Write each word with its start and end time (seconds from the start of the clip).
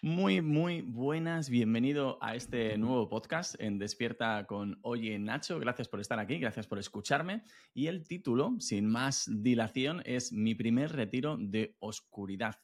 Muy, 0.00 0.42
muy 0.42 0.82
buenas. 0.82 1.50
Bienvenido 1.50 2.18
a 2.20 2.36
este 2.36 2.78
nuevo 2.78 3.08
podcast 3.08 3.60
en 3.60 3.80
Despierta 3.80 4.46
con 4.46 4.78
Oye 4.82 5.18
Nacho. 5.18 5.58
Gracias 5.58 5.88
por 5.88 5.98
estar 5.98 6.20
aquí, 6.20 6.38
gracias 6.38 6.68
por 6.68 6.78
escucharme. 6.78 7.42
Y 7.74 7.88
el 7.88 8.06
título, 8.06 8.54
sin 8.60 8.86
más 8.86 9.28
dilación, 9.28 10.00
es 10.04 10.32
Mi 10.32 10.54
primer 10.54 10.92
retiro 10.92 11.36
de 11.36 11.74
oscuridad. 11.80 12.60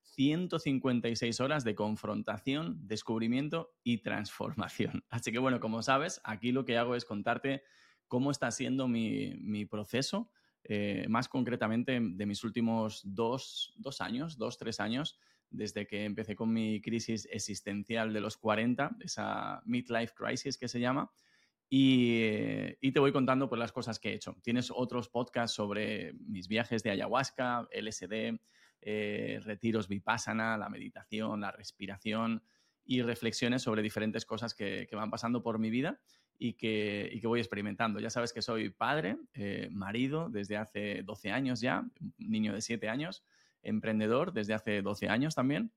156 0.00 1.40
horas 1.40 1.62
de 1.62 1.74
confrontación, 1.74 2.78
descubrimiento 2.80 3.74
y 3.84 3.98
transformación. 3.98 5.04
Así 5.10 5.30
que 5.30 5.38
bueno, 5.38 5.60
como 5.60 5.82
sabes, 5.82 6.22
aquí 6.24 6.52
lo 6.52 6.64
que 6.64 6.78
hago 6.78 6.96
es 6.96 7.04
contarte 7.04 7.64
cómo 8.06 8.30
está 8.30 8.50
siendo 8.50 8.88
mi, 8.88 9.66
proceso, 9.66 10.30
eh, 10.64 11.04
más 11.10 11.28
concretamente 11.28 12.00
de 12.00 12.26
mis 12.26 12.44
últimos 12.44 13.02
dos, 13.04 13.74
dos 13.76 14.00
años, 14.00 14.38
dos, 14.38 14.56
tres 14.56 14.80
años 14.80 15.18
desde 15.50 15.86
que 15.86 16.04
empecé 16.04 16.36
con 16.36 16.52
mi 16.52 16.80
crisis 16.80 17.28
existencial 17.30 18.12
de 18.12 18.20
los 18.20 18.36
40, 18.36 18.96
esa 19.00 19.62
midlife 19.64 20.14
crisis 20.14 20.58
que 20.58 20.68
se 20.68 20.80
llama, 20.80 21.10
y, 21.70 22.92
te 22.92 23.00
voy 23.00 23.12
contando 23.12 23.48
pues, 23.48 23.58
las 23.58 23.72
cosas 23.72 23.98
que 23.98 24.10
he 24.10 24.14
hecho. 24.14 24.36
Tienes 24.42 24.70
otros 24.74 25.08
podcasts 25.08 25.54
sobre 25.54 26.14
mis 26.14 26.48
viajes 26.48 26.82
de 26.82 26.90
ayahuasca, 26.90 27.68
LSD, 27.72 28.40
eh, 28.80 29.40
retiros 29.42 29.88
vipassana, 29.88 30.56
la 30.56 30.68
meditación, 30.68 31.40
la 31.40 31.50
respiración 31.50 32.42
y 32.84 33.02
reflexiones 33.02 33.62
sobre 33.62 33.82
diferentes 33.82 34.24
cosas 34.24 34.54
que, 34.54 34.88
van 34.92 35.10
pasando 35.10 35.42
por 35.42 35.58
mi 35.58 35.68
vida 35.68 36.00
y 36.38 36.54
que, 36.54 37.20
voy 37.24 37.40
experimentando. 37.40 38.00
Ya 38.00 38.08
sabes 38.08 38.32
que 38.32 38.40
soy 38.40 38.70
padre, 38.70 39.18
eh, 39.34 39.68
marido 39.70 40.30
desde 40.30 40.56
hace 40.56 41.02
12 41.02 41.30
años 41.32 41.60
ya, 41.60 41.86
niño 42.16 42.54
de 42.54 42.62
7 42.62 42.88
años, 42.88 43.24
emprendedor 43.62 44.32
desde 44.32 44.54
hace 44.54 44.82
12 44.82 45.08
años 45.08 45.34
también 45.34 45.72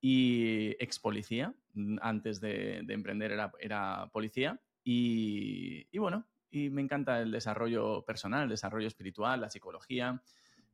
y 0.00 0.76
ex 0.78 0.98
policía. 0.98 1.54
Antes 2.00 2.40
de, 2.40 2.84
emprender 2.88 3.32
era, 3.32 4.10
policía. 4.12 4.60
Y, 4.84 5.88
y, 5.90 5.98
bueno, 5.98 6.26
y 6.50 6.70
me 6.70 6.82
encanta 6.82 7.20
el 7.20 7.30
desarrollo 7.30 8.04
personal, 8.04 8.44
el 8.44 8.50
desarrollo 8.50 8.86
espiritual, 8.86 9.40
la 9.40 9.50
psicología, 9.50 10.22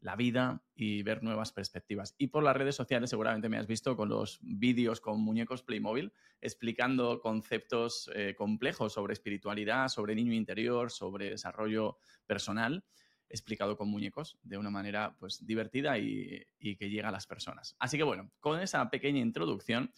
la 0.00 0.16
vida 0.16 0.62
y 0.74 1.02
ver 1.02 1.22
nuevas 1.22 1.52
perspectivas. 1.52 2.14
Y 2.18 2.28
por 2.28 2.42
las 2.42 2.56
redes 2.56 2.74
sociales 2.74 3.10
seguramente 3.10 3.48
me 3.48 3.58
has 3.58 3.66
visto 3.66 3.96
con 3.96 4.08
los 4.08 4.38
vídeos 4.42 5.00
con 5.00 5.20
muñecos 5.20 5.62
Playmobil 5.62 6.12
explicando 6.40 7.20
conceptos 7.20 8.10
eh, 8.14 8.34
complejos 8.36 8.94
sobre 8.94 9.12
espiritualidad, 9.12 9.88
sobre 9.88 10.14
niño 10.14 10.32
interior, 10.32 10.90
sobre 10.90 11.30
desarrollo 11.30 11.98
personal 12.26 12.84
explicado 13.30 13.76
con 13.76 13.88
muñecos 13.88 14.38
de 14.42 14.58
una 14.58 14.70
manera 14.70 15.16
pues 15.18 15.44
divertida 15.46 15.98
y, 15.98 16.44
que 16.58 16.90
llega 16.90 17.08
a 17.08 17.12
las 17.12 17.26
personas. 17.26 17.76
Así 17.78 17.96
que 17.96 18.02
bueno, 18.02 18.30
con 18.40 18.60
esa 18.60 18.90
pequeña 18.90 19.20
introducción, 19.20 19.92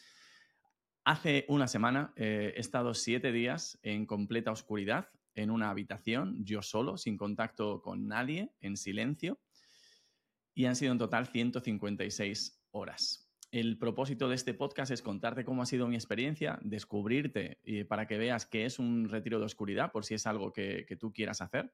hace 1.05 1.45
una 1.49 1.67
semana 1.67 2.13
eh, 2.17 2.53
he 2.57 2.61
estado 2.61 2.95
siete 2.95 3.33
días 3.33 3.79
en 3.83 4.07
completa 4.07 4.53
oscuridad, 4.53 5.09
en 5.35 5.51
una 5.51 5.71
habitación, 5.71 6.45
yo 6.45 6.63
solo, 6.63 6.99
sin 6.99 7.17
contacto 7.17 7.81
con 7.81 8.07
nadie, 8.07 8.53
en 8.61 8.77
silencio, 8.77 9.41
y 10.55 10.67
han 10.67 10.77
sido 10.77 10.93
en 10.93 10.99
total 10.99 11.27
156 11.27 12.63
horas. 12.73 13.31
El 13.51 13.79
propósito 13.79 14.29
de 14.29 14.35
este 14.35 14.55
podcast 14.55 14.93
es 14.93 15.03
contarte 15.03 15.45
cómo 15.45 15.63
ha 15.63 15.67
sido 15.67 15.87
mi 15.87 15.95
experiencia, 15.95 16.59
descubrirte 16.63 17.59
y 17.63 17.85
para 17.85 18.07
que 18.07 18.19
veas 18.19 18.47
qué 18.47 18.65
es 18.65 18.79
un 18.79 19.09
retiro 19.09 19.39
de 19.39 19.47
oscuridad, 19.47 19.93
por 19.93 20.05
si 20.05 20.15
es 20.15 20.27
algo 20.27 20.53
que, 20.53 20.85
que 20.87 20.97
tú 20.97 21.13
quieras 21.13 21.43
hacer 21.43 21.73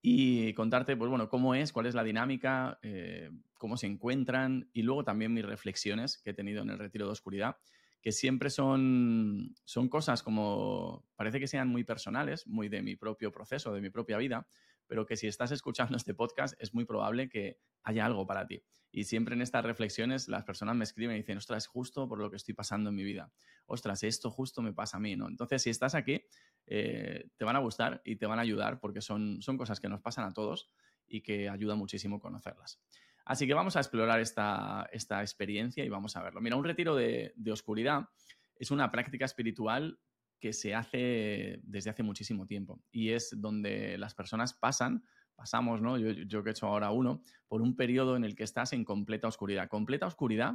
y 0.00 0.52
contarte, 0.54 0.96
pues 0.96 1.10
bueno, 1.10 1.28
cómo 1.28 1.54
es, 1.54 1.72
cuál 1.72 1.86
es 1.86 1.94
la 1.94 2.04
dinámica, 2.04 2.78
eh, 2.82 3.30
cómo 3.54 3.76
se 3.76 3.86
encuentran 3.86 4.70
y 4.72 4.82
luego 4.82 5.04
también 5.04 5.34
mis 5.34 5.44
reflexiones 5.44 6.18
que 6.18 6.30
he 6.30 6.34
tenido 6.34 6.62
en 6.62 6.70
el 6.70 6.78
retiro 6.78 7.06
de 7.06 7.12
oscuridad, 7.12 7.56
que 8.00 8.12
siempre 8.12 8.50
son, 8.50 9.54
son 9.64 9.88
cosas 9.88 10.22
como, 10.22 11.04
parece 11.16 11.40
que 11.40 11.48
sean 11.48 11.68
muy 11.68 11.82
personales, 11.82 12.46
muy 12.46 12.68
de 12.68 12.82
mi 12.82 12.94
propio 12.94 13.32
proceso, 13.32 13.72
de 13.72 13.80
mi 13.80 13.90
propia 13.90 14.18
vida, 14.18 14.46
pero 14.86 15.04
que 15.04 15.16
si 15.16 15.26
estás 15.26 15.50
escuchando 15.50 15.96
este 15.96 16.14
podcast 16.14 16.54
es 16.60 16.74
muy 16.74 16.84
probable 16.84 17.28
que 17.28 17.58
haya 17.82 18.06
algo 18.06 18.26
para 18.26 18.46
ti. 18.46 18.62
Y 18.90 19.04
siempre 19.04 19.34
en 19.34 19.42
estas 19.42 19.64
reflexiones 19.64 20.28
las 20.28 20.44
personas 20.44 20.76
me 20.76 20.84
escriben 20.84 21.16
y 21.16 21.20
dicen, 21.20 21.38
ostras, 21.38 21.66
justo 21.66 22.08
por 22.08 22.18
lo 22.18 22.30
que 22.30 22.36
estoy 22.36 22.54
pasando 22.54 22.88
en 22.90 22.96
mi 22.96 23.04
vida. 23.04 23.30
Ostras, 23.66 24.02
esto 24.02 24.30
justo 24.30 24.62
me 24.62 24.72
pasa 24.72 24.96
a 24.96 25.00
mí, 25.00 25.14
¿no? 25.14 25.28
Entonces, 25.28 25.62
si 25.62 25.70
estás 25.70 25.94
aquí, 25.94 26.24
eh, 26.70 27.30
te 27.36 27.44
van 27.44 27.56
a 27.56 27.60
gustar 27.60 28.02
y 28.04 28.16
te 28.16 28.26
van 28.26 28.38
a 28.38 28.42
ayudar 28.42 28.78
porque 28.78 29.00
son, 29.00 29.40
son 29.40 29.56
cosas 29.56 29.80
que 29.80 29.88
nos 29.88 30.02
pasan 30.02 30.26
a 30.26 30.32
todos 30.32 30.68
y 31.06 31.22
que 31.22 31.48
ayuda 31.48 31.74
muchísimo 31.74 32.20
conocerlas. 32.20 32.80
Así 33.24 33.46
que 33.46 33.54
vamos 33.54 33.76
a 33.76 33.80
explorar 33.80 34.20
esta, 34.20 34.88
esta 34.92 35.22
experiencia 35.22 35.84
y 35.84 35.88
vamos 35.88 36.16
a 36.16 36.22
verlo. 36.22 36.40
Mira, 36.40 36.56
un 36.56 36.64
retiro 36.64 36.94
de, 36.94 37.32
oscuridad 37.50 38.08
es 38.56 38.70
una 38.70 38.90
práctica 38.90 39.24
espiritual 39.24 39.98
que 40.40 40.52
se 40.52 40.74
hace 40.74 41.60
desde 41.62 41.90
hace 41.90 42.02
muchísimo 42.02 42.46
tiempo 42.46 42.82
y 42.90 43.10
es 43.10 43.34
donde 43.36 43.98
las 43.98 44.14
personas 44.14 44.54
pasan 44.54 45.04
pasamos, 45.34 45.80
¿no? 45.80 45.98
Yo, 45.98 46.10
yo 46.10 46.42
que 46.42 46.50
he 46.50 46.52
hecho 46.52 46.66
ahora 46.66 46.90
uno, 46.90 47.22
por 47.46 47.62
un 47.62 47.76
periodo 47.76 48.16
en 48.16 48.24
el 48.24 48.34
que 48.34 48.42
estás 48.42 48.72
en 48.72 48.84
completa 48.84 49.28
oscuridad. 49.28 49.68
Completa 49.68 50.06
oscuridad 50.06 50.54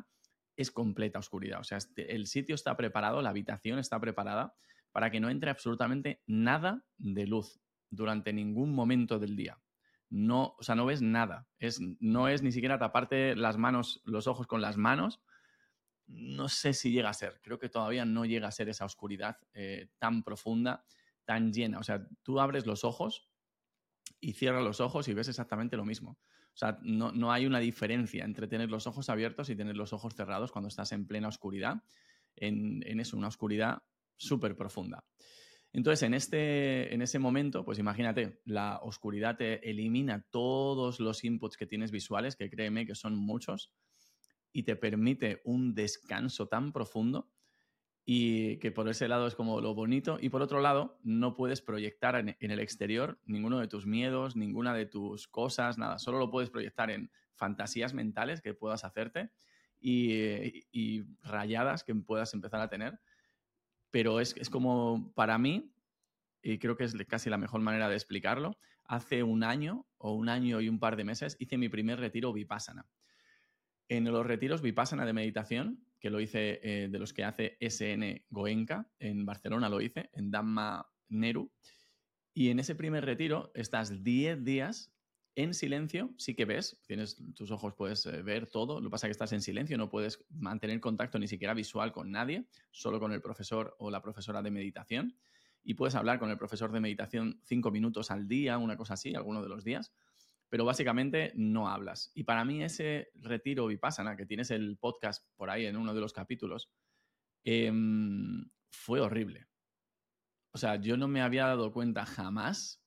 es 0.57 0.71
completa 0.71 1.19
oscuridad. 1.19 1.61
O 1.61 1.63
sea, 1.63 1.77
este, 1.77 2.13
el 2.13 2.27
sitio 2.27 2.55
está 2.55 2.75
preparado, 2.75 3.21
la 3.21 3.29
habitación 3.29 3.79
está 3.79 3.99
preparada 3.99 4.53
para 4.93 5.11
que 5.11 5.19
no 5.19 5.29
entre 5.29 5.49
absolutamente 5.49 6.23
nada 6.25 6.85
de 6.97 7.27
luz 7.27 7.59
durante 7.89 8.31
ningún 8.31 8.73
momento 8.73 9.19
del 9.19 9.35
día. 9.35 9.59
No, 10.09 10.55
o 10.57 10.63
sea, 10.63 10.75
no 10.75 10.85
ves 10.85 11.01
nada. 11.01 11.49
Es, 11.59 11.81
no 11.99 12.29
es 12.29 12.41
ni 12.41 12.53
siquiera 12.53 12.79
taparte 12.79 13.35
las 13.35 13.57
manos, 13.57 14.01
los 14.05 14.27
ojos 14.27 14.47
con 14.47 14.61
las 14.61 14.77
manos. 14.77 15.19
No 16.07 16.47
sé 16.47 16.73
si 16.73 16.91
llega 16.91 17.09
a 17.09 17.13
ser. 17.13 17.41
Creo 17.41 17.59
que 17.59 17.67
todavía 17.67 18.05
no 18.05 18.23
llega 18.23 18.47
a 18.47 18.51
ser 18.51 18.69
esa 18.69 18.85
oscuridad 18.85 19.37
eh, 19.53 19.89
tan 19.99 20.23
profunda, 20.23 20.85
tan 21.25 21.51
llena. 21.51 21.79
O 21.79 21.83
sea, 21.83 22.07
tú 22.21 22.39
abres 22.39 22.65
los 22.65 22.85
ojos 22.85 23.27
y 24.21 24.33
cierras 24.33 24.63
los 24.63 24.79
ojos 24.79 25.07
y 25.09 25.13
ves 25.13 25.27
exactamente 25.27 25.75
lo 25.75 25.83
mismo. 25.85 26.19
O 26.53 26.57
sea, 26.57 26.77
no, 26.83 27.31
hay 27.31 27.47
una 27.47 27.59
diferencia 27.59 28.23
entre 28.23 28.47
tener 28.47 28.69
los 28.69 28.85
ojos 28.85 29.09
abiertos 29.09 29.49
y 29.49 29.55
tener 29.55 29.75
los 29.75 29.91
ojos 29.91 30.13
cerrados 30.13 30.51
cuando 30.51 30.67
estás 30.67 30.91
en 30.91 31.07
plena 31.07 31.27
oscuridad, 31.27 31.83
en, 32.35 32.99
eso, 32.99 33.17
una 33.17 33.27
oscuridad 33.27 33.81
súper 34.27 34.55
profunda. 34.55 35.05
Entonces, 35.71 36.03
en, 36.03 36.13
este, 36.13 36.93
en 36.93 37.01
ese 37.01 37.17
momento, 37.17 37.65
pues 37.65 37.79
imagínate, 37.79 38.41
la 38.45 38.79
oscuridad 38.83 39.37
te 39.37 39.69
elimina 39.69 40.25
todos 40.29 40.99
los 40.99 41.23
inputs 41.23 41.57
que 41.57 41.65
tienes 41.65 41.91
visuales, 41.91 42.35
que 42.35 42.49
créeme 42.49 42.85
que 42.85 42.93
son 42.93 43.15
muchos, 43.15 43.71
y 44.53 44.63
te 44.63 44.75
permite 44.75 45.41
un 45.43 45.73
descanso 45.73 46.47
tan 46.47 46.71
profundo 46.71 47.31
y 48.05 48.57
que 48.57 48.71
por 48.71 48.87
ese 48.89 49.07
lado 49.07 49.27
es 49.27 49.35
como 49.35 49.61
lo 49.61 49.73
bonito 49.73 50.17
y 50.21 50.29
por 50.29 50.41
otro 50.41 50.61
lado 50.61 50.99
no 51.03 51.33
puedes 51.33 51.61
proyectar 51.61 52.15
en, 52.15 52.35
el 52.39 52.59
exterior 52.59 53.19
ninguno 53.25 53.59
de 53.59 53.67
tus 53.67 53.85
miedos, 53.85 54.35
ninguna 54.35 54.73
de 54.73 54.85
tus 54.85 55.27
cosas, 55.27 55.77
nada, 55.77 55.99
solo 55.99 56.19
lo 56.19 56.29
puedes 56.29 56.49
proyectar 56.49 56.91
en 56.91 57.11
fantasías 57.33 57.93
mentales 57.93 58.41
que 58.41 58.53
puedas 58.53 58.83
hacerte 58.83 59.31
y, 59.79 61.01
rayadas 61.23 61.83
que 61.83 61.95
puedas 61.95 62.33
empezar 62.33 62.61
a 62.61 62.69
tener, 62.69 62.99
pero 63.93 64.19
es, 64.19 64.35
es 64.37 64.49
como 64.49 65.13
para 65.13 65.37
mí, 65.37 65.71
y 66.41 66.57
creo 66.57 66.75
que 66.75 66.83
es 66.83 66.95
casi 67.07 67.29
la 67.29 67.37
mejor 67.37 67.61
manera 67.61 67.87
de 67.87 67.93
explicarlo, 67.93 68.57
hace 68.85 69.21
un 69.21 69.43
año 69.43 69.85
o 69.99 70.13
un 70.15 70.29
año 70.29 70.61
y 70.61 70.67
un 70.67 70.79
par 70.79 70.95
de 70.95 71.03
meses 71.03 71.37
hice 71.37 71.59
mi 71.59 71.69
primer 71.69 71.99
retiro 71.99 72.33
vipassana. 72.33 72.87
En 73.87 74.05
los 74.05 74.25
retiros 74.25 74.63
vipassana 74.63 75.05
de 75.05 75.13
meditación, 75.13 75.85
que 75.99 76.09
lo 76.09 76.19
hice 76.19 76.59
eh, 76.63 76.87
de 76.89 76.97
los 76.97 77.13
que 77.13 77.23
hace 77.23 77.55
SN 77.59 78.25
Goenka, 78.31 78.89
en 78.97 79.27
Barcelona 79.27 79.69
lo 79.69 79.79
hice, 79.79 80.09
en 80.13 80.31
Dhamma 80.31 80.89
Neru, 81.09 81.51
y 82.33 82.49
en 82.49 82.57
ese 82.57 82.73
primer 82.73 83.05
retiro 83.05 83.51
estás 83.53 84.03
10 84.03 84.43
días 84.43 84.91
en 85.35 85.53
silencio, 85.53 86.13
sí 86.17 86.35
que 86.35 86.45
ves, 86.45 86.81
tienes 86.85 87.17
tus 87.33 87.51
ojos, 87.51 87.73
puedes 87.75 88.05
eh, 88.05 88.21
ver 88.21 88.47
todo, 88.47 88.79
lo 88.79 88.89
que 88.89 88.91
pasa 88.91 89.07
es 89.07 89.09
que 89.09 89.13
estás 89.13 89.33
en 89.33 89.41
silencio, 89.41 89.77
no 89.77 89.89
puedes 89.89 90.23
mantener 90.29 90.79
contacto 90.79 91.17
ni 91.17 91.27
siquiera 91.27 91.53
visual 91.53 91.91
con 91.91 92.11
nadie, 92.11 92.45
solo 92.71 92.99
con 92.99 93.11
el 93.11 93.21
profesor 93.21 93.75
o 93.79 93.89
la 93.89 94.01
profesora 94.01 94.41
de 94.41 94.51
meditación, 94.51 95.17
y 95.63 95.73
puedes 95.73 95.95
hablar 95.95 96.19
con 96.19 96.29
el 96.29 96.37
profesor 96.37 96.71
de 96.71 96.81
meditación 96.81 97.39
cinco 97.43 97.71
minutos 97.71 98.11
al 98.11 98.27
día, 98.27 98.57
una 98.57 98.77
cosa 98.77 98.93
así, 98.93 99.15
alguno 99.15 99.41
de 99.41 99.49
los 99.49 99.63
días, 99.63 99.93
pero 100.49 100.65
básicamente 100.65 101.31
no 101.35 101.67
hablas. 101.67 102.11
Y 102.13 102.25
para 102.25 102.45
mí 102.45 102.63
ese 102.63 103.09
retiro 103.15 103.65
vipassana, 103.65 104.15
que 104.15 104.27
tienes 104.27 104.51
el 104.51 104.77
podcast 104.77 105.25
por 105.35 105.49
ahí 105.49 105.65
en 105.65 105.77
uno 105.77 105.95
de 105.95 106.01
los 106.01 106.13
capítulos, 106.13 106.69
em, 107.43 108.51
fue 108.69 108.99
horrible. 108.99 109.47
O 110.51 110.59
sea, 110.59 110.75
yo 110.75 110.97
no 110.97 111.07
me 111.07 111.21
había 111.21 111.47
dado 111.47 111.71
cuenta 111.71 112.05
jamás, 112.05 112.82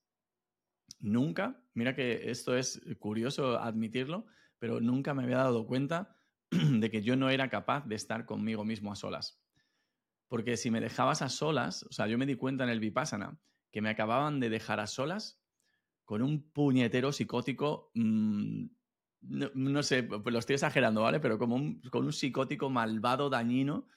nunca, 0.99 1.63
mira 1.75 1.95
que 1.95 2.31
esto 2.31 2.57
es 2.57 2.81
curioso 2.99 3.59
admitirlo, 3.59 4.27
pero 4.59 4.81
nunca 4.81 5.15
me 5.15 5.25
había 5.25 5.39
dado 5.39 5.67
cuenta 5.67 6.17
de 6.51 6.91
que 6.91 7.03
yo 7.03 7.17
no 7.17 7.31
era 7.31 7.49
capaz 7.49 7.87
de 7.87 7.95
estar 7.95 8.25
conmigo 8.25 8.65
mismo 8.65 8.93
a 8.93 8.97
solas. 8.97 9.41
Porque 10.29 10.57
si 10.57 10.71
me 10.71 10.81
dejabas 10.81 11.23
a 11.23 11.29
solas, 11.29 11.85
o 11.85 11.93
sea, 11.93 12.07
yo 12.07 12.19
me 12.19 12.27
di 12.27 12.35
cuenta 12.35 12.65
en 12.65 12.71
el 12.71 12.81
vipassana 12.81 13.39
que 13.71 13.81
me 13.81 13.91
acababan 13.91 14.41
de 14.41 14.49
dejar 14.49 14.81
a 14.81 14.87
solas 14.87 15.41
con 16.05 16.23
un 16.23 16.51
puñetero 16.51 17.13
psicótico, 17.13 17.91
mm, 17.95 18.67
no, 19.21 19.83
sé, 19.83 20.05
pues 20.05 20.33
lo 20.33 20.39
estoy 20.39 20.55
exagerando, 20.55 21.03
¿vale? 21.03 21.21
Pero 21.21 21.39
como 21.39 21.57
un, 21.57 21.81
con 21.91 22.05
un 22.05 22.13
psicótico 22.13 22.71
malvado, 22.71 23.29
dañino, 23.29 23.89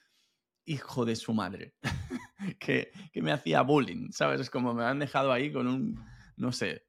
hijo 0.64 1.04
de 1.04 1.16
su 1.16 1.32
madre, 1.32 1.74
que, 2.58 2.92
me 3.14 3.32
hacía 3.32 3.62
bullying, 3.62 4.10
¿sabes? 4.10 4.40
Es 4.40 4.50
como 4.50 4.74
me 4.74 4.84
han 4.84 4.98
dejado 4.98 5.32
ahí 5.32 5.52
con 5.52 5.68
un, 5.68 6.04
no 6.36 6.52
sé, 6.52 6.84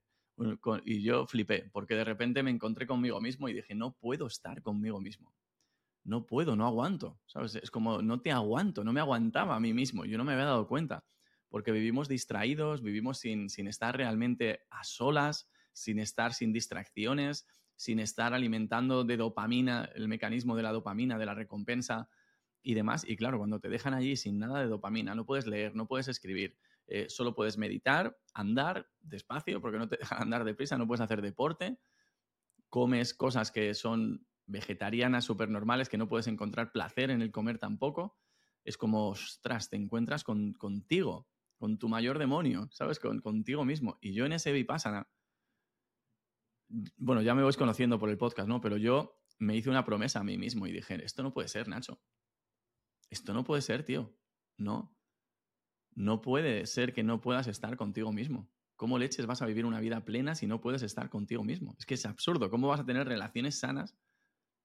y 0.86 1.01
yo 1.04 1.25
flipé, 1.28 1.69
porque 1.72 1.95
de 1.95 2.04
repente 2.04 2.44
me 2.44 2.51
encontré 2.51 2.88
conmigo 2.88 3.19
mismo 3.22 3.50
y 3.50 3.54
dije, 3.54 3.75
no 3.75 3.94
puedo 3.94 4.28
estar 4.28 4.62
conmigo 4.62 5.00
mismo. 5.00 5.33
No 6.04 6.25
puedo, 6.25 6.56
no 6.56 6.66
aguanto, 6.66 7.19
¿sabes? 7.28 7.56
Es 7.56 7.69
como, 7.69 8.01
no 8.01 8.22
te 8.22 8.31
aguanto, 8.31 8.83
no 8.83 8.92
me 8.92 9.00
aguantaba 9.00 9.56
a 9.56 9.60
mí 9.60 9.74
mismo, 9.74 10.06
yo 10.06 10.18
no 10.18 10.24
me 10.24 10.33
había 10.33 10.45
dado 10.45 10.68
cuenta, 10.68 11.06
porque 11.50 11.72
vivimos 11.72 12.07
distraídos, 12.07 12.81
vivimos 12.81 13.19
sin, 13.19 13.50
sin 13.50 13.68
estar 13.68 13.95
realmente 13.95 14.62
a 14.72 14.83
solas, 14.83 15.50
sin 15.74 16.00
estar 16.00 16.34
sin 16.34 16.54
distracciones, 16.54 17.45
sin 17.75 18.00
estar 18.00 18.34
alimentando 18.34 19.04
de 19.04 19.18
dopamina, 19.18 19.89
el 19.95 20.07
mecanismo 20.07 20.56
de 20.56 20.63
la 20.63 20.72
dopamina, 20.72 21.18
de 21.18 21.25
la 21.25 21.36
recompensa 21.36 22.10
y 22.63 22.74
demás. 22.74 23.04
Y 23.07 23.16
claro, 23.16 23.38
cuando 23.38 23.60
te 23.60 23.69
dejan 23.69 23.94
allí 23.94 24.16
sin 24.16 24.39
nada 24.39 24.60
de 24.60 24.68
dopamina, 24.68 25.16
no 25.16 25.25
puedes 25.25 25.48
leer, 25.48 25.75
no 25.75 25.88
puedes 25.88 26.07
escribir, 26.07 26.57
eh, 26.94 27.10
solo 27.10 27.34
puedes 27.34 27.58
meditar, 27.58 28.20
andar 28.34 28.90
despacio, 29.00 29.62
porque 29.62 29.78
no 29.78 29.88
te 29.88 29.96
dejan 29.96 30.22
andar 30.24 30.44
deprisa, 30.44 30.78
no 30.78 30.88
puedes 30.88 31.00
hacer 31.00 31.22
deporte, 31.22 31.80
comes 32.70 33.14
cosas 33.14 33.50
que 33.50 33.74
son 33.74 34.28
vegetarianas, 34.46 35.24
súper 35.24 35.50
normales, 35.50 35.88
que 35.88 35.98
no 35.98 36.10
puedes 36.10 36.28
encontrar 36.28 36.74
placer 36.74 37.10
en 37.10 37.22
el 37.22 37.32
comer 37.32 37.60
tampoco. 37.60 38.18
Es 38.66 38.78
como, 38.78 39.08
ostras, 39.08 39.70
te 39.70 39.78
encuentras 39.78 40.26
con, 40.26 40.54
contigo, 40.54 41.30
con 41.58 41.78
tu 41.80 41.88
mayor 41.88 42.20
demonio, 42.20 42.68
¿sabes? 42.72 43.00
Con, 43.00 43.22
contigo 43.22 43.64
mismo. 43.64 43.98
Y 44.02 44.14
yo 44.14 44.26
en 44.26 44.34
ese 44.34 44.52
Vipassana, 44.52 45.10
bueno, 46.98 47.22
ya 47.22 47.34
me 47.36 47.44
vais 47.44 47.56
conociendo 47.56 48.00
por 48.00 48.10
el 48.10 48.18
podcast, 48.18 48.50
¿no? 48.50 48.60
Pero 48.60 48.76
yo 48.76 49.22
me 49.40 49.56
hice 49.56 49.70
una 49.70 49.86
promesa 49.86 50.20
a 50.20 50.24
mí 50.24 50.38
mismo 50.38 50.68
y 50.68 50.74
dije, 50.74 51.04
esto 51.06 51.24
no 51.24 51.34
puede 51.34 51.48
ser, 51.48 51.70
Nacho. 51.70 52.02
Esto 53.10 53.34
no 53.34 53.46
puede 53.46 53.62
ser, 53.62 53.84
tío. 53.84 54.14
No. 54.58 54.94
No 55.94 56.22
puede 56.22 56.66
ser 56.66 56.94
que 56.94 57.04
no 57.04 57.22
puedas 57.22 57.48
estar 57.48 57.76
contigo 57.78 58.12
mismo. 58.12 58.50
¿Cómo 58.76 58.98
leches 58.98 59.26
vas 59.26 59.42
a 59.42 59.46
vivir 59.46 59.66
una 59.66 59.80
vida 59.80 60.04
plena 60.06 60.34
si 60.34 60.48
no 60.48 60.60
puedes 60.60 60.82
estar 60.82 61.10
contigo 61.10 61.44
mismo? 61.44 61.76
Es 61.78 61.86
que 61.86 61.94
es 61.94 62.06
absurdo. 62.06 62.50
¿Cómo 62.50 62.68
vas 62.68 62.80
a 62.80 62.86
tener 62.86 63.08
relaciones 63.08 63.60
sanas 63.60 63.96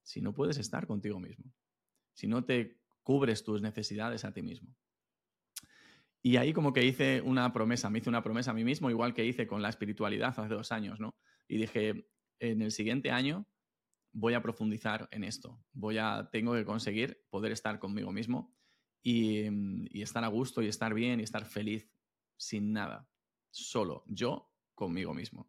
si 0.02 0.22
no 0.22 0.32
puedes 0.32 0.56
estar 0.56 0.86
contigo 0.86 1.20
mismo? 1.20 1.52
Si 2.14 2.26
no 2.26 2.44
te 2.44 2.80
cubres 3.02 3.44
tus 3.44 3.60
necesidades 3.60 4.24
a 4.24 4.32
ti 4.32 4.42
mismo. 4.42 4.74
Y 6.22 6.38
ahí 6.38 6.52
como 6.52 6.72
que 6.72 6.84
hice 6.84 7.20
una 7.20 7.52
promesa, 7.52 7.90
me 7.90 7.98
hice 7.98 8.08
una 8.08 8.22
promesa 8.22 8.52
a 8.52 8.54
mí 8.54 8.64
mismo, 8.64 8.90
igual 8.90 9.14
que 9.14 9.24
hice 9.24 9.46
con 9.46 9.62
la 9.62 9.68
espiritualidad 9.68 10.34
hace 10.36 10.54
dos 10.54 10.72
años, 10.72 10.98
¿no? 10.98 11.14
Y 11.46 11.58
dije, 11.58 12.08
en 12.40 12.62
el 12.62 12.72
siguiente 12.72 13.10
año 13.10 13.46
voy 14.12 14.34
a 14.34 14.42
profundizar 14.42 15.08
en 15.12 15.24
esto. 15.24 15.62
Voy 15.72 15.98
a, 15.98 16.30
tengo 16.32 16.54
que 16.54 16.64
conseguir 16.64 17.22
poder 17.28 17.52
estar 17.52 17.78
conmigo 17.78 18.12
mismo 18.12 18.55
y, 19.06 19.46
y 19.96 20.02
estar 20.02 20.24
a 20.24 20.28
gusto 20.28 20.62
y 20.62 20.66
estar 20.66 20.92
bien 20.92 21.20
y 21.20 21.22
estar 21.22 21.44
feliz 21.44 21.88
sin 22.36 22.72
nada. 22.72 23.06
Solo 23.52 24.02
yo 24.08 24.50
conmigo 24.74 25.14
mismo. 25.14 25.48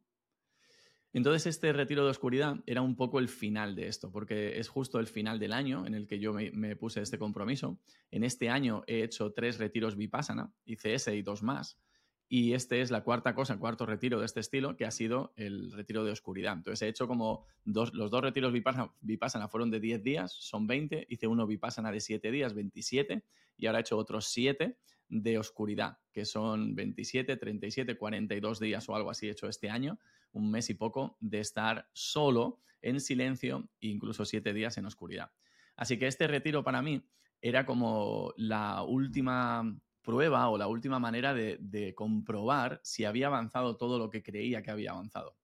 Entonces 1.14 1.48
este 1.48 1.74
retiro 1.74 2.04
de 2.04 2.12
oscuridad 2.12 2.58
era 2.68 2.84
un 2.84 2.96
poco 2.96 3.18
el 3.18 3.28
final 3.28 3.76
de 3.76 3.88
esto, 3.88 4.12
porque 4.12 4.60
es 4.60 4.68
justo 4.68 5.00
el 5.00 5.08
final 5.08 5.40
del 5.40 5.52
año 5.52 5.88
en 5.88 5.96
el 5.96 6.06
que 6.06 6.20
yo 6.20 6.32
me, 6.34 6.76
puse 6.76 7.02
este 7.02 7.18
compromiso. 7.18 7.80
En 8.12 8.24
este 8.24 8.50
año 8.50 8.84
he 8.86 9.02
hecho 9.02 9.34
tres 9.34 9.58
retiros 9.58 9.96
vipassana, 9.96 10.54
hice 10.66 10.94
ese 10.94 11.16
y 11.16 11.24
dos 11.24 11.42
más, 11.42 11.80
y 12.30 12.54
este 12.54 12.82
es 12.82 12.92
la 12.92 13.04
cuarta 13.04 13.34
cosa, 13.34 13.58
cuarto 13.58 13.86
retiro 13.86 14.20
de 14.20 14.26
este 14.26 14.42
estilo, 14.42 14.76
que 14.76 14.86
ha 14.86 14.92
sido 14.92 15.34
el 15.38 15.72
retiro 15.72 16.04
de 16.04 16.12
oscuridad. 16.12 16.54
Entonces 16.54 16.82
he 16.82 16.90
hecho 16.90 17.08
como 17.08 17.46
dos, 17.64 17.94
los 17.94 18.12
dos 18.12 18.22
retiros 18.22 18.52
vipassana, 18.52 19.48
fueron 19.48 19.72
de 19.72 19.80
10 19.80 20.04
días, 20.04 20.34
son 20.34 20.68
20, 20.68 21.08
hice 21.10 21.28
uno 21.28 21.48
vipassana 21.48 21.92
de 21.92 22.02
7 22.02 22.30
días, 22.32 22.54
27, 22.54 23.24
y 23.58 23.66
ahora 23.66 23.80
he 23.80 23.82
hecho 23.82 23.98
otros 23.98 24.28
7 24.28 24.78
de 25.10 25.38
oscuridad, 25.38 26.00
que 26.12 26.26
son 26.26 26.76
27, 26.76 27.38
37, 27.38 27.98
42 27.98 28.60
días 28.60 28.90
o 28.90 28.96
algo 28.96 29.10
así 29.10 29.28
he 29.28 29.32
hecho 29.32 29.48
este 29.48 29.70
año, 29.70 29.98
un 30.34 30.52
mes 30.52 30.70
y 30.70 30.74
poco 30.74 31.18
de 31.22 31.40
estar 31.40 31.88
solo, 31.94 32.60
en 32.82 33.00
silencio, 33.00 33.70
e 33.80 33.88
incluso 33.88 34.26
7 34.26 34.54
días 34.54 34.78
en 34.78 34.86
oscuridad. 34.86 35.32
Así 35.78 35.98
que 35.98 36.08
este 36.08 36.28
retiro 36.28 36.64
para 36.64 36.82
mí 36.82 37.04
era 37.42 37.66
como 37.66 38.34
la 38.36 38.84
última 38.84 39.80
prueba 40.08 40.48
o 40.48 40.58
la 40.58 40.68
última 40.68 41.00
manera 41.00 41.34
de, 41.34 41.94
comprobar 41.94 42.80
si 42.82 43.04
había 43.04 43.28
avanzado 43.28 43.76
todo 43.76 44.00
lo 44.00 44.10
que 44.10 44.24
creía 44.24 44.62
que 44.62 44.72
había 44.72 44.92
avanzado. 44.92 45.36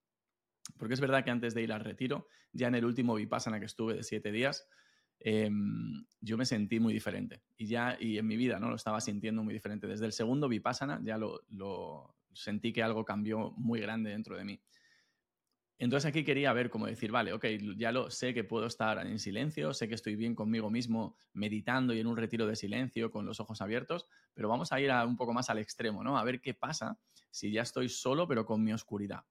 Porque 0.78 0.94
es 0.94 1.02
verdad 1.02 1.26
que 1.26 1.32
antes 1.32 1.54
de 1.54 1.64
ir 1.64 1.74
al 1.74 1.82
retiro, 1.82 2.28
ya 2.54 2.70
en 2.70 2.76
el 2.76 2.86
último 2.86 3.16
Vipassana 3.16 3.60
que 3.60 3.66
estuve 3.66 3.96
de 3.96 4.04
siete 4.04 4.32
días, 4.32 4.66
em, 5.20 6.06
yo 6.22 6.38
me 6.38 6.46
sentí 6.46 6.80
muy 6.80 6.94
diferente. 6.94 7.44
Y 7.58 7.68
ya, 7.68 7.98
y 8.00 8.18
en 8.18 8.26
mi 8.26 8.38
vida, 8.38 8.58
¿no? 8.58 8.70
Lo 8.70 8.78
estaba 8.78 9.02
sintiendo 9.02 9.44
muy 9.44 9.54
diferente. 9.54 9.86
Desde 9.86 10.06
el 10.06 10.14
segundo 10.14 10.48
Vipassana 10.48 11.02
ya 11.04 11.18
lo 11.18 12.16
sentí 12.32 12.72
que 12.72 12.84
algo 12.84 13.04
cambió 13.04 13.52
muy 13.58 13.82
grande 13.82 14.12
dentro 14.12 14.38
de 14.38 14.46
mí. 14.46 14.62
Entonces 15.84 16.10
aquí 16.10 16.24
quería 16.24 16.54
ver 16.54 16.70
cómo 16.70 16.86
decir, 16.86 17.12
vale, 17.12 17.34
ok, 17.34 17.46
ya 17.76 17.92
lo 17.92 18.10
sé 18.10 18.34
que 18.34 18.46
puedo 18.46 18.68
estar 18.68 19.06
en 19.06 19.20
silencio, 19.20 19.74
sé 19.74 19.90
que 19.90 19.96
estoy 19.96 20.16
bien 20.16 20.34
conmigo 20.34 20.70
mismo 20.70 21.18
meditando 21.34 21.94
y 21.94 22.00
en 22.00 22.08
un 22.08 22.16
retiro 22.16 22.48
de 22.48 22.56
silencio 22.56 23.12
con 23.12 23.26
los 23.26 23.42
ojos 23.42 23.62
abiertos, 23.62 24.08
pero 24.34 24.48
vamos 24.48 24.72
a 24.72 24.80
ir 24.80 24.90
un 25.06 25.18
poco 25.18 25.34
más 25.34 25.50
al 25.50 25.58
extremo, 25.58 26.02
¿no? 26.02 26.18
A 26.18 26.24
ver 26.24 26.40
qué 26.40 26.54
pasa 26.54 26.98
si 27.32 27.52
ya 27.52 27.64
estoy 27.64 27.90
solo 27.90 28.30
pero 28.30 28.46
con 28.46 28.64
mi 28.64 28.72
oscuridad, 28.72 29.26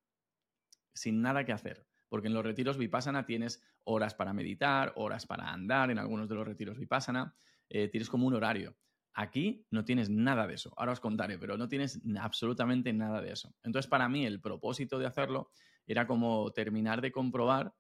sin 0.93 1.23
nada 1.23 1.47
que 1.47 1.53
hacer. 1.53 1.87
Porque 2.11 2.29
en 2.29 2.35
los 2.35 2.45
retiros 2.45 2.77
vipassana 2.77 3.25
tienes 3.25 3.63
horas 3.85 4.15
para 4.15 4.35
meditar, 4.35 4.93
horas 4.97 5.25
para 5.25 5.51
andar, 5.51 5.91
en 5.91 5.99
algunos 5.99 6.29
de 6.29 6.35
los 6.35 6.47
retiros 6.47 6.79
vipassana, 6.79 7.35
eh, 7.71 7.89
tienes 7.89 8.11
como 8.11 8.27
un 8.27 8.35
horario. 8.35 8.77
Aquí 9.15 9.67
no 9.71 9.87
tienes 9.87 10.11
nada 10.11 10.47
de 10.47 10.55
eso. 10.55 10.75
Ahora 10.77 10.93
os 10.93 11.01
contaré, 11.01 11.39
pero 11.39 11.57
no 11.57 11.69
tienes 11.69 12.03
absolutamente 12.21 12.93
nada 12.93 13.23
de 13.23 13.33
eso. 13.33 13.55
Entonces, 13.63 13.89
para 13.89 14.11
mí, 14.11 14.27
el 14.27 14.43
propósito 14.43 14.99
de 14.99 15.07
hacerlo 15.07 15.51
era 15.87 16.07
como 16.07 16.51
terminar 16.53 17.01
de 17.01 17.13
comprobar, 17.13 17.75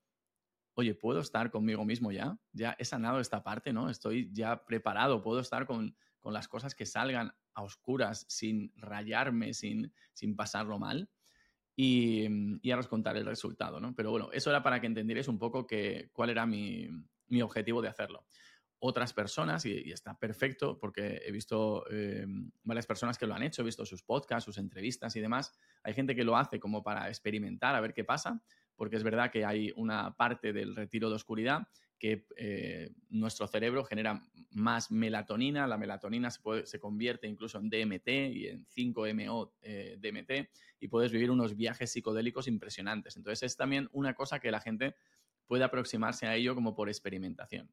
oye, 0.75 0.95
¿puedo 0.95 1.21
estar 1.21 1.51
conmigo 1.51 1.85
mismo 1.85 2.13
ya? 2.13 2.37
Ya 2.53 2.77
he 2.79 2.85
sanado 2.85 3.21
esta 3.21 3.43
parte, 3.43 3.73
¿no? 3.73 3.91
Estoy 3.91 4.31
ya 4.33 4.65
preparado, 4.65 5.23
puedo 5.23 5.41
estar 5.41 5.67
con, 5.67 5.97
las 6.25 6.47
cosas 6.47 6.75
que 6.75 6.87
salgan 6.87 7.33
a 7.55 7.63
oscuras 7.63 8.25
sin 8.29 8.73
rayarme, 8.77 9.55
sin, 9.55 9.93
sin 10.13 10.37
pasarlo 10.37 10.79
mal. 10.79 11.11
Y, 11.75 12.29
y, 12.63 12.71
ahora 12.71 12.81
os 12.81 12.89
contaré 12.89 13.21
el 13.21 13.27
resultado, 13.27 13.81
¿no? 13.81 13.95
Pero 13.95 14.11
bueno, 14.11 14.31
eso 14.33 14.51
era 14.51 14.63
para 14.63 14.81
que 14.81 14.87
entendierais 14.87 15.27
un 15.27 15.39
poco 15.39 15.67
que, 15.67 16.11
cuál 16.13 16.31
era 16.31 16.47
mi, 16.47 16.87
mi 17.29 17.43
objetivo 17.43 17.81
de 17.83 17.89
hacerlo 17.89 18.27
otras 18.85 19.13
personas, 19.13 19.65
y, 19.65 19.93
está 19.93 20.19
perfecto 20.19 20.77
porque 20.77 21.23
he 21.25 21.31
visto 21.31 21.85
eh, 21.89 22.27
varias 22.65 22.85
personas 22.85 23.17
que 23.17 23.29
lo 23.29 23.35
han 23.35 23.45
hecho, 23.45 23.63
he 23.63 23.65
visto 23.65 23.87
sus 23.87 24.03
podcasts, 24.03 24.45
sus 24.45 24.59
entrevistas 24.59 25.15
y 25.15 25.21
demás. 25.21 25.55
Hay 25.85 25.95
gente 25.95 26.17
que 26.17 26.25
lo 26.25 26.37
hace 26.37 26.59
como 26.59 26.83
para 26.83 27.07
experimentar, 27.07 27.77
a 27.77 27.81
ver 27.81 27.95
qué 27.95 28.03
pasa, 28.03 28.43
porque 28.75 28.97
es 28.97 29.05
verdad 29.05 29.31
que 29.31 29.45
hay 29.45 29.73
una 29.77 30.17
parte 30.17 30.53
del 30.53 30.75
retiro 30.75 31.09
de 31.11 31.15
oscuridad 31.15 31.69
que 31.97 32.27
eh, 32.37 32.91
nuestro 33.11 33.47
cerebro 33.47 33.85
genera 33.85 34.21
más 34.51 34.91
melatonina, 34.91 35.69
la 35.69 35.79
melatonina 35.79 36.33
se, 36.33 36.41
se, 36.67 36.81
convierte 36.81 37.29
incluso 37.29 37.59
en 37.59 37.71
DMT 37.71 38.09
y 38.09 38.49
en 38.49 38.67
5-MO 38.67 39.55
eh, 39.63 39.97
DMT 40.01 40.51
y 40.81 40.89
puedes 40.89 41.13
vivir 41.13 41.31
unos 41.31 41.55
viajes 41.55 41.93
psicodélicos 41.93 42.49
impresionantes. 42.49 43.17
Entonces 43.17 43.45
es 43.45 43.57
también 43.57 43.89
una 43.93 44.15
cosa 44.15 44.41
que 44.41 44.51
la 44.51 44.61
gente 44.61 44.97
puede 45.47 45.63
aproximarse 45.63 46.27
a 46.27 46.35
ello 46.35 46.57
como 46.57 46.75
por 46.75 46.89
experimentación. 46.89 47.71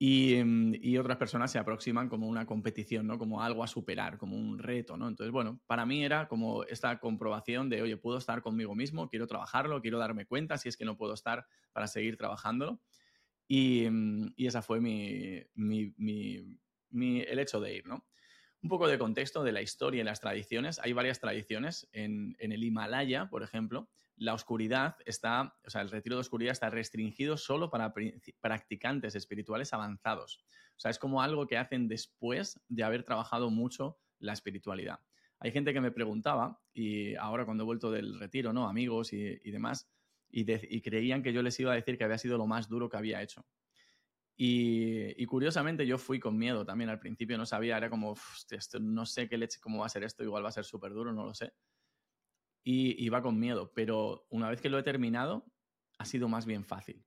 Mm, 0.00 0.74
y, 0.80 0.98
otras 0.98 1.16
personas 1.18 1.52
se 1.52 1.58
aproximan 1.58 2.08
como 2.08 2.28
una 2.28 2.46
competición, 2.46 3.06
¿no? 3.06 3.18
Como 3.18 3.42
algo 3.42 3.62
a 3.62 3.68
superar, 3.68 4.18
como 4.18 4.36
un 4.36 4.58
reto, 4.58 4.96
¿no? 4.96 5.08
Entonces, 5.08 5.32
bueno, 5.32 5.60
para 5.66 5.86
mí 5.86 6.04
era 6.04 6.28
como 6.28 6.64
esta 6.64 6.98
comprobación 6.98 7.68
de, 7.70 7.82
oye, 7.82 7.96
puedo 7.96 8.18
estar 8.18 8.42
conmigo 8.42 8.74
mismo, 8.74 9.08
quiero 9.08 9.26
trabajarlo, 9.26 9.80
quiero 9.80 9.98
darme 9.98 10.26
cuenta 10.26 10.58
si 10.58 10.68
es 10.68 10.76
que 10.76 10.84
no 10.84 10.96
puedo 10.96 11.14
estar 11.14 11.46
para 11.72 11.86
seguir 11.86 12.16
trabajándolo. 12.16 12.80
Y, 13.48 13.88
mm, 13.90 14.34
y 14.36 14.46
esa 14.46 14.62
fue 14.62 14.80
mi, 14.80 15.42
mi, 15.54 15.94
mi, 16.90 17.20
el 17.20 17.38
hecho 17.38 17.60
de 17.60 17.76
ir, 17.76 17.86
¿no? 17.86 18.06
Un 18.62 18.70
poco 18.70 18.88
de 18.88 18.98
contexto 18.98 19.44
de 19.44 19.52
la 19.52 19.62
historia 19.62 20.00
y 20.02 20.04
las 20.04 20.20
tradiciones. 20.20 20.80
Hay 20.80 20.92
varias 20.94 21.20
tradiciones. 21.20 21.88
En, 21.92 22.36
en 22.38 22.52
el 22.52 22.64
Himalaya, 22.64 23.28
por 23.30 23.42
ejemplo, 23.42 23.90
la 24.16 24.34
oscuridad 24.34 24.96
está, 25.04 25.56
o 25.66 25.70
sea, 25.70 25.80
el 25.80 25.90
retiro 25.90 26.16
de 26.16 26.20
oscuridad 26.20 26.52
está 26.52 26.70
restringido 26.70 27.36
solo 27.36 27.70
para 27.70 27.92
practicantes 28.40 29.14
espirituales 29.14 29.72
avanzados. 29.72 30.44
O 30.76 30.80
sea, 30.80 30.90
es 30.90 30.98
como 30.98 31.22
algo 31.22 31.46
que 31.46 31.58
hacen 31.58 31.88
después 31.88 32.60
de 32.68 32.84
haber 32.84 33.04
trabajado 33.04 33.50
mucho 33.50 33.98
la 34.18 34.32
espiritualidad. 34.32 35.00
Hay 35.40 35.50
gente 35.50 35.72
que 35.72 35.80
me 35.80 35.90
preguntaba, 35.90 36.60
y 36.72 37.14
ahora 37.16 37.44
cuando 37.44 37.64
he 37.64 37.66
vuelto 37.66 37.90
del 37.90 38.18
retiro, 38.18 38.52
¿no? 38.52 38.68
Amigos 38.68 39.12
y, 39.12 39.50
demás, 39.50 39.90
y, 40.30 40.80
creían 40.80 41.22
que 41.22 41.32
yo 41.32 41.42
les 41.42 41.58
iba 41.60 41.72
a 41.72 41.76
decir 41.76 41.98
que 41.98 42.04
había 42.04 42.18
sido 42.18 42.38
lo 42.38 42.46
más 42.46 42.68
duro 42.68 42.88
que 42.88 42.96
había 42.96 43.20
hecho. 43.20 43.44
Y, 44.36 45.22
y 45.22 45.26
curiosamente 45.26 45.86
yo 45.86 45.98
fui 45.98 46.18
con 46.18 46.36
miedo 46.36 46.64
también 46.64 46.90
al 46.90 46.98
principio, 46.98 47.36
no 47.36 47.46
sabía, 47.46 47.76
era 47.76 47.90
como, 47.90 48.14
no 48.80 49.06
sé 49.06 49.28
qué 49.28 49.38
leche, 49.38 49.60
cómo 49.60 49.80
va 49.80 49.86
a 49.86 49.90
ser 49.90 50.02
esto, 50.02 50.24
igual 50.24 50.44
va 50.44 50.48
a 50.48 50.52
ser 50.52 50.64
súper 50.64 50.92
duro, 50.92 51.12
no 51.12 51.24
lo 51.24 51.34
sé 51.34 51.52
y 52.64 53.04
iba 53.04 53.22
con 53.22 53.38
miedo, 53.38 53.72
pero 53.74 54.26
una 54.30 54.48
vez 54.48 54.60
que 54.60 54.70
lo 54.70 54.78
he 54.78 54.82
terminado, 54.82 55.52
ha 55.98 56.04
sido 56.06 56.28
más 56.28 56.46
bien 56.46 56.64
fácil. 56.64 57.04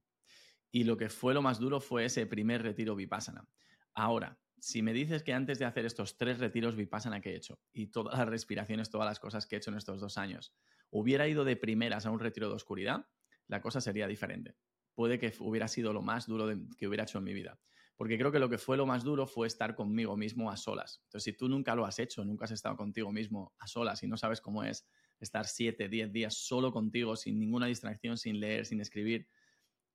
Y 0.72 0.84
lo 0.84 0.98
que 0.98 1.10
fue 1.10 1.34
lo 1.34 1.42
más 1.42 1.60
duro 1.60 1.82
fue 1.82 2.06
ese 2.06 2.28
primer 2.28 2.62
retiro 2.62 2.96
vipassana. 2.96 3.50
Ahora, 3.94 4.40
si 4.60 4.82
me 4.82 4.94
dices 4.94 5.24
que 5.24 5.34
antes 5.34 5.60
de 5.60 5.66
hacer 5.66 5.86
estos 5.86 6.18
tres 6.18 6.40
retiros 6.40 6.76
vipassana 6.76 7.22
que 7.22 7.32
he 7.32 7.36
hecho 7.36 7.60
y 7.74 7.88
todas 7.88 8.18
las 8.18 8.28
respiraciones, 8.28 8.90
todas 8.90 9.08
las 9.08 9.20
cosas 9.20 9.48
que 9.48 9.56
he 9.56 9.58
hecho 9.58 9.72
en 9.72 9.78
estos 9.78 10.00
dos 10.00 10.18
años, 10.18 10.54
hubiera 10.92 11.28
ido 11.28 11.44
de 11.44 11.56
primeras 11.56 12.06
a 12.06 12.12
un 12.12 12.20
retiro 12.20 12.50
de 12.50 12.56
oscuridad, 12.56 13.08
la 13.48 13.62
cosa 13.62 13.82
sería 13.82 14.08
diferente. 14.08 14.56
Puede 14.94 15.20
que 15.20 15.34
hubiera 15.40 15.68
sido 15.68 15.94
lo 15.94 16.02
más 16.02 16.28
duro 16.28 16.48
que 16.78 16.88
hubiera 16.88 17.04
hecho 17.04 17.18
en 17.18 17.24
mi 17.24 17.34
vida. 17.34 17.60
Porque 17.96 18.18
creo 18.18 18.32
que 18.32 18.40
lo 18.40 18.50
que 18.50 18.60
fue 18.60 18.78
lo 18.78 18.86
más 18.86 19.04
duro 19.04 19.26
fue 19.26 19.48
estar 19.48 19.74
conmigo 19.74 20.16
mismo 20.16 20.52
a 20.52 20.58
solas. 20.58 21.02
Entonces, 21.06 21.24
si 21.24 21.34
tú 21.34 21.50
nunca 21.50 21.74
lo 21.74 21.86
has 21.86 21.98
hecho, 21.98 22.24
nunca 22.24 22.46
has 22.46 22.52
estado 22.52 22.76
contigo 22.76 23.12
mismo 23.12 23.56
a 23.58 23.68
solas 23.68 24.04
y 24.04 24.08
no 24.08 24.18
sabes 24.18 24.40
cómo 24.40 24.64
es 24.64 24.88
estar 25.20 25.46
siete, 25.46 25.90
diez 25.90 26.12
días 26.12 26.36
solo 26.36 26.72
contigo, 26.72 27.16
sin 27.16 27.40
ninguna 27.40 27.68
distracción, 27.68 28.18
sin 28.18 28.40
leer, 28.40 28.66
sin 28.66 28.82
escribir, 28.82 29.28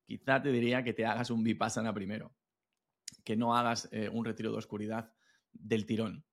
quizá 0.05 0.43
te 0.43 0.50
diría 0.50 0.83
que 0.83 0.93
te 0.93 1.07
hagas 1.07 1.31
un 1.31 1.43
vipassana 1.43 1.93
primero 1.93 2.35
que 3.25 3.37
no 3.37 3.57
hagas 3.57 3.88
eh, 3.93 4.09
un 4.09 4.25
retiro 4.25 4.50
de 4.50 4.59
oscuridad 4.59 5.12
del 5.52 5.87
tirón. 5.87 6.25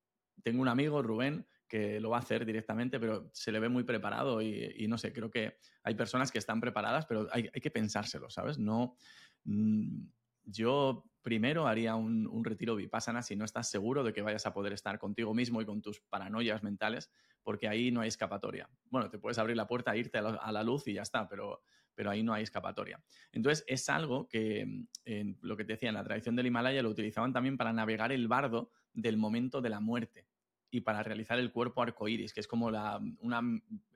Tengo 0.44 0.62
un 0.62 0.68
amigo, 0.68 1.02
Rubén, 1.02 1.46
que 1.68 2.00
lo 2.00 2.10
va 2.10 2.18
a 2.18 2.22
hacer 2.22 2.46
directamente, 2.46 3.00
pero 3.00 3.30
se 3.34 3.52
le 3.52 3.60
ve 3.60 3.70
muy 3.70 3.84
preparado 3.84 4.42
y, 4.42 4.88
no 4.88 4.98
sé, 4.98 5.14
creo 5.14 5.30
que 5.30 5.58
hay 5.84 5.96
personas 5.96 6.32
que 6.32 6.40
están 6.40 6.60
preparadas, 6.60 7.06
pero 7.06 7.28
hay, 7.32 7.50
que 7.50 7.70
pensárselo, 7.70 8.30
¿sabes? 8.30 8.58
No, 8.58 8.96
mm, 9.44 10.08
yo 10.46 11.06
primero 11.22 11.68
haría 11.68 11.96
un, 11.96 12.26
un, 12.28 12.44
retiro 12.44 12.76
vipassana 12.76 13.22
si 13.22 13.36
no 13.36 13.46
estás 13.46 13.70
seguro 13.70 14.04
de 14.04 14.14
que 14.14 14.22
vayas 14.22 14.46
a 14.48 14.54
poder 14.54 14.74
estar 14.74 14.98
contigo 14.98 15.34
mismo 15.36 15.62
y 15.62 15.66
con 15.66 15.82
tus 15.82 16.02
paranoias 16.10 16.64
mentales, 16.64 17.12
porque 17.44 17.68
ahí 17.68 17.92
no 17.92 18.02
hay 18.02 18.08
escapatoria. 18.08 18.70
Bueno, 18.90 19.10
te 19.10 19.20
puedes 19.20 19.38
abrir 19.38 19.56
la 19.56 19.68
puerta, 19.68 19.96
irte 19.96 20.18
a 20.18 20.52
la 20.52 20.64
luz 20.64 20.88
y 20.88 20.94
ya 20.94 21.02
está, 21.02 21.28
pero 21.28 21.62
pero 22.00 22.12
ahí 22.12 22.24
no 22.24 22.34
hay 22.34 22.44
escapatoria. 22.44 23.04
Entonces, 23.34 23.66
es 23.68 23.90
algo 23.90 24.30
que, 24.30 24.66
mm, 24.66 24.88
en 25.04 25.38
lo 25.42 25.58
que 25.58 25.66
te 25.66 25.74
decía, 25.74 25.90
en 25.90 25.96
la 25.96 26.04
tradición 26.06 26.34
del 26.34 26.48
Himalaya 26.48 26.82
lo 26.82 26.90
utilizaban 26.90 27.34
también 27.34 27.58
para 27.58 27.74
navegar 27.74 28.14
el 28.14 28.30
bardo 28.30 28.72
del 28.94 29.18
momento 29.18 29.60
de 29.60 29.70
la 29.70 29.82
muerte 29.82 30.26
y 30.72 30.80
para 30.80 31.04
realizar 31.04 31.38
el 31.40 31.52
cuerpo 31.52 31.82
arcoíris, 31.82 32.34
que 32.34 32.40
es 32.40 32.48
como, 32.48 32.72
la, 32.72 33.02
una, 33.20 33.42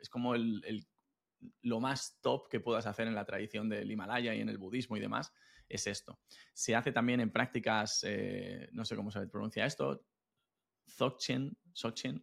es 0.01 0.09
como 0.09 0.35
el, 0.35 0.85
lo 1.62 1.79
más 1.79 2.19
top 2.19 2.50
que 2.50 2.59
puedas 2.59 2.88
hacer 2.88 3.07
en 3.07 3.15
la 3.15 3.23
tradición 3.23 3.69
del 3.69 3.89
Himalaya 3.89 4.35
y 4.35 4.41
en 4.41 4.50
el 4.50 4.57
budismo 4.57 4.97
y 4.97 5.00
demás, 5.00 5.33
es 5.69 5.88
esto. 5.88 6.19
Se 6.53 6.75
hace 6.75 6.91
también 6.91 7.21
en 7.21 7.31
prácticas, 7.31 8.03
eh, 8.05 8.67
no 8.73 8.83
sé 8.83 8.97
cómo 8.97 9.12
se 9.12 9.25
pronuncia 9.27 9.65
esto, 9.65 10.05
Dzogchen, 10.88 11.57
Sochen, 11.71 12.21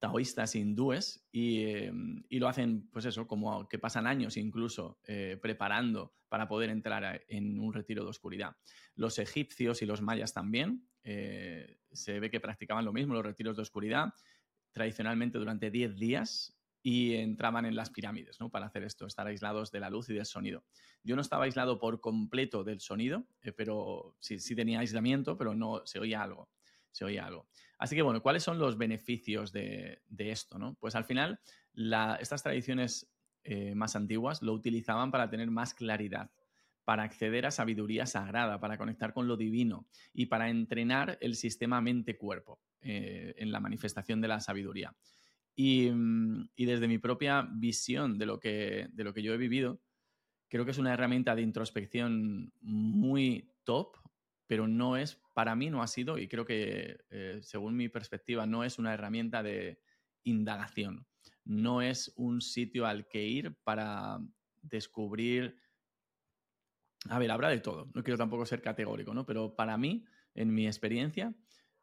taoístas 0.00 0.54
hindúes 0.56 1.28
em, 1.32 2.24
y, 2.28 2.38
lo 2.38 2.48
hacen, 2.48 2.88
pues 2.90 3.04
eso, 3.04 3.26
como 3.28 3.68
que 3.68 3.78
pasan 3.78 4.06
años 4.06 4.36
incluso 4.38 4.98
eh, 5.06 5.38
preparando 5.40 6.16
para 6.28 6.48
poder 6.48 6.70
entrar 6.70 7.22
en 7.28 7.60
un 7.60 7.72
retiro 7.72 8.02
de 8.02 8.10
oscuridad. 8.10 8.56
Los 8.94 9.18
egipcios 9.18 9.82
y 9.82 9.86
los 9.86 10.00
mayas 10.00 10.32
también 10.32 10.88
eh, 11.04 11.80
se 11.92 12.18
ve 12.18 12.30
que 12.30 12.40
practicaban 12.40 12.84
lo 12.84 12.92
mismo, 12.92 13.14
los 13.14 13.24
retiros 13.24 13.56
de 13.56 13.62
oscuridad, 13.62 14.14
tradicionalmente 14.72 15.38
durante 15.38 15.70
10 15.70 15.96
días 15.96 16.56
y 16.82 17.16
entraban 17.16 17.66
en 17.66 17.76
las 17.76 17.90
pirámides 17.90 18.40
¿no? 18.40 18.48
para 18.48 18.66
hacer 18.66 18.84
esto, 18.84 19.06
estar 19.06 19.26
aislados 19.26 19.70
de 19.70 19.80
la 19.80 19.90
luz 19.90 20.08
y 20.08 20.14
del 20.14 20.24
sonido. 20.24 20.64
Yo 21.04 21.14
no 21.14 21.20
estaba 21.20 21.44
aislado 21.44 21.78
por 21.78 22.00
completo 22.00 22.64
del 22.64 22.80
sonido, 22.80 23.26
eh, 23.42 23.52
pero 23.52 24.16
sí, 24.18 24.38
sí 24.38 24.56
tenía 24.56 24.80
aislamiento, 24.80 25.36
pero 25.36 25.54
no 25.54 25.84
se 25.84 25.98
oía 25.98 26.22
algo 26.22 26.48
se 26.90 27.04
oía 27.04 27.26
algo. 27.26 27.46
Así 27.78 27.96
que 27.96 28.02
bueno, 28.02 28.22
¿cuáles 28.22 28.42
son 28.42 28.58
los 28.58 28.76
beneficios 28.76 29.52
de, 29.52 30.02
esto? 30.18 30.58
¿no? 30.58 30.74
Pues 30.80 30.94
al 30.94 31.04
final, 31.04 31.40
estas 31.74 32.42
tradiciones 32.42 33.10
eh, 33.42 33.74
más 33.74 33.96
antiguas 33.96 34.42
lo 34.42 34.52
utilizaban 34.52 35.10
para 35.10 35.30
tener 35.30 35.50
más 35.50 35.72
claridad, 35.72 36.30
para 36.84 37.04
acceder 37.04 37.46
a 37.46 37.50
sabiduría 37.50 38.04
sagrada, 38.04 38.60
para 38.60 38.76
conectar 38.76 39.14
con 39.14 39.28
lo 39.28 39.36
divino 39.36 39.86
y 40.12 40.26
para 40.26 40.50
entrenar 40.50 41.16
el 41.20 41.36
sistema 41.36 41.80
mente-cuerpo 41.80 42.60
eh, 42.82 43.34
en 43.38 43.52
la 43.52 43.60
manifestación 43.60 44.20
de 44.20 44.28
la 44.28 44.40
sabiduría. 44.40 44.94
Y, 45.54 45.90
mm, 45.90 46.50
y, 46.56 46.64
desde 46.64 46.88
mi 46.88 46.98
propia 46.98 47.48
visión 47.50 48.18
de 48.18 48.26
lo, 48.26 48.40
que, 48.40 48.88
de 48.92 49.04
lo 49.04 49.14
que 49.14 49.22
yo 49.22 49.32
he 49.32 49.38
vivido, 49.38 49.80
creo 50.48 50.64
que 50.64 50.72
es 50.72 50.78
una 50.78 50.92
herramienta 50.92 51.34
de 51.34 51.42
introspección 51.42 52.52
muy 52.60 53.52
top, 53.64 53.96
pero 54.46 54.66
no 54.66 54.96
es 54.96 55.20
para 55.40 55.56
mí 55.56 55.70
no 55.70 55.82
ha 55.82 55.86
sido, 55.86 56.18
y 56.18 56.28
creo 56.28 56.44
que 56.44 56.98
eh, 57.08 57.40
según 57.40 57.74
mi 57.74 57.88
perspectiva, 57.88 58.44
no 58.44 58.62
es 58.62 58.78
una 58.78 58.92
herramienta 58.92 59.42
de 59.42 59.80
indagación, 60.22 61.06
no 61.46 61.80
es 61.80 62.12
un 62.16 62.42
sitio 62.42 62.84
al 62.84 63.08
que 63.08 63.26
ir 63.26 63.56
para 63.64 64.18
descubrir... 64.60 65.56
A 67.08 67.18
ver, 67.18 67.30
habrá 67.30 67.48
de 67.48 67.60
todo, 67.60 67.90
no 67.94 68.02
quiero 68.02 68.18
tampoco 68.18 68.44
ser 68.44 68.60
categórico, 68.60 69.14
¿no? 69.14 69.24
Pero 69.24 69.56
para 69.56 69.78
mí, 69.78 70.04
en 70.34 70.52
mi 70.52 70.66
experiencia, 70.66 71.34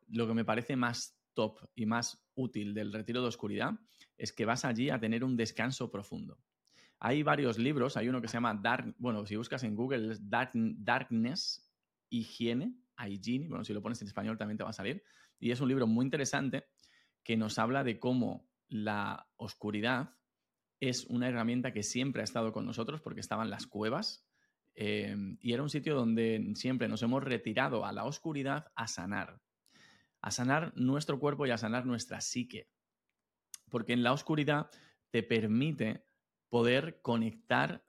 lo 0.07 0.27
que 0.27 0.35
me 0.35 0.45
parece 0.45 0.75
más 0.75 1.19
top 1.33 1.57
y 1.73 1.87
más 1.87 2.23
útil 2.35 2.75
del 2.75 2.93
retiro 2.93 3.23
de 3.23 3.29
oscuridad 3.29 3.71
es 4.19 4.31
que 4.33 4.45
vas 4.45 4.65
allí 4.65 4.91
a 4.91 4.99
tener 4.99 5.23
un 5.23 5.35
descanso 5.35 5.89
profundo. 5.89 6.37
Hay 6.99 7.23
varios 7.23 7.57
libros, 7.57 7.97
hay 7.97 8.07
uno 8.07 8.21
que 8.21 8.27
se 8.27 8.37
llama 8.37 8.53
Dark, 8.53 8.93
bueno, 8.99 9.25
si 9.25 9.35
buscas 9.35 9.63
en 9.63 9.73
Google, 9.73 10.15
Dark, 10.21 10.51
Darkness, 10.53 11.67
Higiene, 12.11 12.75
Hygiene, 12.97 13.47
bueno, 13.47 13.63
si 13.63 13.73
lo 13.73 13.81
pones 13.81 14.01
en 14.01 14.07
español 14.07 14.37
también 14.37 14.57
te 14.57 14.63
va 14.63 14.71
a 14.71 14.73
salir, 14.73 15.03
y 15.39 15.51
es 15.51 15.61
un 15.61 15.69
libro 15.69 15.87
muy 15.87 16.05
interesante 16.05 16.65
que 17.23 17.37
nos 17.37 17.59
habla 17.59 17.83
de 17.83 17.99
cómo 17.99 18.47
la 18.67 19.27
oscuridad 19.35 20.15
es 20.79 21.05
una 21.05 21.27
herramienta 21.27 21.73
que 21.73 21.83
siempre 21.83 22.21
ha 22.21 22.23
estado 22.23 22.51
con 22.51 22.65
nosotros 22.65 23.01
porque 23.01 23.19
estaban 23.19 23.49
las 23.49 23.65
cuevas 23.65 24.27
em, 24.75 25.37
y 25.41 25.53
era 25.53 25.63
un 25.63 25.69
sitio 25.69 25.95
donde 25.95 26.53
siempre 26.55 26.87
nos 26.87 27.01
hemos 27.01 27.23
retirado 27.23 27.85
a 27.85 27.91
la 27.91 28.05
oscuridad 28.05 28.71
a 28.75 28.87
sanar, 28.87 29.41
a 30.21 30.31
sanar 30.31 30.73
nuestro 30.75 31.19
cuerpo 31.19 31.45
y 31.45 31.51
a 31.51 31.57
sanar 31.57 31.85
nuestra 31.85 32.21
psique, 32.21 32.69
porque 33.69 33.93
en 33.93 34.03
la 34.03 34.13
oscuridad 34.13 34.69
te 35.09 35.23
permite 35.23 36.05
poder 36.49 37.01
conectar 37.01 37.83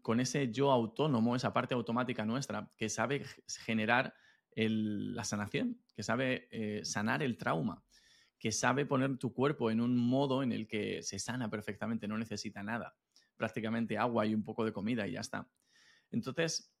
con 0.00 0.20
ese 0.20 0.50
yo 0.50 0.70
autónomo, 0.70 1.36
esa 1.36 1.52
parte 1.52 1.74
automática 1.74 2.24
nuestra 2.24 2.70
que 2.76 2.88
sabe 2.88 3.24
generar 3.64 4.14
la 4.56 5.24
sanación, 5.24 5.80
que 5.94 6.02
sabe 6.02 6.48
eh, 6.50 6.84
sanar 6.84 7.22
el 7.22 7.36
trauma, 7.36 7.82
que 8.38 8.52
sabe 8.52 8.86
poner 8.86 9.18
tu 9.18 9.32
cuerpo 9.32 9.70
en 9.70 9.80
un 9.80 9.96
modo 9.96 10.42
en 10.42 10.52
el 10.52 10.66
que 10.66 11.02
se 11.02 11.18
sana 11.18 11.48
perfectamente, 11.48 12.08
no 12.08 12.18
necesita 12.18 12.62
nada, 12.62 12.96
prácticamente 13.36 13.98
agua 13.98 14.26
y 14.26 14.34
un 14.34 14.44
poco 14.44 14.64
de 14.64 14.72
comida 14.72 15.06
y 15.06 15.12
ya 15.12 15.20
está. 15.20 15.48
Entonces, 16.10 16.74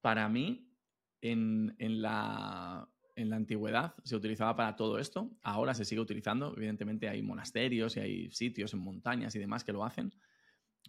para 0.00 0.28
mí, 0.28 0.72
en, 1.20 2.02
la, 2.02 2.88
en 3.14 3.30
la 3.30 3.36
antigüedad 3.36 3.94
se 4.04 4.16
utilizaba 4.16 4.56
para 4.56 4.74
todo 4.74 4.98
esto, 4.98 5.30
ahora 5.42 5.74
se 5.74 5.84
sigue 5.84 6.00
utilizando, 6.00 6.54
evidentemente 6.56 7.08
hay 7.08 7.22
monasterios 7.22 7.96
y 7.96 8.00
hay 8.00 8.30
sitios 8.32 8.74
en 8.74 8.80
montañas 8.80 9.34
y 9.36 9.38
demás 9.38 9.64
que 9.64 9.72
lo 9.72 9.84
hacen 9.84 10.12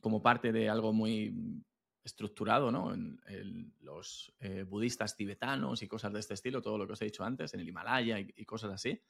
como 0.02 0.22
parte 0.22 0.52
de 0.52 0.70
algo 0.70 0.92
muy 0.92 1.64
estructurado 2.04 2.72
¿no? 2.72 2.94
en, 2.94 3.74
los 3.80 4.34
eh, 4.40 4.64
budistas 4.64 5.16
tibetanos 5.16 5.82
y 5.82 5.88
cosas 5.88 6.14
de 6.14 6.20
este 6.20 6.34
estilo, 6.34 6.62
todo 6.62 6.78
lo 6.78 6.86
que 6.86 6.94
os 6.94 7.02
he 7.02 7.06
dicho 7.06 7.24
antes, 7.24 7.54
en 7.54 7.62
el 7.62 7.68
Himalaya 7.68 8.20
y, 8.20 8.46
cosas 8.46 8.72
así. 8.72 9.02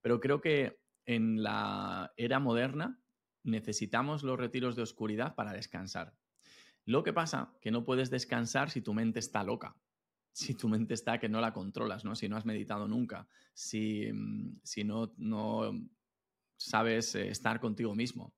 Pero 0.00 0.20
creo 0.20 0.40
que 0.40 0.80
en 1.04 1.42
la 1.42 2.12
era 2.16 2.38
moderna 2.38 3.00
necesitamos 3.42 4.22
los 4.22 4.38
retiros 4.38 4.76
de 4.76 4.82
oscuridad 4.82 5.34
para 5.34 5.52
descansar. 5.52 6.14
Lo 6.84 7.02
que 7.02 7.12
pasa 7.12 7.54
que 7.60 7.70
no 7.70 7.84
puedes 7.84 8.10
descansar 8.10 8.70
si 8.70 8.80
tu 8.80 8.94
mente 8.94 9.18
está 9.18 9.44
loca, 9.44 9.76
si 10.32 10.54
tu 10.54 10.68
mente 10.68 10.94
está 10.94 11.18
que 11.18 11.28
no 11.28 11.40
la 11.40 11.52
controlas, 11.52 12.04
¿no? 12.04 12.14
si 12.14 12.28
no 12.28 12.36
has 12.36 12.46
meditado 12.46 12.88
nunca, 12.88 13.28
si, 13.52 14.10
mm, 14.12 14.60
si 14.62 14.84
no, 14.84 15.12
no 15.18 15.72
sabes 16.56 17.14
eh, 17.14 17.28
estar 17.28 17.60
contigo 17.60 17.94
mismo. 17.94 18.34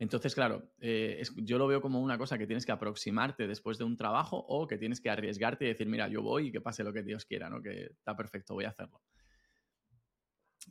Entonces, 0.00 0.34
claro, 0.34 0.72
eh, 0.80 1.22
yo 1.36 1.58
lo 1.58 1.66
veo 1.66 1.82
como 1.82 2.00
una 2.00 2.16
cosa 2.16 2.38
que 2.38 2.46
tienes 2.46 2.64
que 2.64 2.72
aproximarte 2.72 3.46
después 3.46 3.76
de 3.76 3.84
un 3.84 3.98
trabajo 3.98 4.38
o 4.38 4.66
que 4.66 4.78
tienes 4.78 4.98
que 4.98 5.10
arriesgarte 5.10 5.66
y 5.66 5.68
decir, 5.68 5.86
mira, 5.88 6.08
yo 6.08 6.22
voy 6.22 6.46
y 6.46 6.52
que 6.52 6.62
pase 6.62 6.82
lo 6.82 6.90
que 6.90 7.02
Dios 7.02 7.26
quiera, 7.26 7.50
¿no? 7.50 7.60
Que 7.60 7.82
está 7.84 8.16
perfecto, 8.16 8.54
voy 8.54 8.64
a 8.64 8.70
hacerlo. 8.70 9.02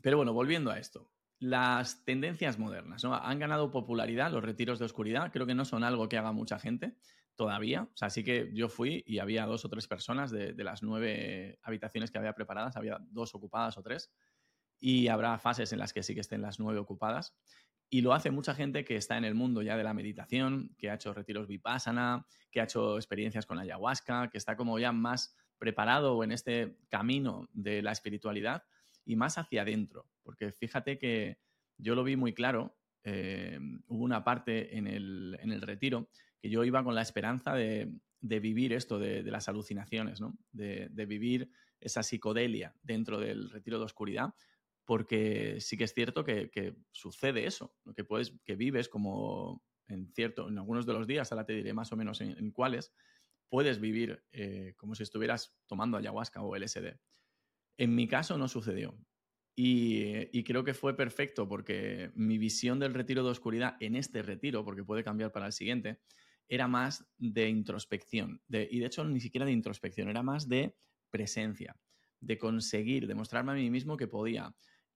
Pero 0.02 0.18
bueno, 0.18 0.34
volviendo 0.34 0.72
a 0.72 0.80
esto. 0.80 1.12
Las 1.38 2.04
tendencias 2.06 2.58
modernas, 2.58 3.04
¿no? 3.04 3.14
Han 3.14 3.38
ganado 3.38 3.70
popularidad 3.70 4.32
los 4.32 4.44
retiros 4.44 4.80
de 4.80 4.86
oscuridad. 4.86 5.32
Creo 5.32 5.46
que 5.46 5.54
no 5.54 5.64
son 5.64 5.84
algo 5.84 6.10
que 6.10 6.18
haga 6.18 6.32
mucha 6.32 6.58
gente 6.58 6.98
todavía. 7.36 7.84
O 7.84 7.98
sea, 7.98 8.10
sí 8.10 8.24
que 8.24 8.50
yo 8.56 8.68
fui 8.68 9.04
y 9.06 9.20
había 9.20 9.46
dos 9.46 9.64
o 9.64 9.70
tres 9.70 9.88
personas 9.88 10.32
de, 10.32 10.54
de 10.54 10.64
las 10.64 10.82
nueve 10.82 11.60
habitaciones 11.62 12.10
que 12.10 12.18
había 12.18 12.34
preparadas, 12.34 12.78
había 12.78 12.98
dos 13.12 13.36
ocupadas 13.36 13.78
o 13.78 13.84
tres. 13.84 14.12
Y 14.80 15.08
habrá 15.08 15.38
fases 15.38 15.72
en 15.72 15.78
las 15.78 15.94
que 15.94 16.02
sí 16.02 16.16
que 16.16 16.22
estén 16.22 16.42
las 16.42 16.60
nueve 16.60 16.80
ocupadas. 16.80 17.36
Y 17.90 18.02
lo 18.02 18.14
hace 18.14 18.30
mucha 18.30 18.54
gente 18.54 18.86
que 18.86 18.96
está 18.96 19.18
en 19.18 19.26
el 19.26 19.34
mundo 19.34 19.62
ya 19.62 19.76
de 19.76 19.84
la 19.84 19.94
meditación, 19.94 20.76
que 20.78 20.90
ha 20.90 20.96
hecho 20.96 21.14
retiros 21.14 21.48
vipassana, 21.48 22.26
que 22.52 22.62
ha 22.62 22.66
hecho 22.66 22.98
experiencias 22.98 23.46
con 23.46 23.58
ayahuasca, 23.58 24.30
que 24.30 24.38
está 24.38 24.56
como 24.56 24.78
ya 24.78 24.92
más 24.92 25.36
preparado 25.58 26.24
en 26.24 26.32
este 26.32 26.78
camino 26.90 27.50
de 27.52 27.82
la 27.82 27.92
espiritualidad 27.92 28.64
y 29.06 29.16
más 29.16 29.38
hacia 29.38 29.64
adentro. 29.64 30.08
Porque 30.24 30.52
fíjate 30.52 31.00
que 31.00 31.40
yo 31.78 31.96
lo 31.96 32.04
vi 32.04 32.16
muy 32.16 32.34
claro, 32.34 32.78
eh, 33.04 33.60
hubo 33.88 34.04
una 34.04 34.24
parte 34.24 34.78
en 34.78 34.88
el, 34.88 35.62
retiro 35.62 36.10
que 36.42 36.50
yo 36.50 36.64
iba 36.64 36.84
con 36.84 36.96
la 36.96 37.02
esperanza 37.02 37.54
de, 37.54 37.92
vivir 38.22 38.74
esto 38.74 39.00
de, 39.00 39.24
las 39.24 39.50
alucinaciones, 39.50 40.22
¿no? 40.22 40.38
de, 40.52 40.90
vivir 41.08 41.50
esa 41.80 42.04
psicodelia 42.04 42.76
dentro 42.84 43.20
del 43.20 43.50
retiro 43.50 43.80
de 43.80 43.86
oscuridad, 43.86 44.34
porque 44.90 45.62
sí 45.62 45.78
que 45.78 45.84
es 45.84 45.94
cierto 45.94 46.24
que, 46.24 46.50
sucede 46.92 47.46
eso, 47.46 47.76
que, 47.96 48.04
puedes, 48.04 48.34
que 48.44 48.56
vives 48.56 48.90
como 48.90 49.64
en 49.88 50.12
cierto, 50.16 50.50
en 50.50 50.58
algunos 50.58 50.88
de 50.88 50.94
los 50.94 51.06
días, 51.06 51.32
ahora 51.32 51.46
te 51.46 51.54
diré 51.54 51.76
más 51.76 51.92
o 51.92 51.96
menos 51.96 52.22
en, 52.22 52.50
cuáles, 52.50 52.92
puedes 53.50 53.80
vivir 53.80 54.26
eh, 54.32 54.74
como 54.78 54.96
si 54.96 55.04
estuvieras 55.04 55.56
tomando 55.68 55.96
ayahuasca 55.96 56.42
o 56.42 56.56
LSD. 56.56 56.98
En 57.78 57.94
mi 57.94 58.08
caso 58.08 58.40
no 58.40 58.48
sucedió. 58.48 58.98
Y, 59.56 60.44
creo 60.44 60.64
que 60.64 60.74
fue 60.74 60.98
perfecto 60.98 61.48
porque 61.48 62.10
mi 62.16 62.40
visión 62.40 62.80
del 62.80 62.96
retiro 62.96 63.24
de 63.24 63.30
oscuridad 63.30 63.78
en 63.80 63.96
este 63.96 64.24
retiro, 64.24 64.66
porque 64.66 64.84
puede 64.84 65.04
cambiar 65.04 65.32
para 65.32 65.46
el 65.46 65.54
siguiente, 65.54 66.00
era 66.48 66.68
más 66.68 67.08
de 67.20 67.48
introspección. 67.48 68.42
y 68.50 68.80
de 68.80 68.86
hecho 68.88 69.04
ni 69.04 69.20
siquiera 69.20 69.46
de 69.46 69.52
introspección, 69.52 70.10
era 70.10 70.24
más 70.24 70.50
de 70.50 70.76
presencia, 71.12 71.80
de 72.22 72.40
conseguir, 72.40 73.06
demostrarme 73.06 73.52
a 73.52 73.56
mí 73.56 73.70
mismo 73.70 73.96
que 73.96 74.08
podía 74.08 74.56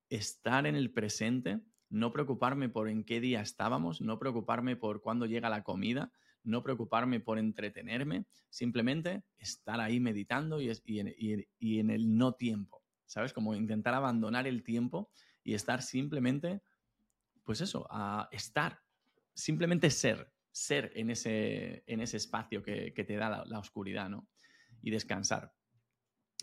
estar 0.10 0.66
en 0.68 0.76
el 0.76 0.92
presente, 0.92 1.60
no 1.90 2.12
preocuparme 2.12 2.70
por 2.70 2.90
en 2.90 3.04
qué 3.04 3.20
día 3.20 3.42
estábamos, 3.42 4.02
no 4.02 4.20
preocuparme 4.20 4.76
por 4.76 5.02
cuándo 5.02 5.26
llega 5.26 5.50
la 5.50 5.64
comida, 5.64 6.12
no 6.44 6.64
preocuparme 6.64 7.20
por 7.20 7.40
entretenerme, 7.40 8.26
simplemente 8.50 9.24
estar 9.38 9.80
ahí 9.80 10.00
meditando 10.00 10.60
y, 10.60 10.70
en, 11.00 11.90
el 11.90 12.18
no 12.18 12.34
tiempo, 12.34 12.84
¿sabes? 13.06 13.34
Como 13.34 13.56
intentar 13.56 13.94
abandonar 13.94 14.48
el 14.48 14.64
tiempo 14.64 15.10
y 15.44 15.54
estar 15.54 15.82
simplemente, 15.82 16.62
pues 17.44 17.62
eso, 17.62 17.88
a 17.90 18.28
estar, 18.32 18.82
simplemente 19.34 19.90
ser, 19.90 20.32
ser 20.52 20.92
en 20.96 21.10
ese, 21.10 21.84
en 21.88 22.02
ese 22.02 22.18
espacio 22.18 22.62
que, 22.62 22.92
te 22.92 23.16
da 23.16 23.30
la, 23.30 23.46
la, 23.46 23.60
oscuridad, 23.60 24.10
¿no? 24.10 24.28
Y 24.82 24.92
descansar. 24.92 25.54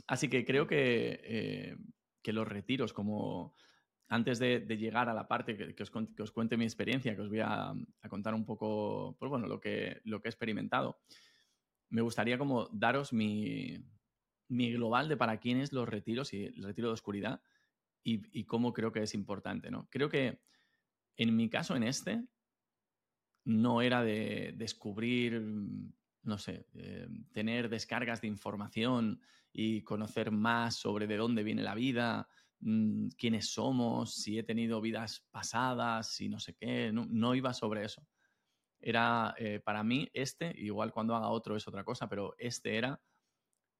Así 0.07 0.29
que 0.29 0.45
creo 0.45 0.67
que, 0.67 1.21
eh, 1.23 1.76
que 2.23 2.33
los 2.33 2.47
retiros, 2.47 2.93
como 2.93 3.55
antes 4.09 4.41
de, 4.41 4.61
llegar 4.77 5.09
a 5.09 5.15
la 5.15 5.29
parte 5.29 5.57
que, 5.57 5.83
os, 5.83 6.33
cuente 6.33 6.57
mi 6.57 6.65
experiencia, 6.65 7.15
que 7.15 7.23
os 7.23 7.29
voy 7.29 7.41
a, 7.41 7.73
contar 8.09 8.35
un 8.35 8.45
poco, 8.45 9.17
pues 9.19 9.31
bueno, 9.31 9.47
lo 9.47 9.61
que, 9.61 10.00
lo 10.05 10.21
que 10.21 10.29
he 10.29 10.31
experimentado, 10.31 11.00
me 11.91 12.03
gustaría 12.03 12.37
como 12.37 12.69
daros 12.73 13.12
mi, 13.12 13.85
global 14.49 15.09
de 15.09 15.17
para 15.17 15.39
quién 15.39 15.61
es 15.61 15.73
los 15.73 15.89
retiros 15.89 16.33
y 16.33 16.47
el 16.47 16.65
retiro 16.65 16.89
de 16.89 16.95
oscuridad 16.95 17.41
y, 18.03 18.45
cómo 18.45 18.73
creo 18.73 18.91
que 18.91 19.03
es 19.03 19.15
importante, 19.15 19.71
¿no? 19.71 19.89
Creo 19.91 20.09
que 20.09 20.41
en 21.17 21.37
mi 21.37 21.49
caso, 21.49 21.77
en 21.77 21.85
este, 21.85 22.25
no 23.45 23.81
era 23.81 24.03
de 24.03 24.55
descubrir, 24.57 25.41
no 26.23 26.39
sé, 26.39 26.67
eh, 26.75 27.09
tener 27.33 27.69
descargas 27.69 28.21
de 28.21 28.29
información 28.29 29.21
y 29.53 29.83
conocer 29.83 30.31
más 30.31 30.77
sobre 30.77 31.07
de 31.07 31.17
dónde 31.17 31.43
viene 31.43 31.62
la 31.62 31.75
vida, 31.75 32.29
mm, 32.61 33.09
quiénes 33.19 33.53
somos, 33.53 34.15
si 34.15 34.39
he 34.39 34.43
tenido 34.43 34.81
vidas 34.81 35.27
pasadas, 35.31 36.09
si 36.15 36.29
no 36.29 36.39
sé 36.39 36.55
qué, 36.55 36.93
no, 36.93 37.35
iba 37.35 37.53
sobre 37.55 37.85
eso. 37.85 38.07
Era, 38.81 39.35
eh, 39.39 39.61
para 39.61 39.83
mí, 39.85 40.09
este, 40.15 40.55
igual 40.57 40.93
cuando 40.93 41.15
haga 41.15 41.29
otro 41.29 41.57
es 41.57 41.67
otra 41.69 41.85
cosa, 41.85 42.09
pero 42.09 42.35
este 42.39 42.77
era, 42.77 43.03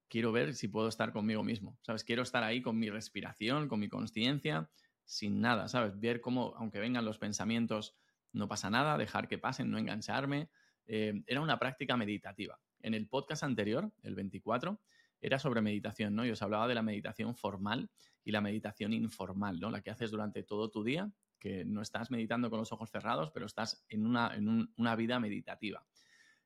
quiero 0.09 0.33
ver 0.33 0.55
si 0.55 0.69
puedo 0.69 0.89
estar 0.89 1.13
conmigo 1.13 1.43
mismo, 1.43 1.79
¿sabes? 1.83 2.05
Quiero 2.05 2.23
estar 2.23 2.43
ahí 2.43 2.61
con 2.63 2.79
mi 2.79 2.91
respiración, 2.91 3.69
con 3.69 3.81
mi 3.81 3.89
conciencia, 3.89 4.71
sin 5.05 5.41
nada, 5.41 5.69
¿sabes? 5.69 5.99
Ver 5.99 6.21
cómo, 6.21 6.55
aunque 6.57 6.81
vengan 6.81 7.05
los 7.05 7.19
pensamientos, 7.19 7.97
no 8.33 8.49
pasa 8.49 8.71
nada, 8.71 8.99
dejar 8.99 9.29
que 9.29 9.39
pasen, 9.39 9.71
no 9.71 9.79
engancharme. 9.79 10.51
Eh, 10.93 11.23
era 11.29 11.41
una 11.41 11.57
práctica 11.57 11.97
meditativa. 11.97 12.59
En 12.83 12.95
el 12.95 13.07
podcast 13.07 13.45
anterior, 13.45 13.93
el 14.03 14.17
24, 14.17 14.81
era 15.21 15.39
sobre 15.39 15.61
meditación, 15.61 16.17
¿no? 16.17 16.27
Y 16.27 16.33
os 16.33 16.43
hablaba 16.43 16.67
de 16.67 16.75
la 16.75 16.83
meditación 16.83 17.37
formal 17.37 17.89
y 18.25 18.33
la 18.33 18.41
meditación 18.41 18.93
informal, 18.93 19.61
¿no? 19.61 19.71
La 19.71 19.83
que 19.83 19.91
haces 19.91 20.11
durante 20.11 20.43
todo 20.43 20.69
tu 20.69 20.83
día, 20.83 21.13
que 21.39 21.65
no 21.65 21.81
estás 21.81 22.11
meditando 22.11 22.51
con 22.51 22.59
los 22.59 22.73
ojos 22.73 22.91
cerrados, 22.91 23.31
pero 23.31 23.47
estás 23.47 23.85
en 23.89 24.05
una, 24.05 24.35
en 24.35 24.69
una 24.77 24.97
vida 24.97 25.21
meditativa. 25.21 25.87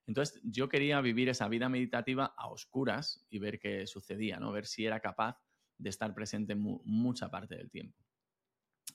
Entonces, 0.07 0.39
yo 0.45 0.69
quería 0.69 1.01
vivir 1.01 1.31
esa 1.31 1.49
vida 1.49 1.71
meditativa 1.71 2.35
a 2.37 2.49
oscuras 2.49 3.25
y 3.31 3.39
ver 3.39 3.59
qué 3.59 3.87
sucedía, 3.87 4.39
¿no? 4.39 4.53
Ver 4.53 4.67
si 4.67 4.85
era 4.85 5.01
capaz 5.01 5.41
de 5.79 5.89
estar 5.89 6.13
presente 6.13 6.55
mucha 6.55 7.31
parte 7.31 7.57
del 7.57 7.71
tiempo. 7.71 7.97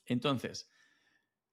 Entonces, 0.06 0.69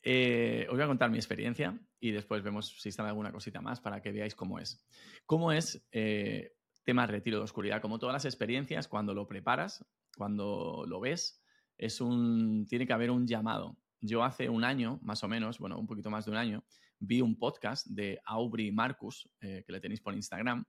eh, 0.09 0.69
os 0.69 0.77
voy 0.77 0.85
a 0.85 0.87
contar 0.87 1.11
mi 1.11 1.19
experiencia 1.19 1.77
y 1.99 2.12
después 2.12 2.40
vemos 2.40 2.77
si 2.81 2.90
está 2.90 3.05
alguna 3.09 3.33
cosita 3.33 3.61
más 3.61 3.81
para 3.81 4.01
que 4.01 4.12
veáis 4.12 4.37
cómo 4.37 4.61
es. 4.61 4.87
¿Cómo 5.27 5.51
es 5.51 5.85
eh, 5.90 6.53
tema 6.85 7.09
retiro 7.09 7.38
de 7.38 7.42
oscuridad. 7.42 7.83
Como 7.83 7.99
todas 7.99 8.12
las 8.12 8.25
experiencias, 8.25 8.87
cuando 8.87 9.14
lo 9.14 9.27
preparas, 9.27 9.85
cuando 10.16 10.85
lo 10.87 11.01
ves, 11.01 11.42
es 11.77 12.01
un, 12.01 12.66
tiene 12.69 12.87
que 12.87 12.92
haber 12.92 13.11
un 13.11 13.27
llamado. 13.27 13.77
Yo 14.01 14.23
hace 14.23 14.49
un 14.49 14.62
año, 14.62 15.01
más 15.03 15.25
o 15.25 15.29
menos, 15.29 15.59
bueno, 15.59 15.77
un 15.77 15.88
poquito 15.88 16.09
más 16.09 16.25
de 16.25 16.31
un 16.31 16.37
año, 16.37 16.64
vi 17.01 17.21
un 17.21 17.37
podcast 17.37 17.88
de 17.88 18.21
Aubrey 18.27 18.71
Marcus, 18.71 19.29
eh, 19.40 19.64
que 19.66 19.73
le 19.73 19.81
tenéis 19.81 20.01
por 20.01 20.14
Instagram, 20.14 20.64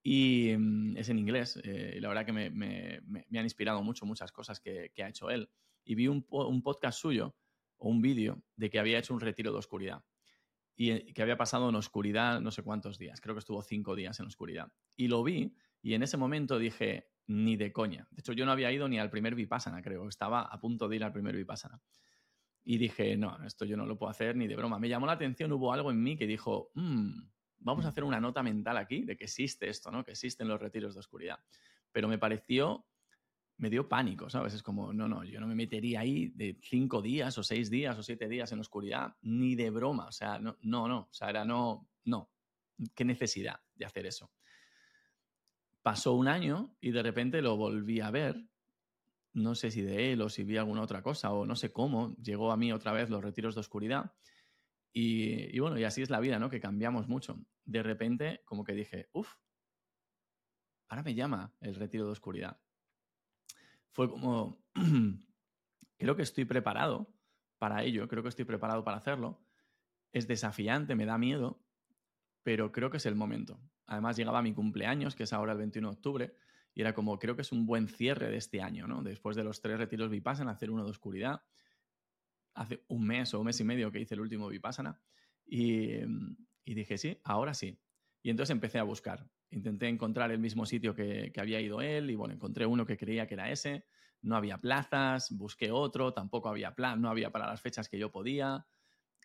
y 0.00 0.54
mm, 0.56 0.96
es 0.96 1.08
en 1.08 1.18
inglés. 1.18 1.60
Y 1.64 1.98
la 1.98 2.06
verdad 2.06 2.24
que 2.24 2.32
me, 2.32 3.02
han 3.36 3.44
inspirado 3.44 3.82
mucho 3.82 4.06
muchas 4.06 4.30
cosas 4.30 4.60
que, 4.60 4.92
ha 5.02 5.08
hecho 5.08 5.28
él. 5.28 5.50
Y 5.84 5.96
vi 5.96 6.06
un 6.06 6.22
podcast 6.62 7.00
suyo 7.00 7.34
un 7.80 8.00
vídeo 8.00 8.42
de 8.56 8.70
que 8.70 8.78
había 8.78 8.98
hecho 8.98 9.14
un 9.14 9.20
retiro 9.20 9.52
de 9.52 9.58
oscuridad 9.58 10.04
y 10.76 10.90
eh, 10.92 11.12
que 11.12 11.22
había 11.22 11.36
pasado 11.36 11.68
en 11.68 11.74
oscuridad 11.74 12.40
no 12.40 12.50
sé 12.50 12.62
cuántos 12.62 12.98
días, 12.98 13.20
creo 13.20 13.34
que 13.34 13.40
estuvo 13.40 13.62
cinco 13.62 13.94
días 13.94 14.18
en 14.20 14.26
oscuridad. 14.26 14.72
Y 14.96 15.08
lo 15.08 15.22
vi 15.22 15.54
y 15.82 15.94
en 15.94 16.02
ese 16.02 16.16
momento 16.16 16.58
dije, 16.58 17.10
ni 17.26 17.56
de 17.56 17.72
coña. 17.72 18.08
De 18.10 18.20
hecho, 18.20 18.32
yo 18.32 18.44
no 18.44 18.52
había 18.52 18.72
ido 18.72 18.88
ni 18.88 18.98
al 18.98 19.10
primer 19.10 19.34
Vipassana, 19.34 19.82
creo, 19.82 20.08
estaba 20.08 20.42
a 20.42 20.58
punto 20.58 20.88
de 20.88 20.96
ir 20.96 21.04
al 21.04 21.12
primer 21.12 21.36
Vipassana. 21.36 21.80
Y 22.64 22.76
dije, 22.78 23.16
no, 23.16 23.42
esto 23.44 23.64
yo 23.64 23.76
no 23.76 23.86
lo 23.86 23.96
puedo 23.96 24.10
hacer 24.10 24.36
ni 24.36 24.46
de 24.46 24.56
broma. 24.56 24.78
Me 24.78 24.88
llamó 24.88 25.06
la 25.06 25.12
atención, 25.12 25.52
hubo 25.52 25.72
algo 25.72 25.90
en 25.90 26.02
mí 26.02 26.16
que 26.16 26.26
dijo, 26.26 26.70
mm, 26.74 27.20
vamos 27.58 27.84
a 27.84 27.88
hacer 27.88 28.04
una 28.04 28.20
nota 28.20 28.42
mental 28.42 28.76
aquí 28.76 29.04
de 29.04 29.16
que 29.16 29.24
existe 29.24 29.68
esto, 29.68 29.90
¿no? 29.90 30.04
Que 30.04 30.12
existen 30.12 30.48
los 30.48 30.60
retiros 30.60 30.94
de 30.94 31.00
oscuridad. 31.00 31.38
Pero 31.92 32.08
me 32.08 32.18
pareció 32.18 32.86
me 33.60 33.68
dio 33.68 33.86
pánico, 33.86 34.30
¿sabes? 34.30 34.54
Es 34.54 34.62
como, 34.62 34.90
no, 34.92 35.06
no, 35.06 35.22
yo 35.22 35.38
no 35.38 35.46
me 35.46 35.54
metería 35.54 36.00
ahí 36.00 36.28
de 36.28 36.58
cinco 36.62 37.02
días 37.02 37.36
o 37.36 37.42
seis 37.42 37.68
días 37.68 37.96
o 37.98 38.02
siete 38.02 38.26
días 38.26 38.50
en 38.52 38.60
oscuridad, 38.60 39.14
ni 39.20 39.54
de 39.54 39.68
broma, 39.68 40.06
o 40.06 40.12
sea, 40.12 40.38
no, 40.38 40.56
no, 40.62 40.88
no, 40.88 41.00
o 41.00 41.12
sea, 41.12 41.28
era 41.28 41.44
no, 41.44 41.86
no, 42.04 42.30
qué 42.94 43.04
necesidad 43.04 43.60
de 43.74 43.84
hacer 43.84 44.06
eso. 44.06 44.32
Pasó 45.82 46.14
un 46.14 46.28
año 46.28 46.74
y 46.80 46.90
de 46.90 47.02
repente 47.02 47.42
lo 47.42 47.58
volví 47.58 48.00
a 48.00 48.10
ver, 48.10 48.48
no 49.34 49.54
sé 49.54 49.70
si 49.70 49.82
de 49.82 50.12
él 50.12 50.22
o 50.22 50.30
si 50.30 50.42
vi 50.42 50.56
alguna 50.56 50.80
otra 50.80 51.02
cosa 51.02 51.30
o 51.30 51.44
no 51.44 51.54
sé 51.54 51.70
cómo, 51.70 52.16
llegó 52.16 52.52
a 52.52 52.56
mí 52.56 52.72
otra 52.72 52.92
vez 52.92 53.10
los 53.10 53.22
retiros 53.22 53.54
de 53.54 53.60
oscuridad 53.60 54.14
y, 54.90 55.54
y 55.54 55.58
bueno, 55.58 55.78
y 55.78 55.84
así 55.84 56.00
es 56.00 56.08
la 56.08 56.20
vida, 56.20 56.38
¿no? 56.38 56.48
Que 56.48 56.60
cambiamos 56.60 57.08
mucho. 57.08 57.38
De 57.66 57.82
repente, 57.82 58.40
como 58.46 58.64
que 58.64 58.72
dije, 58.72 59.10
uff, 59.12 59.34
ahora 60.88 61.02
me 61.02 61.14
llama 61.14 61.54
el 61.60 61.74
retiro 61.74 62.06
de 62.06 62.12
oscuridad 62.12 62.58
fue 63.92 64.08
como, 64.08 64.64
creo 65.98 66.16
que 66.16 66.22
estoy 66.22 66.44
preparado 66.44 67.12
para 67.58 67.82
ello, 67.84 68.08
creo 68.08 68.22
que 68.22 68.28
estoy 68.28 68.44
preparado 68.44 68.84
para 68.84 68.96
hacerlo. 68.96 69.42
Es 70.12 70.26
desafiante, 70.26 70.94
me 70.94 71.06
da 71.06 71.18
miedo, 71.18 71.62
pero 72.42 72.72
creo 72.72 72.90
que 72.90 72.96
es 72.96 73.06
el 73.06 73.14
momento. 73.14 73.60
Además 73.86 74.16
llegaba 74.16 74.42
mi 74.42 74.54
cumpleaños, 74.54 75.14
que 75.14 75.24
es 75.24 75.32
ahora 75.32 75.52
el 75.52 75.58
21 75.58 75.88
de 75.88 75.94
octubre, 75.94 76.36
y 76.74 76.80
era 76.80 76.94
como, 76.94 77.18
creo 77.18 77.36
que 77.36 77.42
es 77.42 77.52
un 77.52 77.66
buen 77.66 77.88
cierre 77.88 78.30
de 78.30 78.36
este 78.36 78.62
año, 78.62 78.86
¿no? 78.86 79.02
Después 79.02 79.36
de 79.36 79.44
los 79.44 79.60
tres 79.60 79.78
retiros 79.78 80.10
Vipassana, 80.10 80.52
hacer 80.52 80.70
uno 80.70 80.84
de 80.84 80.90
oscuridad. 80.90 81.42
Hace 82.54 82.84
un 82.88 83.06
mes 83.06 83.34
o 83.34 83.40
un 83.40 83.46
mes 83.46 83.60
y 83.60 83.64
medio 83.64 83.90
que 83.90 84.00
hice 84.00 84.14
el 84.14 84.20
último 84.20 84.48
Vipassana. 84.48 85.00
Y, 85.44 85.96
y 86.64 86.74
dije, 86.74 86.96
sí, 86.96 87.20
ahora 87.24 87.54
sí. 87.54 87.78
Y 88.22 88.30
entonces 88.30 88.50
empecé 88.50 88.78
a 88.78 88.82
buscar. 88.82 89.26
Intenté 89.50 89.88
encontrar 89.88 90.30
el 90.30 90.38
mismo 90.38 90.66
sitio 90.66 90.94
que, 90.94 91.32
había 91.36 91.60
ido 91.60 91.80
él 91.80 92.10
y 92.10 92.14
bueno, 92.14 92.34
encontré 92.34 92.66
uno 92.66 92.84
que 92.84 92.96
creía 92.96 93.26
que 93.26 93.34
era 93.34 93.50
ese. 93.50 93.86
No 94.22 94.36
había 94.36 94.58
plazas, 94.58 95.30
busqué 95.30 95.70
otro, 95.70 96.12
tampoco 96.12 96.48
había 96.48 96.74
plan, 96.74 97.00
no 97.00 97.08
había 97.08 97.30
para 97.30 97.46
las 97.46 97.60
fechas 97.60 97.88
que 97.88 97.98
yo 97.98 98.10
podía. 98.10 98.66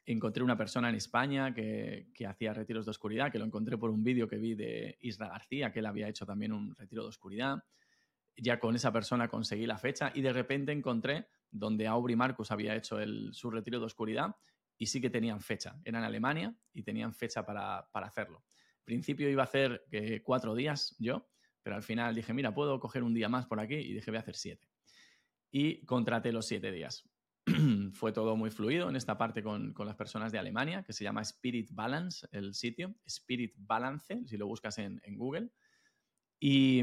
Encontré 0.06 0.44
una 0.44 0.56
persona 0.56 0.90
en 0.90 0.96
España 0.96 1.54
que, 1.54 2.08
hacía 2.28 2.54
retiros 2.54 2.86
de 2.86 2.92
oscuridad, 2.92 3.32
que 3.32 3.40
lo 3.40 3.46
encontré 3.46 3.78
por 3.78 3.90
un 3.90 4.04
vídeo 4.04 4.28
que 4.28 4.38
vi 4.38 4.56
de 4.56 4.98
Isra 5.02 5.28
García, 5.28 5.74
que 5.74 5.80
él 5.80 5.86
había 5.86 6.08
hecho 6.08 6.26
también 6.26 6.54
un 6.54 6.74
retiro 6.76 7.04
de 7.04 7.10
oscuridad. 7.10 7.58
Ya 8.38 8.60
con 8.60 8.76
esa 8.76 8.94
persona 8.94 9.28
conseguí 9.28 9.66
la 9.66 9.78
fecha 9.78 10.12
y 10.14 10.22
de 10.22 10.32
repente 10.32 10.72
encontré 10.72 11.28
donde 11.52 11.88
Aubrey 11.88 12.16
Marcus 12.16 12.52
había 12.52 12.76
hecho 12.76 12.98
su 13.32 13.50
retiro 13.50 13.80
de 13.80 13.86
oscuridad 13.86 14.36
y 14.78 14.86
sí 14.88 15.02
que 15.02 15.10
tenían 15.10 15.42
fecha. 15.42 15.80
Era 15.84 16.00
en 16.00 16.06
Alemania 16.06 16.56
y 16.74 16.84
tenían 16.84 17.14
fecha 17.14 17.46
para 17.46 17.88
hacerlo 17.94 18.44
principio 18.86 19.30
iba 19.30 19.44
a 19.44 19.46
hacer 19.46 19.84
que 19.90 20.24
cuatro 20.24 20.56
días 20.56 20.96
yo, 21.00 21.28
pero 21.62 21.76
al 21.76 21.84
final 21.84 22.14
dije, 22.16 22.34
mira, 22.34 22.54
puedo 22.54 22.80
coger 22.80 23.04
un 23.04 23.14
día 23.14 23.28
más 23.28 23.48
por 23.48 23.60
aquí 23.60 23.76
y 23.76 23.94
dije, 23.94 24.12
voy 24.12 24.18
a 24.18 24.22
hacer 24.22 24.36
siete. 24.36 24.70
Y 25.52 25.84
contraté 25.86 26.32
los 26.32 26.46
siete 26.46 26.72
días. 26.72 27.10
Fue 27.94 28.12
todo 28.12 28.36
muy 28.36 28.50
fluido 28.50 28.90
en 28.90 28.96
esta 28.96 29.18
parte 29.18 29.44
con, 29.44 29.74
las 29.78 29.96
personas 29.96 30.32
de 30.32 30.40
Alemania, 30.40 30.84
que 30.84 30.94
se 30.94 31.04
llama 31.04 31.22
Spirit 31.22 31.70
Balance, 31.72 32.28
el 32.32 32.54
sitio, 32.54 32.96
Spirit 33.06 33.54
Balance, 33.58 34.22
si 34.26 34.38
lo 34.38 34.48
buscas 34.48 34.78
en, 34.78 35.02
Google. 35.16 35.50
Y, 36.40 36.82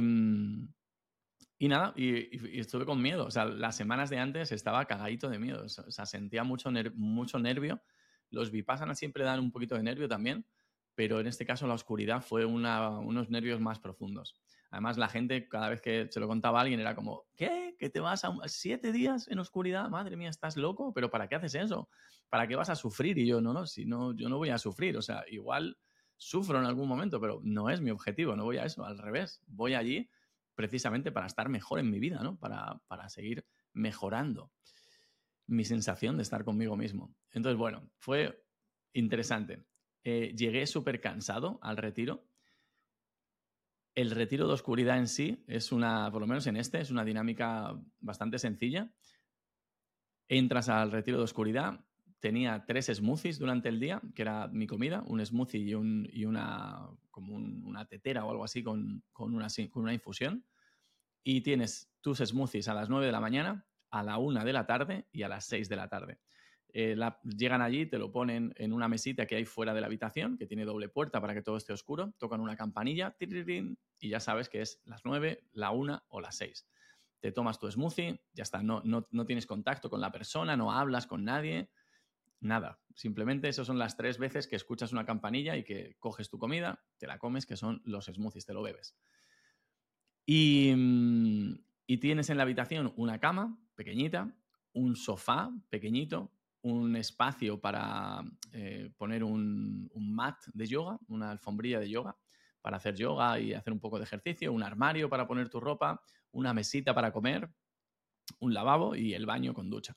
y 1.59 1.69
nada, 1.69 1.93
y, 1.97 2.59
estuve 2.59 2.85
con 2.85 3.01
miedo. 3.01 3.27
O 3.27 3.31
sea, 3.31 3.45
las 3.45 3.77
semanas 3.77 4.11
de 4.11 4.19
antes 4.19 4.53
estaba 4.53 4.85
cagadito 4.87 5.29
de 5.29 5.39
miedo. 5.39 5.65
O 5.65 5.69
sea, 5.69 6.07
sentía 6.07 6.43
mucho, 6.45 6.71
mucho 6.95 7.39
nervio. 7.39 7.83
Los 8.31 8.51
vipassanas 8.51 8.99
siempre 8.99 9.25
dan 9.25 9.41
un 9.41 9.53
poquito 9.53 9.77
de 9.77 9.83
nervio 9.83 10.09
también, 10.09 10.47
pero 10.95 11.21
en 11.21 11.27
este 11.27 11.47
caso 11.47 11.67
la 11.67 11.75
oscuridad 11.75 12.23
fue 12.23 12.45
unos 12.45 13.31
nervios 13.31 13.61
más 13.61 13.79
profundos. 13.79 14.37
Además, 14.71 14.97
la 14.97 15.09
gente, 15.09 15.49
cada 15.49 15.69
vez 15.69 15.83
que 15.83 16.09
se 16.11 16.19
lo 16.19 16.27
contaba 16.27 16.59
a 16.59 16.63
alguien, 16.63 16.81
era 16.81 16.95
como, 16.95 17.27
¿qué? 17.37 17.77
¿Que 17.79 17.91
te 17.91 18.01
vas 18.01 18.25
a 18.25 18.33
siete 18.47 18.91
días 18.91 19.29
en 19.29 19.39
oscuridad? 19.39 19.91
Madre 19.91 20.17
mía, 20.17 20.31
¿estás 20.31 20.57
loco? 20.57 20.95
¿Pero 20.95 21.11
para 21.11 21.29
qué 21.29 21.35
haces 21.35 21.55
eso? 21.55 21.91
¿Para 22.31 22.49
qué 22.49 22.57
vas 22.57 22.71
a 22.71 22.75
sufrir? 22.75 23.19
Y 23.19 23.27
yo, 23.27 23.43
no, 23.43 23.53
no, 23.53 23.67
si 23.67 23.85
no, 23.85 24.15
yo 24.15 24.31
no 24.31 24.39
voy 24.39 24.49
a 24.49 24.57
sufrir. 24.57 24.97
O 24.97 25.03
sea, 25.03 25.25
igual 25.29 25.77
sufro 26.17 26.59
en 26.59 26.65
algún 26.65 26.89
momento, 26.89 27.21
pero 27.21 27.41
no 27.43 27.69
es 27.69 27.83
mi 27.83 27.91
objetivo, 27.91 28.35
no 28.35 28.45
voy 28.45 28.57
a 28.57 28.65
eso, 28.65 28.85
al 28.85 28.97
revés. 28.97 29.43
Voy 29.47 29.75
allí 29.75 30.09
precisamente 30.55 31.13
para 31.13 31.27
estar 31.27 31.49
mejor 31.49 31.79
en 31.79 31.91
mi 31.91 31.99
vida, 31.99 32.23
¿no? 32.23 32.39
Para, 32.39 32.81
seguir 33.09 33.45
mejorando 33.75 34.53
mi 35.47 35.65
sensación 35.65 36.17
de 36.17 36.23
estar 36.23 36.45
conmigo 36.45 36.77
mismo. 36.77 37.15
Entonces, 37.31 37.59
bueno, 37.59 37.91
fue 37.99 38.43
interesante. 38.93 39.65
Eh, 40.05 40.35
llegué 40.37 40.67
súper 40.67 41.01
cansado 41.01 41.59
al 41.63 41.77
retiro. 41.77 42.25
El 43.95 44.11
retiro 44.11 44.47
de 44.47 44.55
oscuridad 44.55 44.99
en 44.99 45.07
sí 45.07 45.45
es 45.47 45.71
una, 45.71 46.11
por 46.11 46.21
lo 46.21 46.27
menos 46.27 46.47
en 46.47 46.57
este, 46.57 46.81
es 46.81 46.91
una 46.91 47.05
dinámica 47.05 47.79
bastante 48.01 48.39
sencilla. 48.39 48.91
Entras 50.29 50.69
al 50.69 50.91
retiro 50.91 51.19
de 51.19 51.25
oscuridad, 51.25 51.85
tenía 52.19 52.65
tres 52.65 52.87
smoothies 52.87 53.39
durante 53.39 53.69
el 53.69 53.81
día, 53.81 54.01
que 54.15 54.23
era 54.23 54.49
mi 54.49 54.67
comida, 54.67 55.03
un 55.07 55.25
smoothie 55.25 55.59
y, 55.59 56.21
y 56.21 56.25
una, 56.25 56.89
como 57.11 57.35
una 57.35 57.85
tetera 57.87 58.25
o 58.25 58.31
algo 58.31 58.45
así 58.45 58.63
con, 58.63 59.05
una, 59.19 59.49
con 59.71 59.83
una 59.83 59.93
infusión. 59.93 60.47
Y 61.23 61.43
tienes 61.43 61.93
tus 62.01 62.19
smoothies 62.19 62.69
a 62.69 62.75
las 62.75 62.89
9 62.89 63.07
de 63.07 63.13
la 63.13 63.21
mañana, 63.21 63.67
a 63.91 64.03
la 64.03 64.19
1 64.19 64.45
de 64.45 64.53
la 64.53 64.67
tarde 64.67 65.07
y 65.13 65.23
a 65.23 65.29
las 65.29 65.45
6 65.47 65.69
de 65.69 65.77
la 65.77 65.89
tarde. 65.89 66.21
Eh, 66.73 66.97
llegan 67.25 67.61
allí, 67.61 67.87
te 67.87 67.99
lo 67.99 68.11
ponen 68.11 68.55
en 68.57 68.73
una 68.73 68.89
mesita 68.89 69.27
que 69.27 69.37
hay 69.37 69.45
fuera 69.45 69.75
de 69.75 69.81
la 69.81 69.89
habitación, 69.89 70.39
que 70.39 70.47
tiene 70.47 70.65
doble 70.65 70.89
puerta 70.89 71.21
para 71.21 71.35
que 71.35 71.43
todo 71.43 71.57
esté 71.57 71.73
oscuro, 71.73 72.15
tocan 72.19 72.41
una 72.41 72.57
campanilla 72.57 73.17
y 73.19 74.09
ya 74.09 74.21
sabes 74.21 74.49
que 74.49 74.63
es 74.63 74.81
las 74.85 75.05
9, 75.05 75.49
la 75.53 75.71
1 75.71 76.03
o 76.09 76.21
las 76.21 76.37
6. 76.37 76.67
Te 77.21 77.31
tomas 77.31 77.59
tu 77.59 77.71
smoothie, 77.71 78.25
ya 78.33 78.43
está, 78.43 78.63
no, 78.63 78.83
no, 78.85 79.07
no 79.11 79.27
tienes 79.27 79.47
contacto 79.47 79.91
con 79.91 80.01
la 80.01 80.11
persona, 80.11 80.57
no 80.57 80.73
hablas 80.73 81.07
con 81.07 81.25
nadie, 81.25 81.71
Nada, 82.43 82.81
simplemente 82.97 83.49
esas 83.49 83.69
son 83.69 83.79
las 83.79 83.97
tres 83.97 84.19
veces 84.19 84.49
que 84.49 84.57
escuchas 84.57 84.91
una 84.91 85.07
campanilla 85.07 85.57
y 85.57 85.63
que 85.63 85.95
coges 86.01 86.29
tu 86.29 86.39
comida, 86.39 86.85
te 86.99 87.07
la 87.07 87.21
comes, 87.21 87.47
que 87.47 87.57
son 87.57 87.81
los 87.85 88.07
smoothies, 88.07 88.47
te 88.47 88.53
lo 88.53 88.63
bebes. 88.63 88.99
Y, 90.27 90.75
mm, 90.75 91.55
tienes 92.01 92.31
en 92.31 92.39
la 92.39 92.43
habitación 92.43 92.93
una 92.97 93.21
cama 93.21 93.61
pequeñita, 93.77 94.35
un 94.73 94.97
sofá 94.97 95.53
pequeñito, 95.71 96.33
un 96.63 96.97
espacio 96.97 97.61
para 97.61 98.23
eh, 98.53 98.91
poner 98.97 99.25
un, 99.25 99.91
mat 99.95 100.39
de 100.53 100.67
yoga, 100.67 100.99
una 101.09 101.31
alfombrilla 101.31 101.81
de 101.81 101.91
yoga 101.91 102.17
para 102.61 102.77
hacer 102.77 102.95
yoga 102.95 103.41
y 103.41 103.55
hacer 103.55 103.73
un 103.73 103.81
poco 103.81 103.99
de 103.99 104.05
ejercicio, 104.05 104.53
un 104.53 104.63
armario 104.63 105.09
para 105.09 105.27
poner 105.27 105.49
tu 105.49 105.61
ropa, 105.61 106.03
una 106.31 106.55
mesita 106.55 106.95
para 106.95 107.13
comer, 107.13 107.51
un 108.39 108.55
lavabo 108.55 108.95
y 108.95 109.15
el 109.15 109.27
baño 109.27 109.53
con 109.53 109.69
ducha 109.69 109.97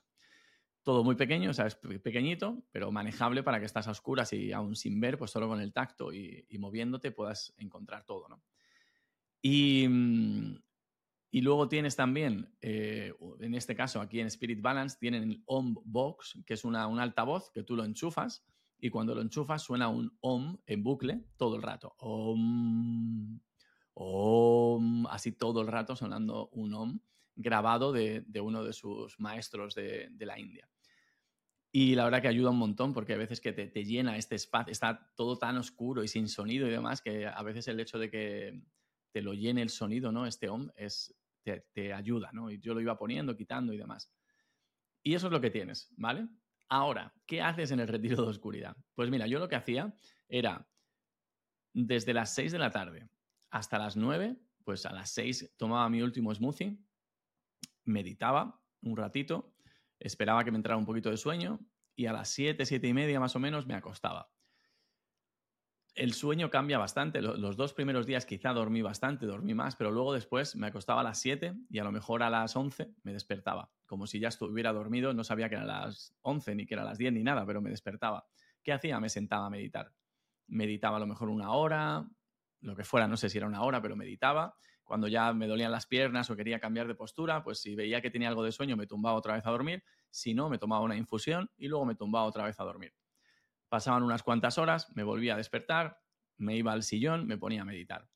todo 0.86 1.04
muy 1.04 1.16
pequeño, 1.16 1.50
o 1.50 1.54
sea, 1.54 1.66
es 1.66 1.76
pequeñito, 1.76 2.64
pero 2.72 2.92
manejable 2.92 3.42
para 3.42 3.60
que 3.60 3.66
estás 3.66 3.88
a 3.88 3.92
oscuras 3.92 4.32
y 4.34 4.54
aún 4.54 4.76
sin 4.76 5.00
ver, 5.00 5.18
pues 5.18 5.32
solo 5.32 5.48
con 5.48 5.60
el 5.60 5.74
tacto 5.74 6.14
y, 6.14 6.46
moviéndote 6.60 7.12
puedas 7.12 7.56
encontrar 7.58 8.06
todo, 8.06 8.30
¿no? 8.30 8.44
Y, 9.42 9.88
mm, 9.88 10.62
y 11.36 11.42
luego 11.42 11.68
tienes 11.68 11.98
también, 11.98 12.50
eh, 12.62 13.14
en 13.42 13.56
este 13.56 13.76
caso 13.76 14.00
aquí 14.00 14.22
en 14.22 14.28
Spirit 14.28 14.62
Balance, 14.62 14.96
tienen 14.98 15.24
el 15.24 15.44
Om 15.48 15.76
Box, 15.84 16.42
que 16.46 16.54
es 16.54 16.64
una, 16.64 16.88
un 16.88 16.98
altavoz 16.98 17.52
que 17.52 17.62
tú 17.62 17.76
lo 17.76 17.84
enchufas 17.84 18.46
y 18.80 18.90
cuando 18.90 19.14
lo 19.14 19.20
enchufas 19.20 19.62
suena 19.62 19.90
un 19.90 20.18
Om 20.22 20.60
en 20.66 20.82
bucle 20.82 21.26
todo 21.36 21.58
el 21.58 21.62
rato. 21.62 21.94
Om, 21.98 23.42
Om, 23.96 25.08
así 25.08 25.34
todo 25.34 25.60
el 25.60 25.68
rato 25.68 25.98
sonando 25.98 26.48
un 26.54 26.74
Om 26.74 27.00
grabado 27.36 27.92
de, 27.92 28.24
uno 28.42 28.64
de 28.64 28.72
sus 28.72 29.20
maestros 29.20 29.76
de, 29.76 30.08
de 30.12 30.26
la 30.26 30.40
India. 30.40 30.70
Y 31.70 31.96
la 31.96 32.06
verdad 32.06 32.22
que 32.22 32.30
ayuda 32.30 32.52
un 32.52 32.60
montón 32.60 32.94
porque 32.94 33.14
a 33.14 33.18
veces 33.18 33.42
que 33.42 33.52
te, 33.52 33.84
llena 33.84 34.16
este 34.16 34.36
espacio, 34.36 34.72
está 34.72 35.12
todo 35.18 35.38
tan 35.38 35.58
oscuro 35.58 36.02
y 36.02 36.08
sin 36.08 36.30
sonido 36.30 36.66
y 36.66 36.72
demás, 36.72 37.02
que 37.02 37.28
a 37.28 37.44
veces 37.44 37.68
el 37.68 37.82
hecho 37.82 38.00
de 38.00 38.10
que 38.10 38.64
te 39.12 39.22
lo 39.22 39.34
llene 39.34 39.62
el 39.62 39.70
sonido, 39.70 40.14
¿no? 40.14 40.26
Este 40.26 40.48
OM 40.48 40.70
es, 40.78 41.14
te, 41.46 41.94
ayuda, 41.94 42.32
¿no? 42.34 42.50
Y 42.50 42.60
yo 42.60 42.74
lo 42.74 42.82
iba 42.82 42.98
poniendo, 42.98 43.36
quitando 43.36 43.74
y 43.74 43.78
demás. 43.78 44.12
Y 45.04 45.14
eso 45.14 45.28
es 45.28 45.34
lo 45.34 45.40
que 45.40 45.52
tienes, 45.52 45.94
¿vale? 45.98 46.28
Ahora, 46.68 47.14
¿qué 47.26 47.42
haces 47.42 47.72
en 47.72 47.80
el 47.80 47.88
retiro 47.88 48.24
de 48.24 48.30
oscuridad? 48.30 48.76
Pues 48.96 49.10
mira, 49.10 49.28
yo 49.28 49.40
lo 49.40 49.48
que 49.48 49.56
hacía 49.56 49.94
era 50.28 50.68
desde 51.74 52.14
las 52.14 52.34
6 52.34 52.52
de 52.52 52.60
la 52.60 52.72
tarde 52.72 53.08
hasta 53.52 53.78
las 53.78 53.96
9, 53.96 54.36
pues 54.64 54.86
a 54.86 54.92
las 54.92 55.12
6 55.12 55.54
tomaba 55.58 55.90
mi 55.90 56.02
último 56.02 56.34
smoothie, 56.34 56.78
meditaba 57.84 58.60
un 58.82 58.98
ratito, 58.98 59.54
esperaba 60.00 60.44
que 60.44 60.52
me 60.52 60.58
entrara 60.58 60.78
un 60.78 60.86
poquito 60.86 61.12
de 61.12 61.18
sueño 61.18 61.60
y 61.96 62.08
a 62.08 62.14
las 62.14 62.30
7, 62.30 62.66
7 62.66 62.88
y 62.88 62.94
media 62.94 63.20
más 63.20 63.36
o 63.36 63.40
menos 63.40 63.68
me 63.68 63.76
acostaba. 63.76 64.32
El 65.96 66.14
sueño 66.14 66.50
cambia 66.50 66.78
bastante. 66.78 67.22
Los 67.22 67.56
dos 67.56 67.74
primeros 67.74 68.06
días 68.06 68.26
quizá 68.26 68.52
dormí 68.52 68.82
bastante, 68.82 69.26
dormí 69.26 69.54
más, 69.54 69.78
pero 69.78 69.92
luego 69.92 70.14
después 70.14 70.56
me 70.58 70.68
acostaba 70.68 71.00
a 71.00 71.04
las 71.06 71.20
7 71.20 71.56
y 71.70 71.80
a 71.80 71.86
lo 71.86 71.92
mejor 71.94 72.22
a 72.22 72.30
las 72.30 72.54
11 72.56 72.94
me 73.04 73.14
despertaba. 73.14 73.72
Como 73.86 74.06
si 74.06 74.20
ya 74.20 74.28
estuviera 74.28 74.74
dormido, 74.74 75.14
no 75.14 75.24
sabía 75.24 75.48
que 75.48 75.56
eran 75.56 75.68
las 75.68 76.14
11 76.22 76.54
ni 76.54 76.66
que 76.66 76.74
eran 76.74 76.86
las 76.86 76.98
10 76.98 77.14
ni 77.14 77.24
nada, 77.24 77.46
pero 77.46 77.62
me 77.62 77.70
despertaba. 77.70 78.28
¿Qué 78.62 78.74
hacía? 78.74 79.00
Me 79.00 79.08
sentaba 79.08 79.46
a 79.46 79.50
meditar. 79.50 79.94
Meditaba 80.48 80.98
a 80.98 81.00
lo 81.00 81.08
mejor 81.08 81.30
una 81.30 81.52
hora, 81.52 82.06
lo 82.60 82.76
que 82.76 82.84
fuera, 82.84 83.08
no 83.08 83.16
sé 83.16 83.30
si 83.30 83.38
era 83.38 83.48
una 83.48 83.64
hora, 83.64 83.82
pero 83.82 83.96
meditaba 83.96 84.58
cuando 84.86 85.08
ya 85.08 85.34
me 85.34 85.48
dolían 85.48 85.72
las 85.72 85.88
piernas 85.88 86.30
o 86.30 86.36
quería 86.36 86.60
cambiar 86.60 86.88
de 86.88 86.96
postura, 86.96 87.44
pues 87.44 87.60
si 87.60 87.76
veía 87.76 88.02
que 88.02 88.12
tenía 88.12 88.30
algo 88.30 88.44
de 88.44 88.52
sueño 88.52 88.78
me 88.78 88.86
tumbaba 88.86 89.18
otra 89.18 89.34
vez 89.34 89.46
a 89.46 89.50
dormir, 89.50 89.84
si 90.12 90.34
no 90.34 90.48
me 90.50 90.58
tomaba 90.58 90.84
una 90.84 90.96
infusión 90.96 91.50
y 91.58 91.68
luego 91.68 91.86
me 91.86 91.96
tumbaba 91.96 92.26
otra 92.26 92.46
vez 92.46 92.60
a 92.60 92.64
dormir. 92.64 92.94
Pasaban 93.70 94.04
unas 94.04 94.24
cuantas 94.24 94.58
horas, 94.58 94.92
me 94.96 95.04
volvía 95.04 95.34
a 95.34 95.38
despertar, 95.38 96.00
me 96.38 96.56
iba 96.56 96.72
al 96.72 96.84
sillón, 96.84 97.28
me 97.28 97.38
ponía 97.38 97.62
a 97.62 97.66
meditar. 97.66 98.10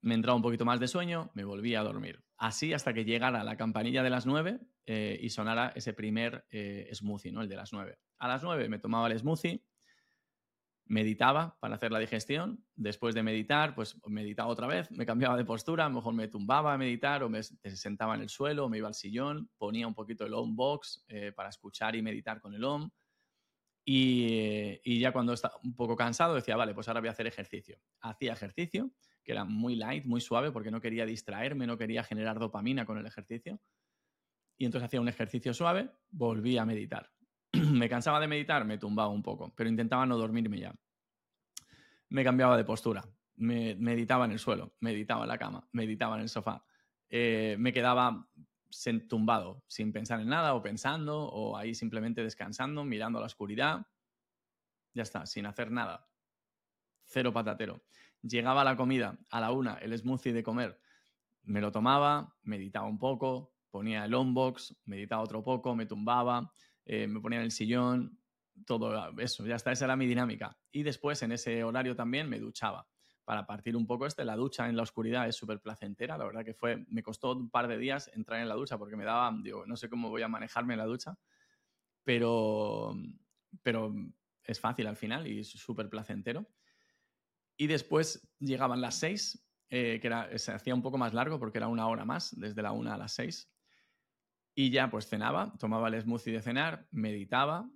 Me 0.00 0.14
entraba 0.14 0.36
un 0.36 0.42
poquito 0.42 0.64
más 0.64 0.80
de 0.80 0.88
sueño, 0.88 1.30
me 1.34 1.44
volvía 1.44 1.80
a 1.80 1.84
dormir. 1.84 2.24
Así 2.36 2.72
hasta 2.72 2.92
que 2.92 3.04
llegara 3.04 3.44
la 3.44 3.56
campanilla 3.56 4.02
de 4.02 4.10
las 4.10 4.26
9 4.26 4.60
eh, 4.86 5.18
y 5.22 5.30
sonara 5.30 5.72
ese 5.76 5.92
primer 5.92 6.44
eh, 6.50 6.90
smoothie, 6.92 7.32
¿no? 7.32 7.42
el 7.42 7.48
de 7.48 7.56
las 7.56 7.72
9. 7.72 7.98
A 8.18 8.28
las 8.28 8.42
9 8.42 8.68
me 8.68 8.80
tomaba 8.80 9.06
el 9.06 9.18
smoothie, 9.18 9.64
meditaba 10.86 11.56
para 11.60 11.76
hacer 11.76 11.92
la 11.92 11.98
digestión. 11.98 12.64
Después 12.74 13.14
de 13.14 13.22
meditar, 13.22 13.74
pues 13.74 13.96
meditaba 14.06 14.48
otra 14.48 14.66
vez, 14.66 14.90
me 14.90 15.06
cambiaba 15.06 15.36
de 15.36 15.44
postura, 15.44 15.86
a 15.86 15.88
lo 15.88 15.96
mejor 15.96 16.14
me 16.14 16.28
tumbaba 16.28 16.74
a 16.74 16.78
meditar 16.78 17.22
o 17.22 17.28
me 17.28 17.42
sentaba 17.42 18.14
en 18.14 18.22
el 18.22 18.28
suelo, 18.28 18.68
me 18.68 18.78
iba 18.78 18.88
al 18.88 18.94
sillón, 18.94 19.50
ponía 19.56 19.86
un 19.86 19.94
poquito 19.94 20.26
el 20.26 20.34
OM 20.34 20.54
box 20.54 21.04
eh, 21.08 21.32
para 21.32 21.48
escuchar 21.48 21.96
y 21.96 22.02
meditar 22.02 22.40
con 22.40 22.54
el 22.54 22.64
OM. 22.64 22.90
Y, 23.84 24.80
y, 24.84 25.00
ya 25.00 25.12
cuando 25.12 25.32
estaba 25.32 25.54
un 25.64 25.74
poco 25.74 25.96
cansado 25.96 26.34
decía, 26.34 26.56
vale, 26.56 26.72
pues 26.72 26.86
ahora 26.86 27.00
voy 27.00 27.08
a 27.08 27.12
hacer 27.12 27.26
ejercicio. 27.26 27.78
Hacía 28.00 28.32
ejercicio, 28.32 28.92
que 29.24 29.32
era 29.32 29.44
muy 29.44 29.74
light, 29.74 30.04
muy 30.04 30.20
suave, 30.20 30.52
porque 30.52 30.70
no 30.70 30.80
quería 30.80 31.04
distraerme, 31.04 31.66
no 31.66 31.76
quería 31.76 32.04
generar 32.04 32.38
dopamina 32.38 32.86
con 32.86 32.98
el 32.98 33.06
ejercicio. 33.06 33.60
Y 34.56 34.66
entonces 34.66 34.86
hacía 34.86 35.00
un 35.00 35.08
ejercicio 35.08 35.52
suave, 35.52 35.90
volvía 36.10 36.62
a 36.62 36.66
meditar. 36.66 37.10
me 37.72 37.88
cansaba 37.88 38.20
de 38.20 38.28
meditar, 38.28 38.64
me 38.64 38.78
tumbaba 38.78 39.08
un 39.08 39.22
poco, 39.22 39.52
pero 39.56 39.68
intentaba 39.68 40.06
no 40.06 40.16
dormirme 40.16 40.58
ya. 40.58 40.74
Me 42.10 42.24
cambiaba 42.24 42.56
de 42.56 42.64
postura, 42.64 43.02
me 43.36 43.74
meditaba 43.74 44.26
en 44.26 44.32
el 44.32 44.38
suelo, 44.38 44.74
meditaba 44.80 45.24
en 45.24 45.28
la 45.28 45.38
cama, 45.38 45.66
meditaba 45.72 46.16
en 46.16 46.22
el 46.22 46.28
sofá. 46.28 46.64
Eh, 47.08 47.56
me 47.58 47.72
quedaba 47.72 48.28
tumbado, 49.08 49.62
sin 49.66 49.92
pensar 49.92 50.20
en 50.20 50.28
nada 50.28 50.54
o 50.54 50.62
pensando, 50.62 51.24
o 51.24 51.56
ahí 51.56 51.74
simplemente 51.74 52.22
descansando, 52.22 52.84
mirando 52.84 53.18
a 53.18 53.22
la 53.22 53.26
oscuridad. 53.26 53.86
Ya 54.94 55.02
está, 55.02 55.26
sin 55.26 55.46
hacer 55.46 55.70
nada. 55.70 56.08
Cero 57.04 57.32
patatero. 57.32 57.82
Llegaba 58.22 58.64
la 58.64 58.76
comida 58.76 59.18
a 59.30 59.40
la 59.40 59.50
una, 59.50 59.74
el 59.74 59.96
smoothie 59.98 60.32
de 60.32 60.42
comer, 60.42 60.80
me 61.44 61.60
lo 61.60 61.72
tomaba, 61.72 62.36
meditaba 62.42 62.86
un 62.86 62.98
poco, 62.98 63.54
ponía 63.70 64.04
el 64.04 64.14
onbox, 64.14 64.76
meditaba 64.84 65.22
otro 65.22 65.42
poco, 65.42 65.74
me 65.74 65.86
tumbaba, 65.86 66.52
eh, 66.84 67.06
me 67.06 67.20
ponía 67.20 67.38
en 67.38 67.46
el 67.46 67.50
sillón, 67.50 68.18
todo 68.66 69.18
eso, 69.18 69.46
ya 69.46 69.56
está, 69.56 69.72
esa 69.72 69.86
era 69.86 69.96
mi 69.96 70.06
dinámica. 70.06 70.56
Y 70.70 70.82
después 70.82 71.22
en 71.22 71.32
ese 71.32 71.64
horario 71.64 71.96
también 71.96 72.28
me 72.28 72.38
duchaba. 72.38 72.86
Para 73.24 73.46
partir 73.46 73.76
un 73.76 73.86
poco 73.86 74.06
este, 74.06 74.24
la 74.24 74.36
ducha 74.36 74.68
en 74.68 74.76
la 74.76 74.82
oscuridad 74.82 75.28
es 75.28 75.36
súper 75.36 75.60
placentera, 75.60 76.18
la 76.18 76.24
verdad 76.24 76.44
que 76.44 76.54
fue, 76.54 76.84
me 76.88 77.02
costó 77.02 77.32
un 77.32 77.50
par 77.50 77.68
de 77.68 77.78
días 77.78 78.10
entrar 78.14 78.40
en 78.40 78.48
la 78.48 78.54
ducha 78.54 78.78
porque 78.78 78.96
me 78.96 79.04
daba, 79.04 79.32
digo, 79.42 79.64
no 79.66 79.76
sé 79.76 79.88
cómo 79.88 80.10
voy 80.10 80.22
a 80.22 80.28
manejarme 80.28 80.74
en 80.74 80.78
la 80.78 80.86
ducha, 80.86 81.16
pero, 82.02 82.94
pero 83.62 83.94
es 84.42 84.60
fácil 84.60 84.86
al 84.86 84.96
final 84.96 85.26
y 85.26 85.40
es 85.40 85.50
súper 85.50 85.88
placentero. 85.88 86.46
Y 87.56 87.66
después 87.68 88.28
llegaban 88.38 88.80
las 88.80 88.96
seis, 88.96 89.46
eh, 89.68 90.00
que 90.00 90.06
era, 90.06 90.36
se 90.38 90.52
hacía 90.52 90.74
un 90.74 90.82
poco 90.82 90.98
más 90.98 91.14
largo 91.14 91.38
porque 91.38 91.58
era 91.58 91.68
una 91.68 91.86
hora 91.86 92.04
más, 92.04 92.38
desde 92.38 92.62
la 92.62 92.72
una 92.72 92.94
a 92.94 92.98
las 92.98 93.12
seis. 93.12 93.50
Y 94.54 94.70
ya 94.70 94.90
pues 94.90 95.08
cenaba, 95.08 95.52
tomaba 95.58 95.88
el 95.88 96.00
smoothie 96.00 96.32
de 96.32 96.42
cenar, 96.42 96.86
meditaba, 96.90 97.70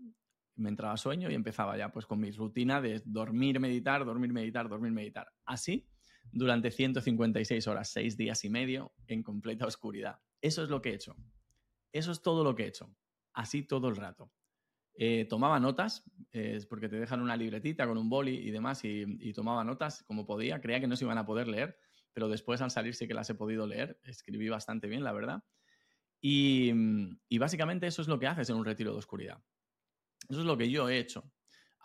me 0.57 0.69
entraba 0.69 0.97
sueño 0.97 1.31
y 1.31 1.35
empezaba 1.35 1.77
ya 1.77 1.93
pues 1.93 2.07
con 2.07 2.21
mi 2.21 2.31
rutina 2.31 2.81
de 2.81 3.03
dormir, 3.05 3.61
meditar, 3.61 4.05
dormir, 4.05 4.33
meditar, 4.33 4.69
dormir, 4.69 4.93
meditar. 4.93 5.29
Así 5.45 5.87
durante 6.33 6.71
156 6.71 7.67
horas, 7.67 7.89
seis 7.89 8.17
días 8.17 8.45
y 8.45 8.51
medio 8.51 8.93
en 9.07 9.23
completa 9.23 9.67
oscuridad. 9.67 10.19
Eso 10.41 10.63
es 10.63 10.69
lo 10.69 10.83
que 10.83 10.91
he 10.91 10.95
hecho. 10.95 11.17
Eso 11.93 12.13
es 12.13 12.21
todo 12.23 12.45
lo 12.45 12.55
que 12.55 12.65
he 12.65 12.69
hecho. 12.69 12.95
Así 13.33 13.63
todo 13.63 13.89
el 13.89 13.97
rato. 13.97 14.31
Eh, 14.99 15.27
tomaba 15.29 15.61
notas, 15.61 16.05
es 16.33 16.67
porque 16.67 16.89
te 16.89 16.97
dejan 16.97 17.21
una 17.21 17.37
libretita 17.37 17.87
con 17.87 17.99
un 17.99 18.09
boli 18.09 18.35
y 18.35 18.51
demás, 18.51 18.83
y, 18.85 19.33
tomaba 19.35 19.63
notas 19.65 20.03
como 20.05 20.27
podía. 20.27 20.61
Creía 20.61 20.81
que 20.81 20.87
no 20.87 20.97
se 20.97 21.05
iban 21.05 21.19
a 21.19 21.27
poder 21.27 21.49
leer, 21.49 21.79
pero 22.13 22.29
después 22.29 22.61
al 22.63 22.71
salir 22.71 22.95
sí 22.95 23.07
que 23.07 23.15
las 23.15 23.29
he 23.31 23.35
podido 23.35 23.67
leer. 23.67 24.01
Escribí 24.05 24.49
bastante 24.49 24.89
bien, 24.89 25.05
la 25.05 25.13
verdad. 25.13 25.45
Y 26.21 26.73
básicamente 27.39 27.87
eso 27.87 28.03
es 28.03 28.09
lo 28.09 28.19
que 28.19 28.27
haces 28.27 28.51
en 28.51 28.57
un 28.57 28.65
retiro 28.65 28.93
de 28.93 28.99
oscuridad. 28.99 29.39
Eso 30.29 30.41
es 30.41 30.47
lo 30.47 30.57
que 30.57 30.71
yo 30.71 30.89
he 30.89 30.99
hecho. 30.99 31.31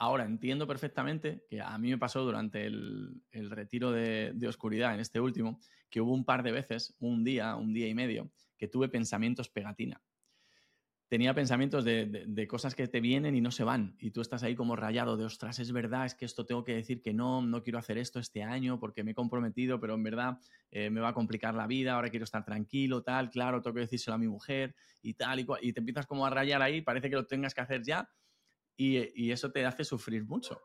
Ahora 0.02 0.26
entiendo 0.26 0.66
perfectamente 0.66 1.46
que 1.48 1.62
a 1.62 1.78
mí 1.78 1.92
me 1.92 1.98
pasó 2.00 2.24
durante 2.24 2.66
el, 2.66 3.22
retiro 3.32 3.92
de, 3.92 4.48
oscuridad, 4.48 4.96
en 4.96 5.00
este 5.00 5.20
último, 5.20 5.60
que 5.92 6.02
hubo 6.02 6.12
un 6.12 6.26
par 6.26 6.42
de 6.42 6.52
veces, 6.52 6.96
un 6.98 7.24
día, 7.24 7.56
un 7.56 7.72
día 7.72 7.88
y 7.88 7.94
medio, 7.94 8.32
que 8.58 8.68
tuve 8.68 8.90
pensamientos 8.90 9.50
pegatina. 9.50 10.02
Tenía 11.08 11.36
pensamientos 11.36 11.86
de, 11.86 12.48
cosas 12.50 12.74
que 12.74 12.88
te 12.88 13.00
vienen 13.00 13.36
y 13.36 13.42
no 13.42 13.52
se 13.52 13.64
van. 13.64 13.96
Y 14.00 14.10
tú 14.10 14.22
estás 14.22 14.42
ahí 14.42 14.56
como 14.56 14.76
rayado 14.76 15.18
de, 15.18 15.26
ostras, 15.26 15.60
es 15.60 15.72
verdad, 15.72 16.08
es 16.08 16.16
que 16.16 16.26
esto 16.26 16.48
tengo 16.48 16.64
que 16.64 16.74
decir 16.74 17.04
que 17.04 17.14
no, 17.14 17.44
no 17.44 17.62
quiero 17.62 17.78
hacer 17.78 18.00
esto 18.00 18.18
este 18.18 18.42
año 18.42 18.80
porque 18.80 19.04
me 19.04 19.12
he 19.12 19.14
comprometido, 19.14 19.80
pero 19.80 19.94
en 19.94 20.02
verdad 20.02 20.40
eh, 20.72 20.90
me 20.90 21.00
va 21.00 21.10
a 21.10 21.14
complicar 21.14 21.54
la 21.54 21.68
vida, 21.68 21.94
ahora 21.94 22.10
quiero 22.10 22.24
estar 22.24 22.44
tranquilo, 22.44 23.04
tal, 23.04 23.30
claro, 23.30 23.62
tengo 23.62 23.76
que 23.76 23.82
decírselo 23.82 24.16
a 24.16 24.18
mi 24.18 24.28
mujer 24.28 24.74
y 25.04 25.14
tal, 25.14 25.42
y, 25.42 25.48
y 25.62 25.74
te 25.74 25.82
empiezas 25.82 26.08
como 26.08 26.26
a 26.26 26.32
rayar 26.32 26.64
ahí, 26.64 26.82
parece 26.82 27.08
que 27.08 27.18
lo 27.18 27.28
tengas 27.28 27.54
que 27.54 27.62
hacer 27.62 27.84
ya 27.84 28.10
y, 28.82 29.32
eso 29.32 29.52
te 29.52 29.66
hace 29.66 29.84
sufrir 29.84 30.26
mucho. 30.26 30.60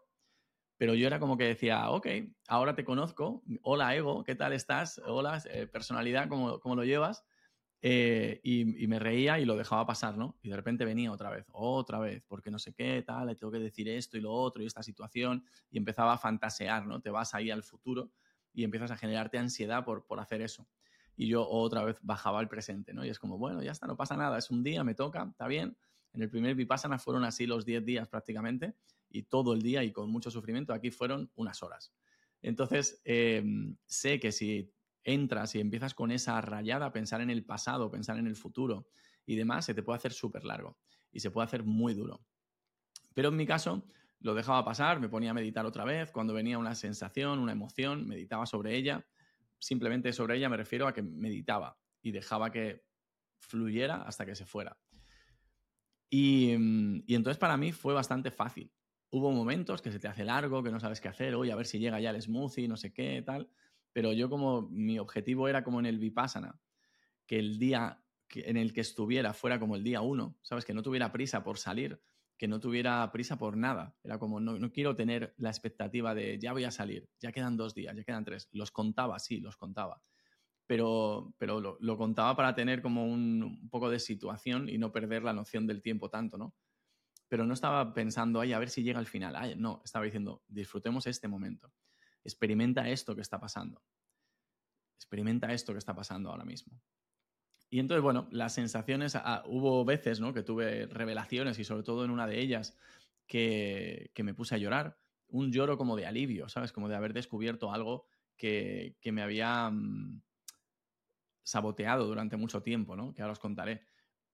Pero 0.78 0.94
yo 0.94 1.06
era 1.06 1.18
como 1.18 1.36
que 1.36 1.44
decía, 1.44 1.90
ok, 1.90 2.06
ahora 2.48 2.74
te 2.74 2.84
conozco, 2.84 3.42
hola 3.62 3.94
ego, 3.94 4.24
¿qué 4.24 4.34
tal 4.34 4.52
estás? 4.52 5.00
Hola, 5.06 5.42
eh, 5.50 5.66
personalidad, 5.66 6.28
¿cómo, 6.28 6.60
¿cómo, 6.60 6.76
lo 6.76 6.84
llevas? 6.84 7.24
Eh, 7.80 8.40
y, 8.42 8.86
me 8.86 8.98
reía 8.98 9.38
y 9.38 9.44
lo 9.44 9.56
dejaba 9.56 9.86
pasar, 9.86 10.18
¿no? 10.18 10.38
Y 10.42 10.48
de 10.50 10.56
repente 10.56 10.84
venía 10.84 11.12
otra 11.12 11.30
vez, 11.30 11.46
otra 11.52 11.98
vez, 11.98 12.22
porque 12.26 12.50
no 12.50 12.58
sé 12.58 12.74
qué, 12.74 13.02
tal, 13.06 13.28
le 13.28 13.36
tengo 13.36 13.52
que 13.52 13.58
decir 13.58 13.88
esto 13.88 14.16
y 14.18 14.20
lo 14.20 14.32
otro 14.32 14.62
y 14.62 14.66
esta 14.66 14.82
situación, 14.82 15.44
y 15.70 15.78
empezaba 15.78 16.14
a 16.14 16.18
fantasear, 16.18 16.86
¿no? 16.86 17.00
Te 17.00 17.10
vas 17.10 17.34
ahí 17.34 17.50
al 17.50 17.62
futuro 17.62 18.10
y 18.52 18.64
empiezas 18.64 18.90
a 18.90 18.96
generarte 18.96 19.38
ansiedad 19.38 19.84
por, 19.84 20.06
por 20.06 20.20
hacer 20.20 20.42
eso. 20.42 20.68
Y 21.16 21.28
yo 21.28 21.48
otra 21.48 21.84
vez 21.84 21.98
bajaba 22.02 22.40
al 22.40 22.48
presente, 22.48 22.92
¿no? 22.92 23.04
Y 23.04 23.08
es 23.08 23.18
como, 23.18 23.38
bueno, 23.38 23.62
ya 23.62 23.72
está, 23.72 23.86
no 23.86 23.96
pasa 23.96 24.16
nada, 24.16 24.36
es 24.36 24.50
un 24.50 24.62
día, 24.62 24.84
me 24.84 24.94
toca, 24.94 25.26
está 25.30 25.46
bien, 25.46 25.76
en 26.16 26.22
el 26.22 26.30
primer 26.30 26.54
Vipassana 26.54 26.98
fueron 26.98 27.24
así 27.24 27.46
los 27.46 27.64
10 27.64 27.84
días 27.84 28.08
prácticamente 28.08 28.74
y 29.10 29.24
todo 29.24 29.52
el 29.52 29.62
día 29.62 29.84
y 29.84 29.92
con 29.92 30.10
mucho 30.10 30.30
sufrimiento. 30.30 30.72
Aquí 30.72 30.90
fueron 30.90 31.30
unas 31.36 31.62
horas. 31.62 31.92
Entonces, 32.42 33.00
em, 33.04 33.76
sé 33.86 34.18
que 34.18 34.32
si 34.32 34.72
entras 35.04 35.54
y 35.54 35.60
empiezas 35.60 35.94
con 35.94 36.10
esa 36.10 36.40
rayada, 36.40 36.92
pensar 36.92 37.20
en 37.20 37.30
el 37.30 37.44
pasado, 37.44 37.90
pensar 37.90 38.18
en 38.18 38.26
el 38.26 38.34
futuro 38.34 38.88
y 39.24 39.36
demás, 39.36 39.66
se 39.66 39.74
te 39.74 39.82
puede 39.82 39.98
hacer 39.98 40.12
súper 40.12 40.44
largo 40.44 40.78
y 41.12 41.20
se 41.20 41.30
puede 41.30 41.46
hacer 41.46 41.62
muy 41.62 41.94
duro. 41.94 42.24
Pero 43.14 43.28
en 43.28 43.36
mi 43.36 43.46
caso, 43.46 43.86
lo 44.20 44.34
dejaba 44.34 44.64
pasar, 44.64 45.00
me 45.00 45.08
ponía 45.08 45.30
a 45.30 45.34
meditar 45.34 45.66
otra 45.66 45.84
vez. 45.84 46.10
Cuando 46.10 46.34
venía 46.34 46.58
una 46.58 46.74
sensación, 46.74 47.38
una 47.38 47.52
emoción, 47.52 48.08
meditaba 48.08 48.46
sobre 48.46 48.74
ella. 48.74 49.06
Simplemente 49.58 50.12
sobre 50.12 50.36
ella 50.36 50.48
me 50.48 50.56
refiero 50.56 50.88
a 50.88 50.94
que 50.94 51.02
meditaba 51.02 51.78
y 52.02 52.10
dejaba 52.10 52.50
que 52.50 52.84
fluyera 53.38 54.02
hasta 54.02 54.26
que 54.26 54.34
se 54.34 54.46
fuera. 54.46 54.76
Mm, 56.10 56.98
y, 57.06 57.14
entonces 57.14 57.38
para 57.38 57.56
mí 57.56 57.72
fue 57.72 57.94
bastante 57.94 58.30
fácil. 58.30 58.72
Hubo 59.10 59.30
momentos 59.32 59.82
que 59.82 59.92
se 59.92 59.98
te 59.98 60.08
hace 60.08 60.24
largo, 60.24 60.62
que 60.62 60.70
no 60.70 60.80
sabes 60.80 61.00
qué 61.00 61.08
hacer, 61.08 61.34
oye, 61.34 61.52
a 61.52 61.56
ver 61.56 61.66
si 61.66 61.78
llega 61.78 62.00
ya 62.00 62.10
el 62.10 62.20
smoothie, 62.20 62.68
no 62.68 62.76
sé 62.76 62.92
qué, 62.92 63.22
tal. 63.24 63.48
Pero 63.92 64.12
yo 64.12 64.28
como 64.28 64.62
mi 64.62 64.98
objetivo 64.98 65.48
era 65.48 65.64
como 65.64 65.80
en 65.80 65.86
el 65.86 65.98
Vipassana, 65.98 66.60
que 67.26 67.38
el 67.38 67.58
día 67.58 68.02
en 68.34 68.56
el 68.56 68.72
que 68.72 68.80
estuviera 68.80 69.32
fuera 69.32 69.60
como 69.60 69.76
el 69.76 69.84
día 69.84 70.00
uno, 70.00 70.36
¿sabes? 70.42 70.64
Que 70.64 70.74
no 70.74 70.82
tuviera 70.82 71.12
prisa 71.12 71.44
por 71.44 71.58
salir, 71.58 72.02
que 72.36 72.48
no 72.48 72.60
tuviera 72.60 73.10
prisa 73.12 73.38
por 73.38 73.56
nada. 73.56 73.96
Era 74.02 74.18
como, 74.18 74.40
no, 74.40 74.58
no 74.58 74.72
quiero 74.72 74.96
tener 74.96 75.34
la 75.38 75.48
expectativa 75.48 76.14
de, 76.14 76.38
ya 76.38 76.52
voy 76.52 76.64
a 76.64 76.70
salir, 76.70 77.08
ya 77.20 77.32
quedan 77.32 77.56
dos 77.56 77.74
días, 77.74 77.96
ya 77.96 78.04
quedan 78.04 78.24
tres. 78.24 78.48
Los 78.52 78.70
contaba, 78.72 79.18
sí, 79.18 79.40
los 79.40 79.56
contaba 79.56 80.02
pero, 80.66 81.32
pero 81.38 81.60
lo, 81.60 81.96
contaba 81.96 82.34
para 82.36 82.54
tener 82.54 82.82
como 82.82 83.06
un, 83.06 83.68
poco 83.70 83.88
de 83.88 84.00
situación 84.00 84.68
y 84.68 84.78
no 84.78 84.92
perder 84.92 85.22
la 85.22 85.32
noción 85.32 85.66
del 85.66 85.80
tiempo 85.80 86.10
tanto, 86.10 86.36
¿no? 86.36 86.54
Pero 87.28 87.44
no 87.44 87.54
estaba 87.54 87.92
pensando, 87.92 88.40
ay, 88.40 88.52
a 88.52 88.58
ver 88.58 88.70
si 88.70 88.82
llega 88.82 88.98
al 88.98 89.06
final. 89.06 89.34
Ay, 89.36 89.54
no, 89.56 89.80
estaba 89.84 90.04
diciendo, 90.04 90.42
disfrutemos 90.48 91.06
este 91.06 91.28
momento. 91.28 91.72
Experimenta 92.22 92.88
esto 92.88 93.14
que 93.14 93.20
está 93.20 93.40
pasando. 93.40 93.82
Experimenta 94.96 95.52
esto 95.52 95.72
que 95.72 95.78
está 95.78 95.94
pasando 95.94 96.30
ahora 96.30 96.44
mismo. 96.44 96.80
Y 97.68 97.80
entonces, 97.80 98.02
bueno, 98.02 98.28
las 98.30 98.54
sensaciones, 98.54 99.16
ah, 99.16 99.42
hubo 99.46 99.84
veces, 99.84 100.20
¿no? 100.20 100.32
Que 100.32 100.42
tuve 100.42 100.86
revelaciones 100.86 101.58
y 101.58 101.64
sobre 101.64 101.82
todo 101.82 102.04
en 102.04 102.10
una 102.10 102.26
de 102.26 102.40
ellas 102.40 102.76
que, 103.26 104.10
que, 104.14 104.22
me 104.22 104.34
puse 104.34 104.54
a 104.54 104.58
llorar. 104.58 104.98
Un 105.28 105.50
lloro 105.52 105.76
como 105.76 105.96
de 105.96 106.06
alivio, 106.06 106.48
¿sabes? 106.48 106.72
Como 106.72 106.88
de 106.88 106.94
haber 106.94 107.12
descubierto 107.12 107.72
algo 107.72 108.06
que, 108.36 108.96
que 109.00 109.12
me 109.12 109.22
había... 109.22 109.70
Mm, 109.70 110.22
saboteado 111.46 112.06
durante 112.06 112.36
mucho 112.36 112.60
tiempo, 112.60 112.96
¿no? 112.96 113.14
Que 113.14 113.22
ahora 113.22 113.32
os 113.32 113.38
contaré. 113.38 113.82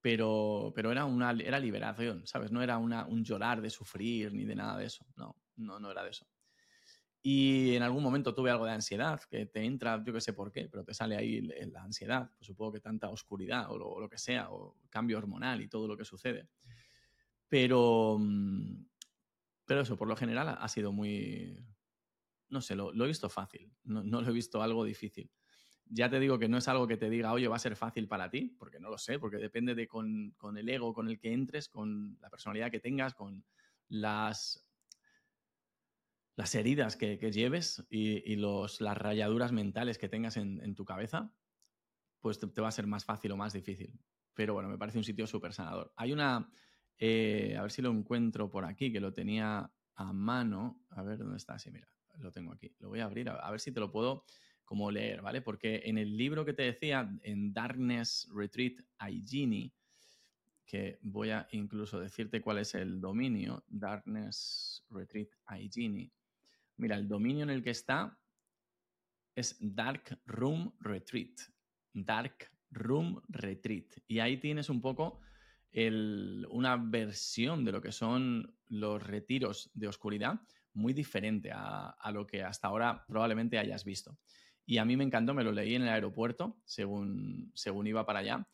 Pero, 0.01 0.72
pero 0.75 0.90
era, 0.90 1.05
una, 1.05 1.31
era 1.31 1.61
liberación, 1.61 2.27
¿sabes? 2.27 2.51
No 2.51 2.62
era 2.62 2.79
una, 2.79 3.07
un 3.07 3.22
llorar 3.22 3.61
de 3.61 3.70
sufrir 3.70 4.33
ni 4.33 4.44
de 4.44 4.57
nada 4.57 4.79
de 4.79 4.87
eso. 4.87 5.07
No, 5.14 5.37
no, 5.57 5.79
no 5.79 5.90
era 5.90 6.03
de 6.03 6.11
eso. 6.11 6.27
Y 7.20 7.77
en 7.77 7.83
algún 7.83 8.03
momento 8.03 8.35
tuve 8.35 8.51
algo 8.51 8.64
de 8.64 8.72
ansiedad, 8.72 9.20
que 9.31 9.46
te 9.46 9.62
entra, 9.62 10.03
yo 10.05 10.12
que 10.12 10.20
sé 10.20 10.33
por 10.33 10.51
qué, 10.51 10.68
pero 10.68 10.85
te 10.85 10.94
sale 10.94 11.16
ahí 11.16 11.42
la 11.42 11.83
ansiedad. 11.83 12.31
Pues 12.37 12.46
supongo 12.46 12.72
que 12.72 12.81
tanta 12.81 13.11
oscuridad 13.11 13.70
o 13.70 14.01
lo, 14.01 14.09
que 14.09 14.18
sea, 14.18 14.51
o 14.51 14.79
cambio 14.88 15.18
hormonal 15.18 15.61
y 15.61 15.68
todo 15.68 15.87
lo 15.87 15.96
que 15.96 16.07
sucede. 16.07 16.48
Pero, 17.46 18.16
mm, 18.18 18.87
pero 19.66 19.83
eso, 19.83 19.96
por 19.96 20.09
lo 20.09 20.16
general 20.16 20.57
ha 20.59 20.68
sido 20.68 20.92
muy... 20.92 21.62
No 22.48 22.61
sé, 22.61 22.75
lo, 22.75 22.92
he 22.92 23.07
visto 23.07 23.29
fácil, 23.29 23.70
no, 23.85 24.03
no, 24.03 24.20
lo 24.20 24.29
he 24.29 24.33
visto 24.33 24.62
algo 24.62 24.85
difícil. 24.85 25.31
Ya 25.87 26.09
te 26.09 26.21
digo 26.21 26.38
que 26.38 26.49
no 26.49 26.59
es 26.59 26.68
algo 26.68 26.87
que 26.87 26.97
te 26.97 27.11
diga, 27.11 27.33
oye, 27.33 27.49
va 27.49 27.57
a 27.57 27.61
ser 27.61 27.77
fácil 27.77 28.09
para 28.09 28.31
ti, 28.31 28.57
porque 28.59 28.81
no 28.81 28.88
lo 28.90 28.99
sé, 28.99 29.18
porque 29.18 29.37
depende 29.37 29.75
de 29.75 29.87
con, 29.87 30.35
el 30.57 30.68
ego 30.68 30.95
con 30.95 31.09
el 31.09 31.18
que 31.18 31.33
entres, 31.33 31.68
con 31.68 32.18
la 32.21 32.31
personalidad 32.31 32.71
que 32.71 32.81
tengas, 32.81 33.14
con 33.14 33.45
las, 33.88 34.66
las 36.37 36.55
heridas 36.55 36.97
que, 36.97 37.16
lleves 37.31 37.85
y, 37.90 38.37
los, 38.37 38.81
las 38.81 38.97
rayaduras 38.97 39.53
mentales 39.53 39.99
que 39.99 40.09
tengas 40.09 40.37
en, 40.37 40.75
tu 40.75 40.85
cabeza, 40.85 41.33
pues 42.21 42.38
te, 42.38 42.61
va 42.61 42.68
a 42.68 42.73
ser 42.73 42.87
más 42.87 43.05
fácil 43.05 43.33
o 43.33 43.37
más 43.37 43.53
difícil. 43.53 43.99
Pero 44.35 44.55
bueno, 44.55 44.71
me 44.71 44.79
parece 44.79 44.99
un 44.99 45.05
sitio 45.05 45.27
súper 45.27 45.53
sanador. 45.53 45.92
Hay 45.97 46.12
una, 46.12 46.51
eh, 46.99 47.55
a 47.59 47.62
ver 47.62 47.71
si 47.71 47.83
lo 47.83 47.90
encuentro 47.90 48.49
por 48.49 48.64
aquí, 48.64 48.90
que 48.90 49.01
lo 49.01 49.12
tenía 49.12 49.71
a 49.95 50.12
mano. 50.12 50.83
A 50.90 51.03
ver 51.03 51.18
dónde 51.18 51.37
está. 51.37 51.59
Sí, 51.59 51.71
mira, 51.71 51.88
lo 52.18 52.33
tengo 52.33 52.53
aquí. 52.53 52.75
Lo 52.79 52.88
voy 52.88 53.01
a 53.01 53.05
abrir, 53.05 53.29
a 53.29 53.51
ver 53.51 53.61
si 53.61 53.73
te 53.73 53.81
lo 53.81 53.90
puedo 53.90 54.25
como 54.64 54.90
leer, 54.90 55.22
¿vale? 55.22 55.42
Porque 55.42 55.83
en 55.85 55.98
el 55.98 56.16
libro 56.16 56.44
que 56.44 56.55
te 56.55 56.62
decía, 56.62 57.11
en 57.22 57.53
Darkness 57.53 58.29
Retreat 58.35 58.75
Hygiene, 59.01 59.72
que 60.64 60.98
voy 61.03 61.31
a 61.31 61.46
incluso 61.53 62.01
decirte 62.01 62.40
cuál 62.40 62.59
es 62.59 62.75
el 62.75 63.01
dominio, 63.01 63.62
Darkness 63.68 64.85
Retreat 64.88 65.29
Hygiene. 65.51 66.11
Mira, 66.77 66.96
el 66.96 67.07
dominio 67.07 67.42
en 67.42 67.51
el 67.51 67.62
que 67.62 67.70
está 67.70 68.18
es 69.35 69.57
Dark 69.61 70.18
Room 70.25 70.75
Retreat. 70.81 71.40
Dark 71.92 72.51
Room 72.70 73.20
Retreat. 73.29 73.98
Y 74.07 74.20
ahí 74.20 74.38
tienes 74.38 74.70
un 74.70 74.81
poco 74.81 75.20
una 75.75 76.77
versión 76.77 77.64
de 77.64 77.72
lo 77.72 77.81
que 77.81 77.92
son 77.92 78.55
los 78.68 79.03
retiros 79.03 79.70
de 79.75 79.88
oscuridad 79.88 80.40
muy 80.75 80.92
diferente 80.92 81.51
a, 81.53 82.11
lo 82.12 82.27
que 82.27 82.42
hasta 82.42 82.68
ahora 82.68 83.05
probablemente 83.07 83.59
hayas 83.59 83.85
visto. 83.85 84.18
Y 84.64 84.79
a 84.79 84.85
mí 84.85 84.96
me 84.96 85.05
encantó, 85.05 85.35
me 85.35 85.44
lo 85.44 85.53
leí 85.53 85.75
en 85.75 85.83
el 85.83 85.88
aeropuerto 85.88 86.61
según, 86.64 87.51
según 87.55 87.87
iba 87.87 88.07
para 88.07 88.20
allá. 88.20 88.48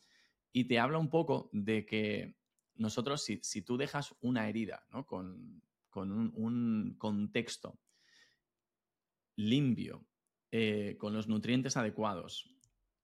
Y 0.51 0.65
te 0.65 0.79
habla 0.79 0.97
un 0.97 1.09
poco 1.09 1.49
de 1.53 1.85
que 1.85 2.35
nosotros, 2.75 3.23
si, 3.23 3.39
si 3.43 3.61
tú 3.61 3.77
dejas 3.77 4.15
una 4.21 4.49
herida 4.49 4.85
¿no? 4.89 5.05
con, 5.05 5.61
con 5.89 6.11
un, 6.11 6.95
contexto 6.97 7.79
limpio, 9.35 10.07
eh, 10.51 10.95
con 10.97 11.13
los 11.13 11.27
nutrientes 11.27 11.77
adecuados 11.77 12.49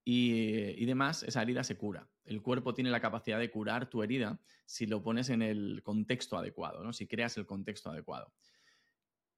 y, 0.04 0.82
y, 0.82 0.86
demás, 0.86 1.24
esa 1.24 1.42
herida 1.42 1.64
se 1.64 1.78
cura. 1.78 2.10
El 2.24 2.42
cuerpo 2.42 2.74
tiene 2.74 2.90
la 2.90 3.02
capacidad 3.02 3.40
de 3.40 3.52
curar 3.52 3.90
tu 3.90 4.02
herida 4.02 4.40
si 4.66 4.88
lo 4.88 5.04
pones 5.04 5.30
en 5.30 5.42
el 5.42 5.82
contexto 5.84 6.38
adecuado, 6.38 6.84
¿no? 6.84 6.94
si 6.94 7.08
creas 7.08 7.38
el 7.38 7.46
contexto 7.46 7.90
adecuado. 7.90 8.34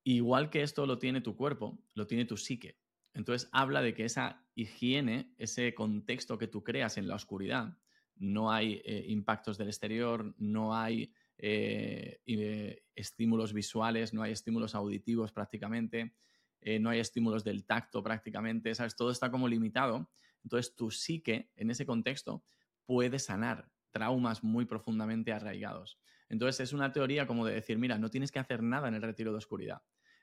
Igual 0.04 0.50
que 0.50 0.62
esto 0.62 0.86
lo 0.86 1.00
tiene 1.00 1.20
tu 1.20 1.36
cuerpo, 1.36 1.84
lo 1.94 2.08
tiene 2.08 2.26
tu 2.26 2.38
psique. 2.38 2.78
Entonces 3.18 3.50
habla 3.52 3.82
de 3.82 3.96
que 3.96 4.06
esa 4.06 4.46
higiene, 4.54 5.34
ese 5.40 5.74
contexto 5.74 6.38
que 6.38 6.48
tú 6.48 6.64
creas 6.64 7.00
en 7.00 7.08
la 7.08 7.16
oscuridad, 7.16 7.76
no 8.16 8.52
hay 8.52 8.80
eh, 8.86 9.06
impactos 9.08 9.58
del 9.58 9.70
exterior, 9.70 10.36
no 10.38 10.76
hay 10.76 11.12
eh, 11.40 12.84
estímulos 12.94 13.54
visuales, 13.54 14.14
no 14.14 14.22
hay 14.22 14.34
estímulos 14.34 14.76
auditivos 14.76 15.32
prácticamente, 15.32 16.14
eh, 16.62 16.78
no 16.78 16.92
hay 16.92 17.00
estímulos 17.00 17.44
del 17.44 17.66
tacto 17.66 18.04
prácticamente, 18.04 18.76
¿sabes? 18.76 18.96
Todo 18.96 19.10
está 19.10 19.32
como 19.32 19.48
limitado. 19.48 20.12
Entonces 20.44 20.76
tu 20.76 20.92
psique 20.92 21.50
en 21.56 21.72
ese 21.72 21.88
contexto 21.88 22.44
puede 22.86 23.18
sanar 23.18 23.72
traumas 23.90 24.44
muy 24.44 24.66
profundamente 24.66 25.34
arraigados. 25.34 26.00
Entonces 26.30 26.60
es 26.60 26.72
una 26.72 26.92
teoría 26.92 27.26
como 27.26 27.48
de 27.48 27.56
decir, 27.56 27.80
mira, 27.80 27.98
no 27.98 28.12
tienes 28.12 28.32
que 28.32 28.38
hacer 28.38 28.62
nada 28.62 28.88
en 28.88 28.94
el 28.94 29.02
retiro 29.02 29.32
de 29.32 29.40
oscuridad. 29.40 29.82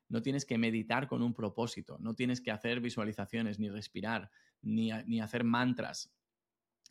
No 0.09 0.23
tienes 0.23 0.45
que 0.45 0.59
meditar 0.59 1.09
con 1.09 1.23
un 1.23 1.35
propósito, 1.35 1.97
no 1.99 2.15
tienes 2.15 2.41
que 2.41 2.51
hacer 2.51 2.81
visualizaciones, 2.81 3.59
ni 3.59 3.69
respirar, 3.71 4.31
ni, 4.63 4.91
ni 5.07 5.21
hacer 5.21 5.45
mantras. 5.45 6.15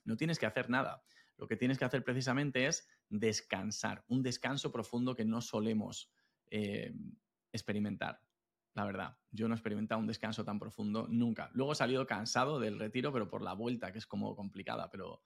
No 0.04 0.18
tienes 0.18 0.40
que 0.40 0.46
hacer 0.46 0.70
nada. 0.70 1.04
Lo 1.38 1.48
que 1.48 1.56
tienes 1.56 1.78
que 1.78 1.86
hacer 1.86 2.04
precisamente 2.04 2.68
es 2.68 2.88
descansar, 3.10 4.04
un 4.08 4.24
descanso 4.24 4.72
profundo 4.72 5.16
que 5.16 5.26
no 5.26 5.42
solemos 5.42 6.12
eh, 6.50 6.94
experimentar. 7.52 8.22
La 8.74 8.86
verdad, 8.86 9.18
yo 9.32 9.48
no 9.48 9.54
he 9.54 9.58
experimentado 9.58 10.02
un 10.02 10.08
descanso 10.08 10.44
tan 10.44 10.60
profundo 10.60 11.08
nunca. 11.08 11.52
Luego 11.54 11.74
he 11.74 11.76
salido 11.76 12.08
cansado 12.08 12.60
del 12.60 12.80
retiro, 12.80 13.14
pero 13.14 13.28
por 13.28 13.44
la 13.44 13.54
vuelta, 13.54 13.92
que 13.92 14.00
es 14.00 14.08
como 14.08 14.36
complicada, 14.36 14.90
pero, 14.90 15.22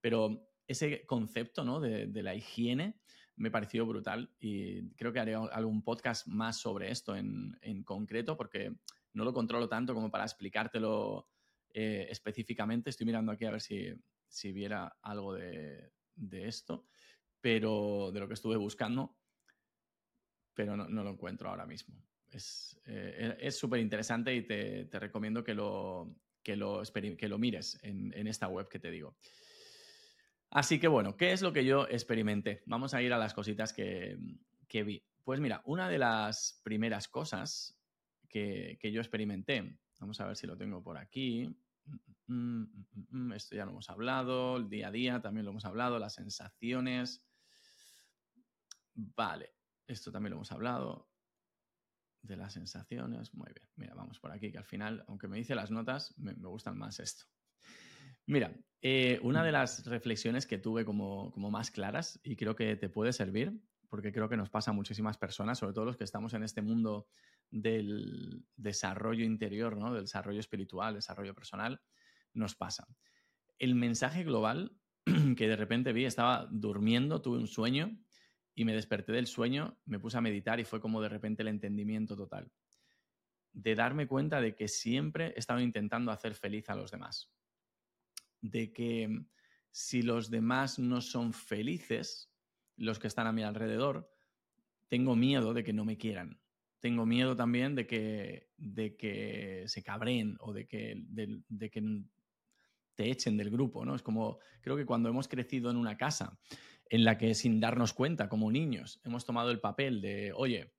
pero 0.00 0.48
ese 0.66 1.06
concepto 1.06 1.64
¿no? 1.64 1.80
de, 1.80 2.22
la 2.22 2.34
higiene 2.34 3.00
me 3.38 3.50
pareció 3.50 3.86
brutal 3.86 4.30
y 4.40 4.90
creo 4.90 5.12
que 5.12 5.20
haré 5.20 5.34
algún 5.34 5.82
podcast 5.82 6.26
más 6.26 6.58
sobre 6.58 6.90
esto 6.90 7.16
en, 7.16 7.56
concreto 7.84 8.36
porque 8.36 8.74
no 9.14 9.24
lo 9.24 9.32
controlo 9.32 9.68
tanto 9.68 9.94
como 9.94 10.10
para 10.10 10.24
explicártelo 10.24 11.28
eh, 11.70 12.06
específicamente. 12.10 12.90
Estoy 12.90 13.06
mirando 13.06 13.32
aquí 13.32 13.44
a 13.44 13.52
ver 13.52 13.60
si, 13.60 13.92
si 14.26 14.52
viera 14.52 14.98
algo 15.02 15.34
de, 15.34 15.92
esto, 16.30 16.86
pero 17.40 18.10
de 18.12 18.20
lo 18.20 18.28
que 18.28 18.34
estuve 18.34 18.56
buscando, 18.56 19.16
pero 20.52 20.76
no, 20.76 21.04
lo 21.04 21.10
encuentro 21.10 21.48
ahora 21.48 21.66
mismo. 21.66 21.94
Es 22.30 22.78
eh, 22.84 23.50
súper 23.52 23.80
interesante 23.80 24.34
y 24.34 24.42
te, 24.42 24.88
recomiendo 24.92 25.44
que 25.44 25.54
lo, 25.54 26.14
que 26.42 26.56
lo, 26.56 26.82
que 27.16 27.28
lo 27.28 27.38
mires 27.38 27.78
en, 27.82 28.26
esta 28.26 28.48
web 28.48 28.68
que 28.68 28.80
te 28.80 28.90
digo. 28.90 29.16
Así 30.50 30.78
que 30.78 30.88
bueno, 30.88 31.16
¿qué 31.16 31.32
es 31.32 31.42
lo 31.42 31.52
que 31.52 31.64
yo 31.64 31.86
experimenté? 31.88 32.62
Vamos 32.66 32.94
a 32.94 33.02
ir 33.02 33.12
a 33.12 33.18
las 33.18 33.34
cositas 33.34 33.72
que, 33.72 34.16
vi. 34.72 35.02
Pues 35.24 35.40
mira, 35.40 35.62
una 35.66 35.88
de 35.88 35.98
las 35.98 36.60
primeras 36.62 37.08
cosas 37.08 37.78
que, 38.28 38.78
que, 38.80 38.90
yo 38.90 39.00
experimenté, 39.00 39.78
vamos 40.00 40.20
a 40.20 40.26
ver 40.26 40.36
si 40.36 40.46
lo 40.46 40.56
tengo 40.56 40.82
por 40.82 40.96
aquí. 40.96 41.54
Mm, 42.26 42.62
mm, 42.62 42.68
mm, 43.10 43.32
esto 43.32 43.56
ya 43.56 43.64
lo 43.64 43.72
hemos 43.72 43.90
hablado, 43.90 44.56
el 44.56 44.68
día 44.68 44.88
a 44.88 44.90
día 44.90 45.20
también 45.20 45.44
lo 45.44 45.50
hemos 45.50 45.64
hablado, 45.64 45.98
las 45.98 46.14
sensaciones. 46.14 47.26
Vale, 48.94 49.54
esto 49.86 50.10
también 50.10 50.30
lo 50.30 50.36
hemos 50.36 50.52
hablado. 50.52 51.08
De 52.20 52.36
las 52.36 52.52
sensaciones. 52.52 53.32
Muy 53.32 53.46
bien. 53.54 53.68
Mira, 53.76 53.94
vamos 53.94 54.18
por 54.18 54.32
aquí, 54.32 54.50
que 54.50 54.58
al 54.58 54.64
final, 54.64 55.04
aunque 55.06 55.28
me 55.28 55.38
dice 55.38 55.54
las 55.54 55.70
notas, 55.70 56.18
me, 56.18 56.32
gustan 56.34 56.76
más 56.76 56.98
esto. 56.98 57.26
Mira, 58.28 58.54
eh, 58.82 59.18
una 59.22 59.42
de 59.42 59.52
las 59.52 59.86
reflexiones 59.86 60.46
que 60.46 60.58
tuve 60.58 60.84
como, 60.84 61.32
como 61.32 61.50
más 61.50 61.70
claras 61.70 62.20
y 62.22 62.36
creo 62.36 62.54
que 62.54 62.76
te 62.76 62.90
puede 62.90 63.14
servir, 63.14 63.58
porque 63.88 64.12
creo 64.12 64.28
que 64.28 64.36
nos 64.36 64.50
pasa 64.50 64.70
a 64.70 64.74
muchísimas 64.74 65.16
personas, 65.16 65.56
sobre 65.56 65.72
todo 65.72 65.86
los 65.86 65.96
que 65.96 66.04
estamos 66.04 66.34
en 66.34 66.42
este 66.42 66.60
mundo 66.60 67.08
del 67.50 68.44
desarrollo 68.54 69.24
interior, 69.24 69.78
¿no? 69.78 69.94
del 69.94 70.02
desarrollo 70.02 70.40
espiritual, 70.40 70.92
desarrollo 70.92 71.34
personal, 71.34 71.80
nos 72.34 72.54
pasa. 72.54 72.86
El 73.58 73.74
mensaje 73.74 74.24
global 74.24 74.76
que 75.38 75.48
de 75.48 75.56
repente 75.56 75.94
vi, 75.94 76.04
estaba 76.04 76.46
durmiendo, 76.50 77.22
tuve 77.22 77.38
un 77.38 77.48
sueño 77.48 77.98
y 78.54 78.66
me 78.66 78.74
desperté 78.74 79.12
del 79.12 79.26
sueño, 79.26 79.80
me 79.86 79.98
puse 79.98 80.18
a 80.18 80.20
meditar 80.20 80.60
y 80.60 80.66
fue 80.66 80.82
como 80.82 81.00
de 81.00 81.08
repente 81.08 81.40
el 81.40 81.48
entendimiento 81.48 82.14
total. 82.14 82.52
De 83.54 83.74
darme 83.74 84.06
cuenta 84.06 84.42
de 84.42 84.54
que 84.54 84.68
siempre 84.68 85.28
he 85.28 85.38
estado 85.38 85.60
intentando 85.60 86.12
hacer 86.12 86.34
feliz 86.34 86.68
a 86.68 86.76
los 86.76 86.90
demás. 86.90 87.32
De 88.40 88.72
que 88.72 89.08
si 89.70 90.02
los 90.02 90.30
demás 90.30 90.78
no 90.78 91.00
son 91.00 91.32
felices, 91.32 92.30
los 92.76 92.98
que 92.98 93.08
están 93.08 93.26
a 93.26 93.32
mi 93.32 93.42
alrededor, 93.42 94.10
tengo 94.88 95.16
miedo 95.16 95.54
de 95.54 95.64
que 95.64 95.72
no 95.72 95.84
me 95.84 95.98
quieran 95.98 96.40
tengo 96.80 97.06
miedo 97.06 97.36
también 97.36 97.74
de 97.74 97.86
que, 97.86 98.50
de 98.56 98.96
que 98.96 99.64
se 99.66 99.82
cabreen 99.82 100.36
o 100.40 100.52
de 100.52 100.66
que, 100.66 100.94
de, 101.08 101.70
que 101.70 102.02
te 102.94 103.10
echen 103.10 103.36
del 103.36 103.50
grupo, 103.50 103.84
¿no? 103.84 103.94
Es 103.94 104.02
como, 104.02 104.38
creo 104.60 104.76
que 104.76 104.86
cuando 104.86 105.08
hemos 105.08 105.28
crecido 105.28 105.70
en 105.70 105.76
una 105.76 105.96
casa 105.96 106.38
en 106.88 107.04
la 107.04 107.18
que 107.18 107.34
sin 107.34 107.60
darnos 107.60 107.92
cuenta, 107.92 108.28
como 108.28 108.50
niños, 108.50 109.00
hemos 109.04 109.24
tomado 109.24 109.50
el 109.50 109.60
papel 109.60 110.00
de, 110.00 110.32
oye, 110.34 110.72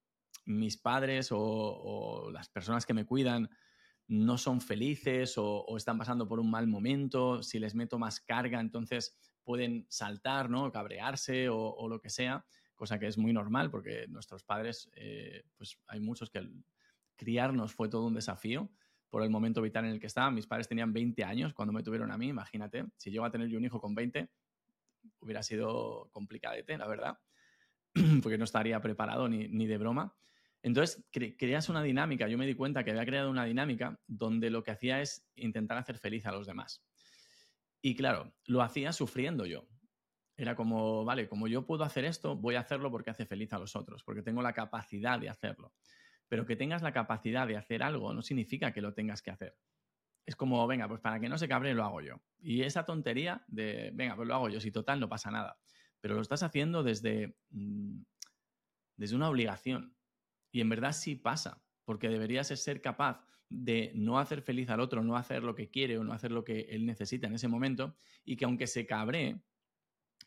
mis 0.46 0.78
padres 0.78 1.30
o, 1.32 2.30
las 2.32 2.50
personas 2.50 2.86
que 2.86 2.94
me 2.94 3.06
cuidan 3.06 3.50
no 4.10 4.38
son 4.38 4.60
felices 4.60 5.36
o, 5.38 5.66
están 5.78 5.98
pasando 5.98 6.28
por 6.28 6.40
un 6.40 6.52
mal 6.52 6.68
momento, 6.68 7.42
si 7.42 7.60
les 7.60 7.74
meto 7.74 7.98
más 7.98 8.20
carga, 8.20 8.60
entonces 8.60 9.18
pueden 9.44 9.86
saltar, 9.88 10.50
¿no? 10.50 10.72
Cabrearse 10.72 11.48
o 11.50 11.88
lo 11.88 12.02
que 12.02 12.10
sea 12.10 12.46
cosa 12.80 12.98
que 12.98 13.08
es 13.08 13.18
muy 13.18 13.34
normal 13.34 13.70
porque 13.70 14.08
nuestros 14.08 14.44
padres, 14.44 14.90
eh, 14.96 15.44
pues 15.58 15.78
hay 15.88 16.00
muchos 16.00 16.30
que 16.30 16.50
criarnos 17.18 17.74
fue 17.74 17.90
todo 17.90 18.08
un 18.08 18.14
desafío 18.14 18.72
por 19.10 19.22
el 19.22 19.30
momento 19.30 19.62
vital 19.62 19.84
en 19.84 19.92
el 19.92 20.00
que 20.00 20.08
estaban. 20.08 20.34
Mis 20.34 20.48
padres 20.48 20.70
tenían 20.70 20.94
20 20.94 21.26
años 21.26 21.54
cuando 21.54 21.74
me 21.74 21.84
tuvieron 21.84 22.10
a 22.10 22.18
mí, 22.18 22.30
imagínate, 22.30 22.86
si 22.96 23.12
llego 23.12 23.26
a 23.26 23.32
tener 23.32 23.50
yo 23.50 23.58
un 23.58 23.66
hijo 23.66 23.82
con 23.82 23.94
20, 23.94 24.30
hubiera 25.20 25.44
sido 25.44 26.10
complicadete, 26.14 26.78
la 26.78 26.88
verdad, 26.88 27.20
porque 28.24 28.38
no 28.38 28.46
estaría 28.46 28.80
preparado 28.80 29.28
ni, 29.28 29.50
ni 29.50 29.68
de 29.68 29.78
broma. 29.78 30.16
Entonces, 30.62 31.06
creas 31.12 31.70
una 31.70 31.82
dinámica, 31.82 32.28
yo 32.28 32.38
me 32.38 32.46
di 32.46 32.54
cuenta 32.54 32.84
que 32.84 32.92
había 32.92 33.06
creado 33.06 33.30
una 33.30 33.46
dinámica 33.46 34.00
donde 34.08 34.50
lo 34.50 34.64
que 34.64 34.72
hacía 34.72 35.02
es 35.02 35.30
intentar 35.36 35.78
hacer 35.78 35.98
feliz 35.98 36.26
a 36.26 36.32
los 36.32 36.48
demás. 36.48 36.84
Y 37.82 37.96
claro, 37.96 38.34
lo 38.46 38.62
hacía 38.62 38.92
sufriendo 38.92 39.46
yo. 39.46 39.68
Era 40.36 40.56
como, 40.56 41.06
vale, 41.06 41.28
como 41.28 41.48
yo 41.48 41.66
puedo 41.66 41.84
hacer 41.84 42.06
esto, 42.06 42.36
voy 42.36 42.56
a 42.56 42.62
hacerlo 42.62 42.92
porque 42.92 43.10
hace 43.10 43.26
feliz 43.26 43.54
a 43.54 43.60
los 43.60 43.76
otros, 43.76 44.04
porque 44.04 44.22
tengo 44.22 44.42
la 44.42 44.54
capacidad 44.54 45.20
de 45.20 45.30
hacerlo. 45.30 45.74
Pero 46.28 46.46
que 46.46 46.56
tengas 46.56 46.82
la 46.82 46.94
capacidad 46.94 47.48
de 47.48 47.58
hacer 47.58 47.84
algo 47.84 48.14
no 48.14 48.22
significa 48.22 48.72
que 48.72 48.82
lo 48.82 48.94
tengas 48.94 49.22
que 49.22 49.32
hacer. 49.32 49.58
Es 50.26 50.36
como, 50.36 50.66
venga, 50.68 50.88
pues 50.88 51.02
para 51.02 51.20
que 51.20 51.28
no 51.28 51.38
se 51.38 51.48
cabre 51.48 51.74
lo 51.74 51.84
hago 51.84 52.02
yo. 52.02 52.22
Y 52.40 52.62
esa 52.62 52.86
tontería 52.86 53.44
de, 53.48 53.92
venga, 53.94 54.16
pues 54.16 54.28
lo 54.28 54.36
hago 54.36 54.50
yo, 54.50 54.60
si 54.60 54.72
total 54.72 55.00
no 55.00 55.10
pasa 55.10 55.32
nada. 55.32 55.58
Pero 56.00 56.16
lo 56.16 56.22
estás 56.22 56.44
haciendo 56.44 56.84
desde, 56.84 57.36
mm, 57.50 58.02
desde 58.96 59.16
una 59.16 59.30
obligación. 59.30 59.96
Y 60.52 60.62
en 60.62 60.70
verdad 60.70 60.92
sí 60.94 61.16
pasa, 61.16 61.64
porque 61.86 62.10
deberías 62.10 62.48
ser 62.48 62.82
capaz 62.82 63.26
de 63.50 63.92
no 63.96 64.20
hacer 64.20 64.42
feliz 64.42 64.70
al 64.70 64.80
otro, 64.80 65.04
no 65.04 65.16
hacer 65.16 65.44
lo 65.44 65.56
que 65.56 65.70
quiere 65.70 65.98
o 65.98 66.04
no 66.04 66.14
hacer 66.14 66.32
lo 66.32 66.44
que 66.44 66.62
él 66.70 66.86
necesita 66.86 67.28
en 67.28 67.34
ese 67.34 67.48
momento, 67.48 67.98
y 68.24 68.36
que 68.38 68.46
aunque 68.46 68.68
se 68.68 68.86
cabree, 68.86 69.42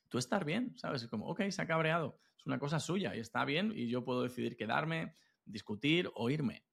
tú 0.08 0.18
estar 0.18 0.44
bien, 0.44 0.76
¿sabes? 0.76 1.02
Es 1.02 1.08
como, 1.08 1.26
ok, 1.26 1.48
se 1.50 1.62
ha 1.62 1.66
cabreado, 1.66 2.18
es 2.37 2.46
una 2.46 2.58
cosa 2.58 2.80
suya 2.80 3.16
y 3.16 3.20
está 3.20 3.44
bien 3.44 3.72
y 3.74 3.88
yo 3.88 4.04
puedo 4.04 4.22
decidir 4.22 4.56
quedarme, 4.56 5.14
discutir 5.44 6.11
o 6.14 6.28
irme. 6.30 6.66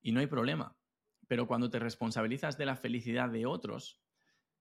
Y 0.00 0.12
no 0.12 0.20
hay 0.20 0.26
problema. 0.26 0.76
Pero 1.28 1.46
cuando 1.46 1.70
te 1.70 1.78
responsabilizas 1.78 2.58
de 2.58 2.66
la 2.66 2.74
felicidad 2.74 3.28
de 3.28 3.46
otros, 3.46 4.01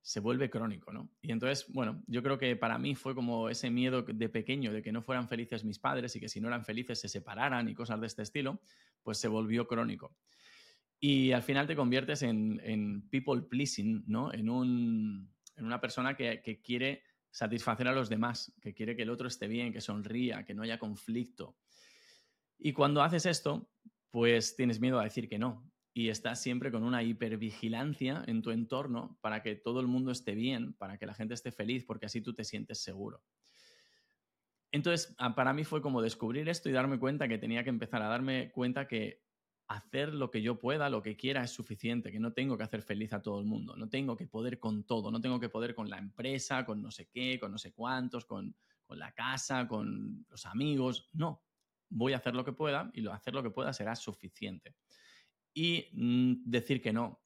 se 0.01 0.19
vuelve 0.19 0.49
crónico, 0.49 0.91
¿no? 0.91 1.09
Y 1.21 1.31
entonces, 1.31 1.71
bueno, 1.71 2.03
yo 2.07 2.23
creo 2.23 2.37
que 2.37 2.55
para 2.55 2.77
mí 2.77 2.95
fue 2.95 3.13
como 3.13 3.49
ese 3.49 3.69
miedo 3.69 4.01
de 4.01 4.29
pequeño 4.29 4.73
de 4.73 4.81
que 4.81 4.91
no 4.91 5.01
fueran 5.01 5.27
felices 5.27 5.63
mis 5.63 5.79
padres 5.79 6.15
y 6.15 6.19
que 6.19 6.29
si 6.29 6.41
no 6.41 6.47
eran 6.47 6.65
felices 6.65 6.99
se 6.99 7.07
separaran 7.07 7.69
y 7.69 7.75
cosas 7.75 8.01
de 8.01 8.07
este 8.07 8.23
estilo, 8.23 8.61
pues 9.03 9.19
se 9.19 9.27
volvió 9.27 9.67
crónico. 9.67 10.15
Y 10.99 11.31
al 11.31 11.43
final 11.43 11.67
te 11.67 11.75
conviertes 11.75 12.23
en, 12.23 13.07
people 13.09 13.41
pleasing, 13.43 14.03
¿no? 14.07 14.33
En, 14.33 14.49
un, 14.49 15.31
en 15.55 15.65
una 15.65 15.79
persona 15.79 16.15
que, 16.15 16.41
que 16.41 16.61
quiere 16.61 17.03
satisfacer 17.31 17.87
a 17.87 17.93
los 17.93 18.09
demás, 18.09 18.53
que 18.61 18.73
quiere 18.73 18.95
que 18.95 19.03
el 19.03 19.09
otro 19.09 19.27
esté 19.27 19.47
bien, 19.47 19.71
que 19.71 19.81
sonría, 19.81 20.43
que 20.45 20.53
no 20.53 20.63
haya 20.63 20.77
conflicto. 20.77 21.57
Y 22.59 22.73
cuando 22.73 23.01
haces 23.01 23.25
esto, 23.25 23.69
pues 24.11 24.55
tienes 24.55 24.79
miedo 24.79 24.99
a 24.99 25.03
decir 25.03 25.27
que 25.27 25.39
no. 25.39 25.70
Y 25.93 26.09
estás 26.09 26.41
siempre 26.41 26.71
con 26.71 26.83
una 26.83 27.03
hipervigilancia 27.03 28.23
en 28.27 28.41
tu 28.41 28.51
entorno 28.51 29.17
para 29.21 29.41
que 29.41 29.55
todo 29.55 29.81
el 29.81 29.87
mundo 29.87 30.11
esté 30.11 30.35
bien, 30.35 30.73
para 30.73 30.97
que 30.97 31.05
la 31.05 31.13
gente 31.13 31.33
esté 31.33 31.51
feliz, 31.51 31.83
porque 31.85 32.05
así 32.05 32.21
tú 32.21 32.33
te 32.33 32.45
sientes 32.45 32.81
seguro. 32.81 33.21
Entonces, 34.71 35.13
para 35.35 35.51
mí 35.53 35.65
fue 35.65 35.81
como 35.81 36.01
descubrir 36.01 36.47
esto 36.47 36.69
y 36.69 36.71
darme 36.71 36.97
cuenta 36.97 37.27
que 37.27 37.37
tenía 37.37 37.63
que 37.63 37.69
empezar 37.69 38.01
a 38.01 38.07
darme 38.07 38.51
cuenta 38.51 38.87
que 38.87 39.21
hacer 39.71 40.13
lo 40.13 40.31
que 40.31 40.41
yo 40.41 40.59
pueda, 40.59 40.89
lo 40.89 41.01
que 41.01 41.15
quiera 41.15 41.43
es 41.43 41.51
suficiente, 41.51 42.11
que 42.11 42.19
no 42.19 42.33
tengo 42.33 42.57
que 42.57 42.63
hacer 42.63 42.81
feliz 42.81 43.13
a 43.13 43.21
todo 43.21 43.39
el 43.39 43.45
mundo, 43.45 43.75
no 43.77 43.87
tengo 43.89 44.17
que 44.17 44.27
poder 44.27 44.59
con 44.59 44.83
todo, 44.83 45.11
no 45.11 45.21
tengo 45.21 45.39
que 45.39 45.49
poder 45.49 45.73
con 45.73 45.89
la 45.89 45.97
empresa, 45.97 46.65
con 46.65 46.81
no 46.81 46.91
sé 46.91 47.07
qué, 47.07 47.39
con 47.39 47.51
no 47.51 47.57
sé 47.57 47.71
cuántos, 47.73 48.25
con, 48.25 48.55
la 48.89 49.13
casa, 49.13 49.69
con 49.69 50.25
los 50.27 50.45
amigos, 50.45 51.07
no, 51.13 51.45
voy 51.87 52.11
a 52.11 52.17
hacer 52.17 52.35
lo 52.35 52.43
que 52.43 52.51
pueda 52.51 52.91
y 52.93 52.99
lo, 52.99 53.13
hacer 53.13 53.33
lo 53.33 53.41
que 53.41 53.49
pueda 53.49 53.71
será 53.71 53.95
suficiente. 53.95 54.75
Y 55.53 55.89
mm, 55.93 56.43
decir 56.45 56.81
que 56.81 56.93
no 56.93 57.21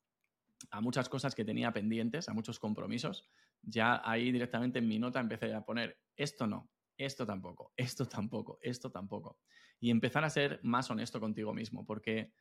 a 0.72 0.82
muchas 0.82 1.10
cosas 1.10 1.36
que 1.36 1.46
tenía 1.46 1.72
pendientes, 1.72 2.30
a 2.30 2.34
muchos 2.34 2.60
compromisos. 2.60 3.30
Ya 3.62 4.02
ahí 4.04 4.32
directamente 4.32 4.80
en 4.80 4.88
mi 4.88 5.00
nota 5.00 5.20
empecé 5.20 5.54
a 5.54 5.66
poner 5.66 6.00
esto 6.16 6.48
no, 6.48 6.72
esto 6.98 7.26
tampoco, 7.26 7.74
esto 7.76 8.08
tampoco, 8.08 8.60
esto 8.62 8.92
tampoco. 8.92 9.40
Y 9.80 9.92
empezar 9.92 10.24
a 10.24 10.30
ser 10.30 10.60
más 10.64 10.90
honesto 10.90 11.20
contigo 11.20 11.54
mismo, 11.54 11.86
porque 11.86 12.34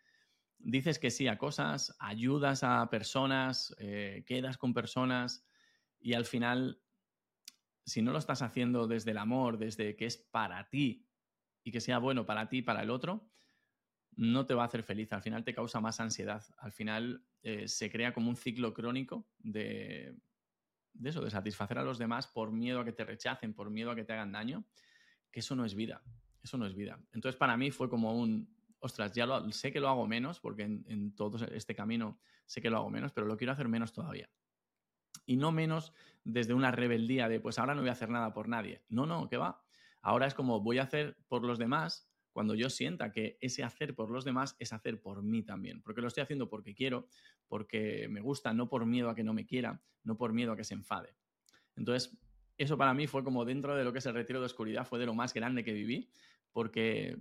dices 0.59 0.99
que 0.99 1.11
sí 1.11 1.29
a 1.29 1.39
cosas, 1.39 1.97
ayudas 1.99 2.63
a 2.63 2.89
personas, 2.91 3.75
eh, 3.79 4.25
quedas 4.27 4.59
con 4.59 4.75
personas 4.75 5.47
y 6.01 6.15
al 6.15 6.25
final, 6.25 6.83
si 7.85 8.03
no 8.03 8.13
lo 8.13 8.19
estás 8.19 8.43
haciendo 8.43 8.87
desde 8.87 9.11
el 9.11 9.19
amor, 9.19 9.59
desde 9.59 9.97
que 9.97 10.07
es 10.07 10.17
para 10.17 10.69
ti 10.69 11.09
y 11.63 11.73
que 11.73 11.81
sea 11.81 11.99
bueno 11.99 12.27
para 12.27 12.49
ti 12.49 12.59
y 12.59 12.63
para 12.63 12.83
el 12.83 12.91
otro, 12.91 13.31
no 14.17 14.47
te 14.47 14.55
va 14.55 14.63
a 14.63 14.67
hacer 14.67 14.83
feliz, 14.83 15.13
al 15.13 15.23
final 15.23 15.45
te 15.45 15.55
causa 15.55 15.81
más 15.81 16.01
ansiedad, 16.01 16.45
al 16.59 16.73
final 16.73 17.25
eh, 17.43 17.69
se 17.69 17.91
crea 17.91 18.13
como 18.13 18.29
un 18.29 18.37
ciclo 18.37 18.73
crónico 18.73 19.27
de, 19.39 20.17
eso, 21.03 21.23
de 21.23 21.31
satisfacer 21.31 21.79
a 21.79 21.85
los 21.85 21.99
demás 21.99 22.27
por 22.27 22.53
miedo 22.53 22.81
a 22.81 22.85
que 22.85 22.93
te 22.93 23.05
rechacen, 23.05 23.55
por 23.55 23.71
miedo 23.71 23.91
a 23.91 23.95
que 23.95 24.05
te 24.05 24.13
hagan 24.13 24.33
daño, 24.33 24.65
que 25.31 25.41
eso 25.41 25.57
no 25.57 25.65
es 25.65 25.75
vida, 25.75 26.03
eso 26.43 26.59
no 26.59 26.67
es 26.67 26.75
vida. 26.75 27.01
Entonces 27.13 27.37
para 27.37 27.57
mí 27.57 27.71
fue 27.71 27.89
como 27.89 28.19
un, 28.19 28.49
ostras, 28.79 29.13
ya 29.13 29.27
lo, 29.27 29.51
sé 29.51 29.73
que 29.73 29.81
lo 29.81 29.89
hago 29.89 30.07
menos, 30.07 30.41
porque 30.41 30.63
en, 30.63 31.15
todo 31.15 31.45
este 31.47 31.75
camino 31.75 32.19
sé 32.47 32.61
que 32.61 32.71
lo 32.71 32.77
hago 32.77 32.91
menos, 32.91 33.13
pero 33.13 33.27
lo 33.27 33.37
quiero 33.37 33.53
hacer 33.53 33.69
menos 33.69 33.93
todavía. 33.93 34.29
Y 35.27 35.37
no 35.37 35.53
menos 35.53 35.93
desde 36.23 36.55
una 36.55 36.71
rebeldía 36.71 37.29
de, 37.29 37.41
pues 37.41 37.59
ahora 37.59 37.75
no 37.75 37.81
voy 37.81 37.89
a 37.89 37.93
hacer 37.93 38.11
nada 38.11 38.33
por 38.35 38.49
nadie. 38.49 38.83
No, 38.89 39.07
no, 39.07 39.29
¿qué 39.29 39.39
va? 39.39 39.65
Ahora 40.03 40.27
es 40.27 40.35
como 40.35 40.61
voy 40.61 40.79
a 40.79 40.83
hacer 40.83 41.17
por 41.29 41.45
los 41.45 41.59
demás 41.59 42.14
cuando 42.35 42.57
yo 42.57 42.69
sienta 42.69 43.13
que 43.13 43.39
ese 43.41 43.63
hacer 43.63 43.95
por 43.95 44.11
los 44.11 44.25
demás 44.25 44.57
es 44.59 44.73
hacer 44.73 45.01
por 45.01 45.23
mí 45.23 45.45
también, 45.45 45.81
porque 45.83 46.01
lo 46.01 46.09
estoy 46.09 46.25
haciendo 46.25 46.49
porque 46.49 46.75
quiero, 46.75 47.07
porque 47.47 48.09
me 48.11 48.21
gusta, 48.21 48.53
no 48.53 48.69
por 48.69 48.85
miedo 48.87 49.09
a 49.09 49.15
que 49.15 49.23
no 49.23 49.33
me 49.33 49.47
quiera, 49.47 49.81
no 50.03 50.17
por 50.17 50.33
miedo 50.33 50.51
a 50.51 50.57
que 50.57 50.65
se 50.65 50.75
enfade. 50.75 51.15
Entonces, 51.77 52.19
eso 52.59 52.77
para 52.77 52.93
mí 52.93 53.07
fue 53.07 53.23
como 53.23 53.45
dentro 53.45 53.77
de 53.77 53.85
lo 53.85 53.93
que 53.93 54.01
es 54.01 54.07
el 54.07 54.15
retiro 54.15 54.41
de 54.41 54.47
oscuridad, 54.47 54.85
fue 54.85 54.99
de 54.99 55.07
lo 55.07 55.15
más 55.15 55.33
grande 55.33 55.63
que 55.63 55.73
viví, 55.73 56.11
porque, 56.51 57.17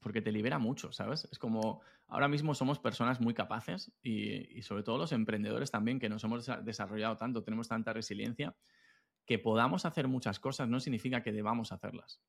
porque 0.00 0.22
te 0.22 0.32
libera 0.32 0.58
mucho, 0.58 0.90
¿sabes? 0.90 1.28
Es 1.30 1.38
como, 1.38 1.82
ahora 2.06 2.26
mismo 2.26 2.54
somos 2.54 2.78
personas 2.78 3.20
muy 3.20 3.34
capaces 3.34 3.92
y, 4.02 4.58
y 4.58 4.62
sobre 4.62 4.84
todo 4.84 4.96
los 4.96 5.12
emprendedores 5.12 5.70
también, 5.70 6.00
que 6.00 6.08
nos 6.08 6.24
hemos 6.24 6.46
desarrollado 6.64 7.18
tanto, 7.18 7.42
tenemos 7.42 7.68
tanta 7.68 7.92
resiliencia, 7.92 8.56
que 9.26 9.38
podamos 9.38 9.84
hacer 9.84 10.08
muchas 10.08 10.40
cosas 10.40 10.66
no 10.66 10.80
significa 10.80 11.22
que 11.22 11.32
debamos 11.32 11.72
hacerlas. 11.72 12.22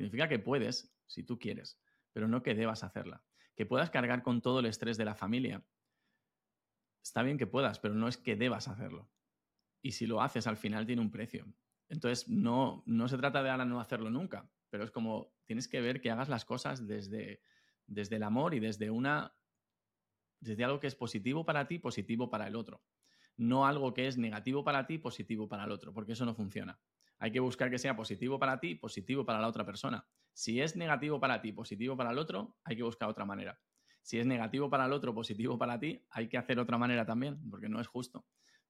Significa 0.00 0.30
que 0.30 0.38
puedes, 0.38 0.96
si 1.06 1.22
tú 1.24 1.38
quieres, 1.38 1.78
pero 2.14 2.26
no 2.26 2.42
que 2.42 2.54
debas 2.54 2.84
hacerla. 2.84 3.22
Que 3.54 3.66
puedas 3.66 3.90
cargar 3.90 4.22
con 4.22 4.40
todo 4.40 4.60
el 4.60 4.64
estrés 4.64 4.96
de 4.96 5.04
la 5.04 5.14
familia. 5.14 5.62
Está 7.04 7.22
bien 7.22 7.36
que 7.36 7.46
puedas, 7.46 7.78
pero 7.80 7.92
no 7.92 8.08
es 8.08 8.16
que 8.16 8.34
debas 8.34 8.66
hacerlo. 8.66 9.10
Y 9.82 9.92
si 9.92 10.06
lo 10.06 10.22
haces, 10.22 10.46
al 10.46 10.56
final 10.56 10.86
tiene 10.86 11.02
un 11.02 11.10
precio. 11.10 11.52
Entonces, 11.90 12.30
no, 12.30 12.82
no 12.86 13.08
se 13.08 13.18
trata 13.18 13.42
de 13.42 13.50
ahora 13.50 13.66
no 13.66 13.78
hacerlo 13.78 14.10
nunca, 14.10 14.50
pero 14.70 14.84
es 14.84 14.90
como 14.90 15.34
tienes 15.44 15.68
que 15.68 15.82
ver 15.82 16.00
que 16.00 16.10
hagas 16.10 16.30
las 16.30 16.46
cosas 16.46 16.86
desde, 16.86 17.42
desde 17.86 18.16
el 18.16 18.22
amor 18.22 18.54
y 18.54 18.60
desde 18.60 18.90
una 18.90 19.34
desde 20.40 20.64
algo 20.64 20.80
que 20.80 20.86
es 20.86 20.94
positivo 20.94 21.44
para 21.44 21.68
ti, 21.68 21.78
positivo 21.78 22.30
para 22.30 22.46
el 22.46 22.56
otro. 22.56 22.82
No 23.36 23.66
algo 23.66 23.92
que 23.92 24.06
es 24.06 24.16
negativo 24.16 24.64
para 24.64 24.86
ti, 24.86 24.96
positivo 24.96 25.46
para 25.46 25.64
el 25.64 25.72
otro, 25.72 25.92
porque 25.92 26.12
eso 26.12 26.24
no 26.24 26.34
funciona. 26.34 26.80
Hay 27.20 27.30
que 27.30 27.38
buscar 27.38 27.70
que 27.70 27.78
sea 27.78 27.94
positivo 27.94 28.38
para 28.38 28.58
ti, 28.58 28.74
positivo 28.74 29.24
para 29.24 29.40
la 29.40 29.46
otra 29.46 29.64
persona. 29.64 30.04
Si 30.32 30.60
es 30.60 30.74
negativo 30.74 31.20
para 31.20 31.40
ti, 31.40 31.52
positivo 31.52 31.96
para 31.96 32.10
el 32.10 32.18
otro, 32.18 32.56
hay 32.64 32.76
que 32.76 32.82
buscar 32.82 33.10
otra 33.10 33.26
manera. 33.26 33.60
Si 34.02 34.18
es 34.18 34.26
negativo 34.26 34.70
para 34.70 34.86
el 34.86 34.92
otro, 34.92 35.14
positivo 35.14 35.58
para 35.58 35.78
ti, 35.78 36.02
hay 36.10 36.28
que 36.28 36.38
hacer 36.38 36.58
otra 36.58 36.78
manera 36.78 37.04
también, 37.04 37.38
porque 37.50 37.68
no 37.68 37.78
es 37.78 37.86
justo. 37.86 38.24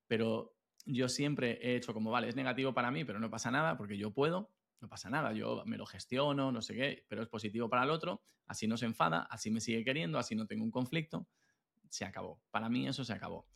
Pero 0.08 0.56
yo 0.84 1.08
siempre 1.08 1.60
he 1.62 1.76
hecho 1.76 1.94
como, 1.94 2.10
vale, 2.10 2.28
es 2.28 2.34
negativo 2.34 2.74
para 2.74 2.90
mí, 2.90 3.04
pero 3.04 3.20
no 3.20 3.30
pasa 3.30 3.52
nada, 3.52 3.76
porque 3.76 3.96
yo 3.96 4.12
puedo, 4.12 4.50
no 4.80 4.88
pasa 4.88 5.08
nada, 5.10 5.32
yo 5.32 5.62
me 5.64 5.76
lo 5.76 5.86
gestiono, 5.86 6.50
no 6.50 6.60
sé 6.60 6.74
qué, 6.74 7.04
pero 7.06 7.22
es 7.22 7.28
positivo 7.28 7.68
para 7.68 7.84
el 7.84 7.90
otro, 7.90 8.22
así 8.46 8.66
no 8.66 8.76
se 8.76 8.86
enfada, 8.86 9.22
así 9.30 9.50
me 9.52 9.60
sigue 9.60 9.84
queriendo, 9.84 10.18
así 10.18 10.34
no 10.34 10.46
tengo 10.46 10.64
un 10.64 10.72
conflicto, 10.72 11.28
se 11.88 12.04
acabó. 12.04 12.42
Para 12.50 12.68
mí 12.68 12.88
eso 12.88 13.04
se 13.04 13.12
acabó. 13.12 13.46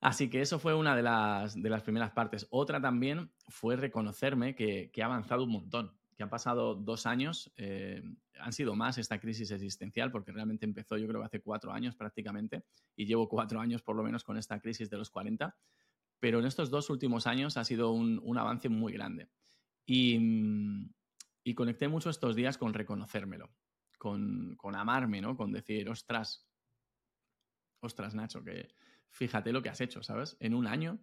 Así 0.00 0.30
que 0.30 0.40
eso 0.40 0.58
fue 0.58 0.74
una 0.74 0.94
de 0.94 1.02
las, 1.02 1.60
de 1.60 1.70
las 1.70 1.82
primeras 1.82 2.12
partes. 2.12 2.46
Otra 2.50 2.80
también 2.80 3.32
fue 3.48 3.76
reconocerme 3.76 4.54
que, 4.54 4.90
que 4.92 5.00
he 5.00 5.04
avanzado 5.04 5.44
un 5.44 5.50
montón, 5.50 5.92
que 6.18 6.22
han 6.22 6.30
pasado 6.30 6.74
dos 6.74 7.06
años, 7.06 7.52
eh, 7.56 8.02
han 8.40 8.52
sido 8.52 8.74
más 8.74 8.98
esta 8.98 9.20
crisis 9.20 9.52
existencial, 9.52 10.10
porque 10.10 10.32
realmente 10.32 10.66
empezó 10.66 10.96
yo 10.96 11.06
creo 11.06 11.20
que 11.20 11.26
hace 11.26 11.40
cuatro 11.40 11.72
años 11.72 11.94
prácticamente, 11.94 12.64
y 12.96 13.06
llevo 13.06 13.28
cuatro 13.28 13.60
años 13.60 13.82
por 13.82 13.96
lo 13.96 14.02
menos 14.02 14.24
con 14.24 14.36
esta 14.36 14.60
crisis 14.60 14.90
de 14.90 14.98
los 14.98 15.10
40, 15.10 15.56
pero 16.18 16.40
en 16.40 16.46
estos 16.46 16.70
dos 16.70 16.90
últimos 16.90 17.26
años 17.26 17.56
ha 17.56 17.64
sido 17.64 17.92
un, 17.92 18.20
un 18.24 18.36
avance 18.38 18.68
muy 18.68 18.92
grande. 18.92 19.28
Y, 19.86 20.18
y, 21.44 21.54
conecté 21.54 21.88
mucho 21.88 22.10
estos 22.10 22.34
días 22.34 22.58
con 22.58 22.74
reconocérmelo, 22.74 23.50
con, 23.96 24.54
con 24.56 24.74
amarme, 24.74 25.20
¿no? 25.20 25.36
Con 25.36 25.52
decir, 25.52 25.88
ostras, 25.88 26.46
ostras, 27.80 28.14
Nacho, 28.14 28.42
que 28.42 28.68
fíjate 29.10 29.52
lo 29.52 29.62
que 29.62 29.68
has 29.68 29.80
hecho, 29.80 30.02
¿sabes? 30.02 30.36
En 30.40 30.54
un 30.54 30.66
año, 30.66 30.98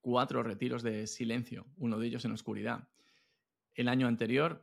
cuatro 0.00 0.42
retiros 0.42 0.82
de 0.82 1.06
silencio, 1.06 1.66
uno 1.76 1.98
de 1.98 2.06
ellos 2.08 2.24
en 2.24 2.32
oscuridad. 2.32 2.88
El 3.74 3.88
año 3.88 4.06
anterior, 4.06 4.62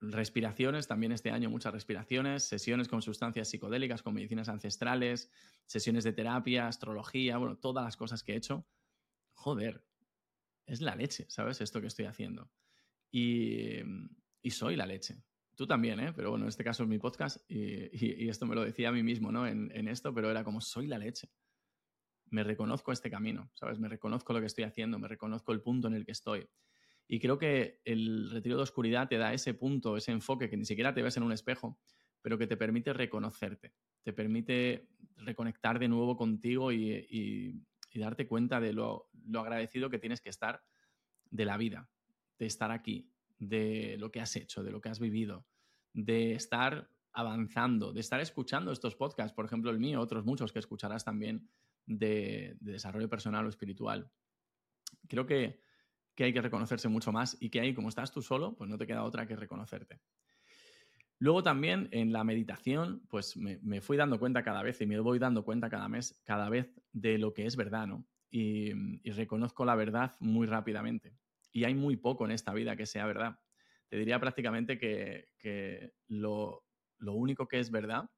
respiraciones, 0.00 0.86
también 0.86 1.12
este 1.12 1.30
año 1.30 1.50
muchas 1.50 1.72
respiraciones, 1.72 2.44
sesiones 2.44 2.86
con 2.86 3.02
sustancias 3.02 3.48
psicodélicas, 3.48 4.02
con 4.02 4.14
medicinas 4.14 4.48
ancestrales, 4.48 5.30
sesiones 5.64 6.04
de 6.04 6.12
terapia, 6.12 6.68
astrología, 6.68 7.38
bueno, 7.38 7.56
todas 7.56 7.84
las 7.84 7.96
cosas 7.96 8.22
que 8.22 8.34
he 8.34 8.36
hecho. 8.36 8.66
Joder, 9.32 9.84
es 10.66 10.80
la 10.80 10.94
leche, 10.94 11.26
¿sabes? 11.28 11.60
Esto 11.60 11.80
que 11.80 11.88
estoy 11.88 12.04
haciendo. 12.04 12.50
Y, 13.10 13.80
soy 14.50 14.76
la 14.76 14.86
leche. 14.86 15.16
Tú 15.56 15.66
también, 15.66 15.98
¿eh? 15.98 16.12
Pero 16.14 16.30
bueno, 16.30 16.44
en 16.44 16.50
este 16.50 16.62
caso 16.62 16.84
es 16.84 16.88
mi 16.88 16.98
podcast 16.98 17.38
y, 17.50 18.28
esto 18.28 18.46
me 18.46 18.54
lo 18.54 18.64
decía 18.64 18.90
a 18.90 18.92
mí 18.92 19.02
mismo, 19.02 19.32
¿no? 19.32 19.46
En, 19.46 19.72
en 19.74 19.88
esto, 19.88 20.14
pero 20.14 20.30
era 20.30 20.44
como 20.44 20.60
soy 20.60 20.86
la 20.86 20.98
leche 20.98 21.30
me 22.30 22.42
reconozco 22.44 22.92
este 22.92 23.10
camino, 23.10 23.50
¿sabes? 23.54 23.78
Me 23.78 23.88
reconozco 23.88 24.32
lo 24.32 24.40
que 24.40 24.46
estoy 24.46 24.64
haciendo, 24.64 24.98
me 24.98 25.08
reconozco 25.08 25.52
el 25.52 25.60
punto 25.60 25.88
en 25.88 25.94
el 25.94 26.04
que 26.04 26.12
estoy. 26.12 26.48
Y 27.08 27.20
creo 27.20 27.38
que 27.38 27.80
el 27.84 28.30
retiro 28.30 28.56
de 28.56 28.62
oscuridad 28.62 29.08
te 29.08 29.16
da 29.16 29.32
ese 29.32 29.54
punto, 29.54 29.96
ese 29.96 30.12
enfoque 30.12 30.50
que 30.50 30.56
ni 30.56 30.64
siquiera 30.64 30.92
te 30.92 31.02
ves 31.02 31.16
en 31.16 31.22
un 31.22 31.32
espejo, 31.32 31.78
pero 32.20 32.38
que 32.38 32.48
te 32.48 32.56
permite 32.56 32.92
reconocerte, 32.92 33.72
te 34.02 34.12
permite 34.12 34.88
reconectar 35.16 35.78
de 35.78 35.88
nuevo 35.88 36.16
contigo 36.16 36.72
y, 36.72 37.62
darte 37.94 38.26
cuenta 38.26 38.60
de 38.60 38.74
lo, 38.74 39.08
agradecido 39.34 39.88
que 39.88 39.98
tienes 39.98 40.20
que 40.20 40.28
estar 40.28 40.62
de 41.30 41.44
la 41.46 41.56
vida, 41.56 41.88
de 42.38 42.44
estar 42.44 42.70
aquí, 42.70 43.10
de 43.38 43.96
lo 43.98 44.10
que 44.10 44.20
has 44.20 44.36
hecho, 44.36 44.62
de 44.62 44.70
lo 44.70 44.82
que 44.82 44.90
has 44.90 44.98
vivido, 44.98 45.46
de 45.94 46.34
estar 46.34 46.90
avanzando, 47.12 47.94
de 47.94 48.00
estar 48.00 48.20
escuchando 48.20 48.70
estos 48.70 48.96
podcasts, 48.96 49.34
por 49.34 49.46
ejemplo 49.46 49.70
el 49.70 49.78
mío, 49.78 50.00
otros 50.00 50.26
muchos 50.26 50.52
que 50.52 50.58
escucharás 50.58 51.04
también 51.04 51.48
de, 51.86 52.56
desarrollo 52.60 53.08
personal 53.08 53.46
o 53.46 53.48
espiritual. 53.48 54.10
Creo 55.08 55.26
que, 55.26 55.60
hay 56.18 56.32
que 56.32 56.42
reconocerse 56.42 56.88
mucho 56.88 57.12
más 57.12 57.36
y 57.40 57.50
que 57.50 57.60
ahí, 57.60 57.74
como 57.74 57.88
estás 57.88 58.10
tú 58.10 58.22
solo, 58.22 58.56
pues 58.56 58.70
no 58.70 58.78
te 58.78 58.86
queda 58.86 59.04
otra 59.04 59.26
que 59.26 59.36
reconocerte. 59.36 60.00
Luego 61.18 61.42
también 61.42 61.88
en 61.92 62.12
la 62.12 62.24
meditación, 62.24 63.02
pues 63.08 63.36
me, 63.36 63.80
fui 63.80 63.96
dando 63.96 64.18
cuenta 64.18 64.42
cada 64.42 64.62
vez 64.62 64.80
y 64.80 64.86
me 64.86 64.98
voy 65.00 65.18
dando 65.18 65.44
cuenta 65.44 65.70
cada 65.70 65.88
mes, 65.88 66.20
cada 66.24 66.48
vez 66.48 66.74
de 66.92 67.18
lo 67.18 67.32
que 67.32 67.46
es 67.46 67.56
verdad, 67.56 67.86
¿no? 67.86 68.06
Y, 68.30 68.72
reconozco 69.10 69.64
la 69.64 69.74
verdad 69.74 70.14
muy 70.20 70.46
rápidamente. 70.46 71.14
Y 71.52 71.64
hay 71.64 71.74
muy 71.74 71.96
poco 71.96 72.26
en 72.26 72.32
esta 72.32 72.52
vida 72.52 72.76
que 72.76 72.84
sea 72.84 73.06
verdad. 73.06 73.38
Te 73.88 73.96
diría 73.96 74.20
prácticamente 74.20 74.78
que, 74.78 75.92
lo, 76.08 76.64
lo, 76.98 77.14
único 77.14 77.48
que 77.48 77.60
es 77.60 77.70
verdad 77.70 78.10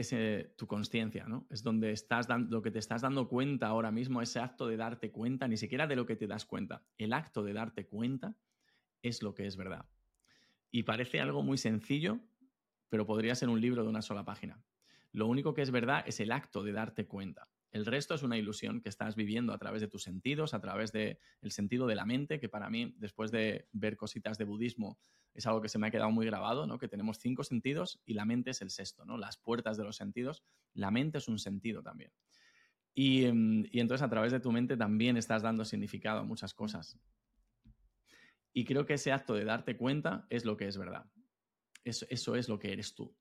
es 0.00 0.56
tu 0.56 0.66
conciencia, 0.66 1.26
¿no? 1.26 1.46
Es 1.50 1.62
donde 1.62 1.92
estás 1.92 2.26
dando, 2.26 2.56
lo 2.56 2.62
que 2.62 2.70
te 2.70 2.78
estás 2.78 3.02
dando 3.02 3.28
cuenta 3.28 3.68
ahora 3.68 3.90
mismo, 3.90 4.20
ese 4.22 4.40
acto 4.40 4.66
de 4.66 4.76
darte 4.76 5.10
cuenta, 5.10 5.48
ni 5.48 5.56
siquiera 5.56 5.86
de 5.86 5.96
lo 5.96 6.06
que 6.06 6.16
te 6.16 6.26
das 6.26 6.44
cuenta. 6.44 6.82
El 6.98 7.12
acto 7.12 7.42
de 7.42 7.52
darte 7.52 7.86
cuenta 7.86 8.36
es 9.02 9.22
lo 9.22 9.34
que 9.34 9.46
es 9.46 9.56
verdad. 9.56 9.86
Y 10.70 10.84
parece 10.84 11.20
algo 11.20 11.42
muy 11.42 11.58
sencillo, 11.58 12.20
pero 12.88 13.06
podría 13.06 13.34
ser 13.34 13.48
un 13.48 13.60
libro 13.60 13.82
de 13.82 13.88
una 13.88 14.02
sola 14.02 14.24
página. 14.24 14.62
Lo 15.12 15.26
único 15.26 15.54
que 15.54 15.62
es 15.62 15.70
verdad 15.70 16.04
es 16.06 16.20
el 16.20 16.32
acto 16.32 16.62
de 16.62 16.72
darte 16.72 17.06
cuenta. 17.06 17.48
El 17.70 17.86
resto 17.86 18.14
es 18.14 18.22
una 18.22 18.36
ilusión 18.36 18.80
que 18.80 18.88
estás 18.88 19.14
viviendo 19.14 19.52
a 19.52 19.58
través 19.58 19.80
de 19.80 19.88
tus 19.88 20.02
sentidos, 20.02 20.54
a 20.54 20.60
través 20.60 20.90
del 20.90 21.18
sentido 21.48 21.86
de 21.86 21.94
la 21.94 22.04
mente, 22.04 22.40
que 22.40 22.48
para 22.48 22.68
mí, 22.68 22.94
después 22.98 23.30
de 23.30 23.68
ver 23.72 23.96
cositas 23.96 24.38
de 24.38 24.44
budismo, 24.44 24.98
es 25.34 25.46
algo 25.46 25.60
que 25.60 25.68
se 25.68 25.78
me 25.78 25.86
ha 25.86 25.90
quedado 25.90 26.10
muy 26.10 26.26
grabado, 26.26 26.66
¿no? 26.66 26.78
Que 26.78 26.88
tenemos 26.88 27.18
cinco 27.18 27.44
sentidos 27.44 28.00
y 28.04 28.14
la 28.14 28.24
mente 28.24 28.50
es 28.50 28.62
el 28.62 28.70
sexto, 28.70 29.04
¿no? 29.04 29.16
Las 29.16 29.36
puertas 29.36 29.76
de 29.76 29.84
los 29.84 29.96
sentidos. 29.96 30.42
La 30.74 30.90
mente 30.90 31.18
es 31.18 31.28
un 31.28 31.38
sentido 31.38 31.82
también. 31.82 32.12
Y, 32.92 33.30
mm, 33.30 33.66
entonces 33.72 34.02
a 34.02 34.10
través 34.10 34.32
de 34.32 34.40
tu 34.40 34.50
mente 34.50 34.76
también 34.76 35.16
estás 35.16 35.42
dando 35.42 35.64
significado 35.64 36.20
a 36.20 36.24
muchas 36.24 36.52
cosas. 36.54 36.98
Y 38.52 38.64
creo 38.64 38.84
que 38.84 38.94
ese 38.94 39.12
acto 39.12 39.34
de 39.34 39.44
darte 39.44 39.76
cuenta 39.76 40.26
es 40.28 40.44
lo 40.44 40.56
que 40.56 40.66
es 40.66 40.76
verdad. 40.76 41.06
Eso, 41.84 42.04
eso 42.10 42.34
es 42.34 42.48
lo 42.48 42.58
que 42.58 42.72
eres 42.72 42.94
tú. 42.94 43.16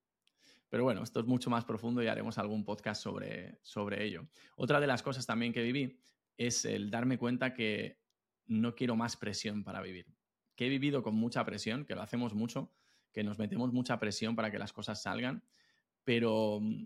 Pero 0.70 0.84
bueno, 0.84 1.03
esto 1.03 1.20
es 1.20 1.26
mucho 1.26 1.49
más 1.49 1.65
profundo 1.65 2.01
y 2.03 2.07
haremos 2.07 2.38
algún 2.38 2.63
podcast 2.63 3.01
sobre, 3.01 3.59
sobre 3.63 4.05
ello. 4.05 4.28
Otra 4.55 4.80
de 4.80 4.88
las 4.88 5.01
cosas 5.01 5.26
también 5.26 5.51
que 5.51 5.63
viví 5.63 5.99
es 6.38 6.63
el 6.63 6.91
darme 6.91 7.17
cuenta 7.17 7.53
que 7.53 7.99
no 8.45 8.76
quiero 8.76 8.95
más 8.95 9.17
presión 9.17 9.63
para 9.63 9.82
vivir. 9.82 10.05
Que 10.55 10.67
he 10.67 10.70
vivido 10.70 11.01
con 11.01 11.15
mucha 11.15 11.43
presión, 11.45 11.86
que 11.86 11.95
lo 11.95 12.01
hacemos 12.01 12.34
mucho, 12.34 12.72
que 13.11 13.24
nos 13.24 13.39
metemos 13.39 13.74
mucha 13.74 13.99
presión 13.99 14.36
para 14.36 14.51
que 14.51 14.59
las 14.59 14.72
cosas 14.72 15.01
salgan, 15.01 15.43
pero 16.03 16.59
mm, 16.61 16.86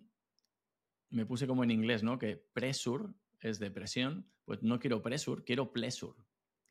me 1.09 1.25
puse 1.25 1.45
como 1.45 1.63
en 1.63 1.71
inglés, 1.71 2.03
¿no? 2.03 2.17
Que 2.17 2.37
pressure 2.37 3.13
es 3.39 3.59
de 3.59 3.69
presión, 3.69 4.25
pues 4.45 4.63
no 4.63 4.79
quiero 4.79 5.01
pressure, 5.01 5.43
quiero 5.43 5.71
pleasure. 5.71 6.17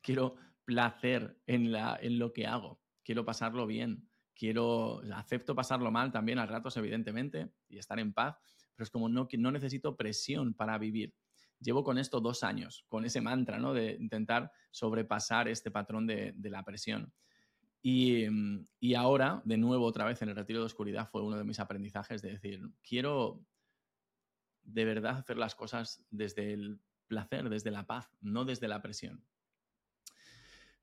Quiero 0.01 0.35
placer 0.65 1.39
en, 1.45 1.71
la, 1.71 1.97
en 2.01 2.19
lo 2.19 2.33
que 2.33 2.47
hago, 2.47 2.81
quiero 3.03 3.25
pasarlo 3.25 3.67
bien, 3.67 4.09
quiero, 4.35 5.01
acepto 5.13 5.55
pasarlo 5.55 5.91
mal 5.91 6.11
también 6.11 6.39
a 6.39 6.45
ratos, 6.45 6.77
evidentemente, 6.77 7.49
y 7.69 7.77
estar 7.77 7.99
en 7.99 8.13
paz, 8.13 8.37
pero 8.75 8.83
es 8.83 8.89
como 8.89 9.09
no, 9.09 9.27
no 9.37 9.51
necesito 9.51 9.95
presión 9.95 10.53
para 10.53 10.77
vivir. 10.77 11.13
Llevo 11.59 11.83
con 11.83 11.97
esto 11.97 12.19
dos 12.19 12.43
años, 12.43 12.85
con 12.89 13.05
ese 13.05 13.21
mantra, 13.21 13.57
¿no? 13.57 13.73
De 13.73 13.93
intentar 13.99 14.51
sobrepasar 14.71 15.47
este 15.47 15.71
patrón 15.71 16.05
de, 16.07 16.33
la 16.37 16.63
presión. 16.63 17.13
Y, 17.81 18.25
y, 18.79 18.95
ahora, 18.95 19.41
de 19.45 19.57
nuevo, 19.57 19.85
otra 19.85 20.05
vez 20.05 20.21
en 20.21 20.29
el 20.29 20.35
retiro 20.35 20.59
de 20.59 20.65
oscuridad, 20.65 21.09
fue 21.09 21.23
uno 21.23 21.37
de 21.37 21.43
mis 21.43 21.59
aprendizajes 21.59 22.21
de 22.21 22.31
decir, 22.31 22.61
quiero 22.81 23.45
de 24.63 24.85
verdad 24.85 25.17
hacer 25.17 25.37
las 25.37 25.55
cosas 25.55 26.05
desde 26.09 26.53
el 26.53 26.79
placer, 27.07 27.49
desde 27.49 27.71
la 27.71 27.85
paz, 27.85 28.09
no 28.21 28.45
desde 28.45 28.67
la 28.67 28.81
presión. 28.81 29.23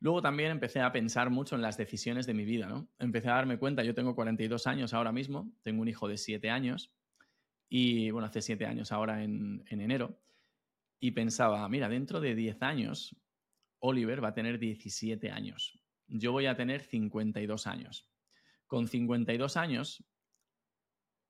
Luego 0.01 0.23
también 0.23 0.51
empecé 0.51 0.81
a 0.81 0.93
pensar 0.93 1.31
mucho 1.31 1.55
en 1.55 1.63
las 1.63 1.77
decisiones 1.77 2.27
de 2.27 2.35
mi 2.35 2.45
vida, 2.45 2.67
¿no? 2.67 2.89
Empecé 2.99 3.29
a 3.29 3.35
darme 3.35 3.59
cuenta, 3.59 3.85
yo 3.85 3.95
tengo 3.95 4.15
42 4.15 4.67
años 4.67 4.95
ahora 4.95 5.13
mismo, 5.13 5.53
tengo 5.63 5.83
un 5.83 5.89
hijo 5.89 6.09
de 6.09 6.17
7 6.17 6.51
años 6.51 6.93
y, 7.69 8.11
bueno, 8.11 8.27
hace 8.27 8.41
7 8.41 8.65
años 8.65 8.93
ahora 8.93 9.23
en, 9.23 9.63
en 9.69 9.81
enero, 9.81 10.19
y 10.99 11.13
pensaba, 11.13 11.69
mira, 11.69 11.89
dentro 11.89 12.21
de 12.21 12.35
10 12.35 12.63
años, 12.63 13.15
Oliver 13.79 14.25
va 14.25 14.29
a 14.29 14.35
tener 14.35 14.59
17 14.59 15.31
años, 15.31 15.79
yo 16.09 16.33
voy 16.33 16.47
a 16.47 16.57
tener 16.57 16.83
52 16.83 17.67
años. 17.67 18.09
Con 18.67 18.89
52 18.89 19.57
años 19.57 20.05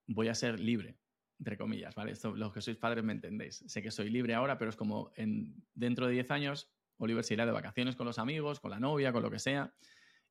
voy 0.07 0.29
a 0.29 0.35
ser 0.35 0.59
libre, 0.59 0.99
entre 1.39 1.57
comillas, 1.57 1.95
¿vale? 1.95 2.14
Los 2.35 2.53
que 2.53 2.61
sois 2.61 2.77
padres 2.77 3.05
me 3.05 3.12
entendéis. 3.12 3.64
Sé 3.66 3.83
que 3.83 3.91
soy 3.91 4.11
libre 4.11 4.35
ahora, 4.35 4.59
pero 4.59 4.71
es 4.71 4.77
como 4.77 5.11
en, 5.16 5.55
dentro 5.75 6.07
de 6.07 6.14
10 6.14 6.31
años 6.31 6.71
Oliver 7.01 7.24
se 7.24 7.34
irá 7.34 7.46
de 7.46 7.53
vacaciones 7.53 7.96
con 7.96 8.07
los 8.07 8.18
amigos, 8.18 8.61
con 8.61 8.70
la 8.70 8.78
novia, 8.78 9.12
con 9.12 9.22
lo 9.22 9.30
que 9.30 9.38
sea, 9.38 9.72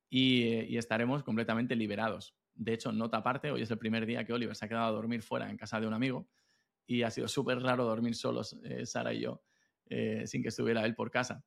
y, 0.10 0.78
estaremos 0.78 1.24
completamente 1.24 1.76
liberados. 1.76 2.36
De 2.54 2.74
hecho, 2.74 2.92
nota 2.92 3.18
aparte, 3.18 3.52
hoy 3.52 3.64
es 3.64 3.72
el 3.72 3.78
primer 3.78 4.06
día 4.06 4.24
que 4.24 4.34
Oliver 4.34 4.56
se 4.56 4.66
ha 4.66 4.70
quedado 4.70 4.86
a 4.86 4.92
dormir 4.92 5.22
fuera 5.24 5.50
en 5.50 5.58
casa 5.58 5.80
de 5.80 5.88
un 5.88 5.94
amigo 5.94 6.30
y 6.86 7.04
ha 7.04 7.12
sido 7.12 7.28
súper 7.28 7.60
raro 7.60 7.86
dormir 7.86 8.16
solos, 8.16 8.60
eh, 8.64 8.86
Sara 8.86 9.14
y 9.14 9.22
yo, 9.22 9.44
eh, 9.86 10.24
sin 10.26 10.42
que 10.42 10.50
estuviera 10.50 10.86
él 10.86 10.96
por 10.96 11.10
casa. 11.12 11.44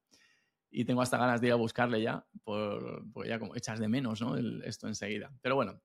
Y 0.71 0.85
tengo 0.85 1.03
hasta 1.03 1.19
ganas 1.19 1.41
de 1.41 1.49
ir 1.49 1.53
a 1.53 1.57
buscarle 1.57 2.03
ya, 2.03 2.27
por, 2.43 3.05
porque 3.13 3.29
ya 3.29 3.39
como 3.39 3.55
echas 3.55 3.79
de 3.79 3.89
menos 3.89 4.21
¿no? 4.23 4.37
esto 4.65 4.89
enseguida. 4.89 5.33
Pero 5.41 5.55
bueno, 5.55 5.81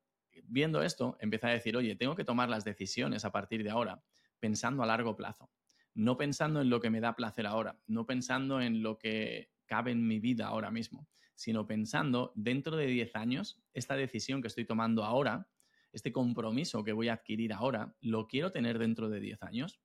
viendo 0.46 0.82
esto, 0.82 1.18
empecé 1.20 1.48
a 1.48 1.52
decir, 1.52 1.76
oye, 1.78 1.96
tengo 1.96 2.16
que 2.16 2.24
tomar 2.24 2.50
las 2.50 2.64
decisiones 2.64 3.26
a 3.26 3.32
partir 3.32 3.64
de 3.64 3.70
ahora 3.70 4.02
pensando 4.40 4.84
a 4.84 4.86
largo 4.86 5.16
plazo 5.16 5.50
no 5.98 6.16
pensando 6.16 6.62
en 6.62 6.70
lo 6.70 6.80
que 6.80 6.92
me 6.92 7.02
da 7.02 7.16
placer 7.16 7.48
ahora, 7.48 7.82
no 7.88 8.06
pensando 8.06 8.62
en 8.62 8.84
lo 8.84 9.00
que 9.00 9.50
cabe 9.66 9.92
en 9.92 10.08
mi 10.08 10.20
vida 10.20 10.46
ahora 10.46 10.70
mismo, 10.70 11.10
sino 11.34 11.66
pensando 11.66 12.32
dentro 12.36 12.78
de 12.78 12.86
10 12.86 13.16
años, 13.16 13.60
esta 13.74 13.96
decisión 13.96 14.40
que 14.40 14.48
estoy 14.48 14.64
tomando 14.64 15.04
ahora, 15.04 15.50
este 15.92 16.12
compromiso 16.12 16.84
que 16.84 16.94
voy 16.94 17.08
a 17.10 17.14
adquirir 17.14 17.52
ahora, 17.52 17.96
¿lo 18.00 18.28
quiero 18.28 18.52
tener 18.52 18.78
dentro 18.78 19.10
de 19.10 19.20
10 19.20 19.42
años? 19.42 19.82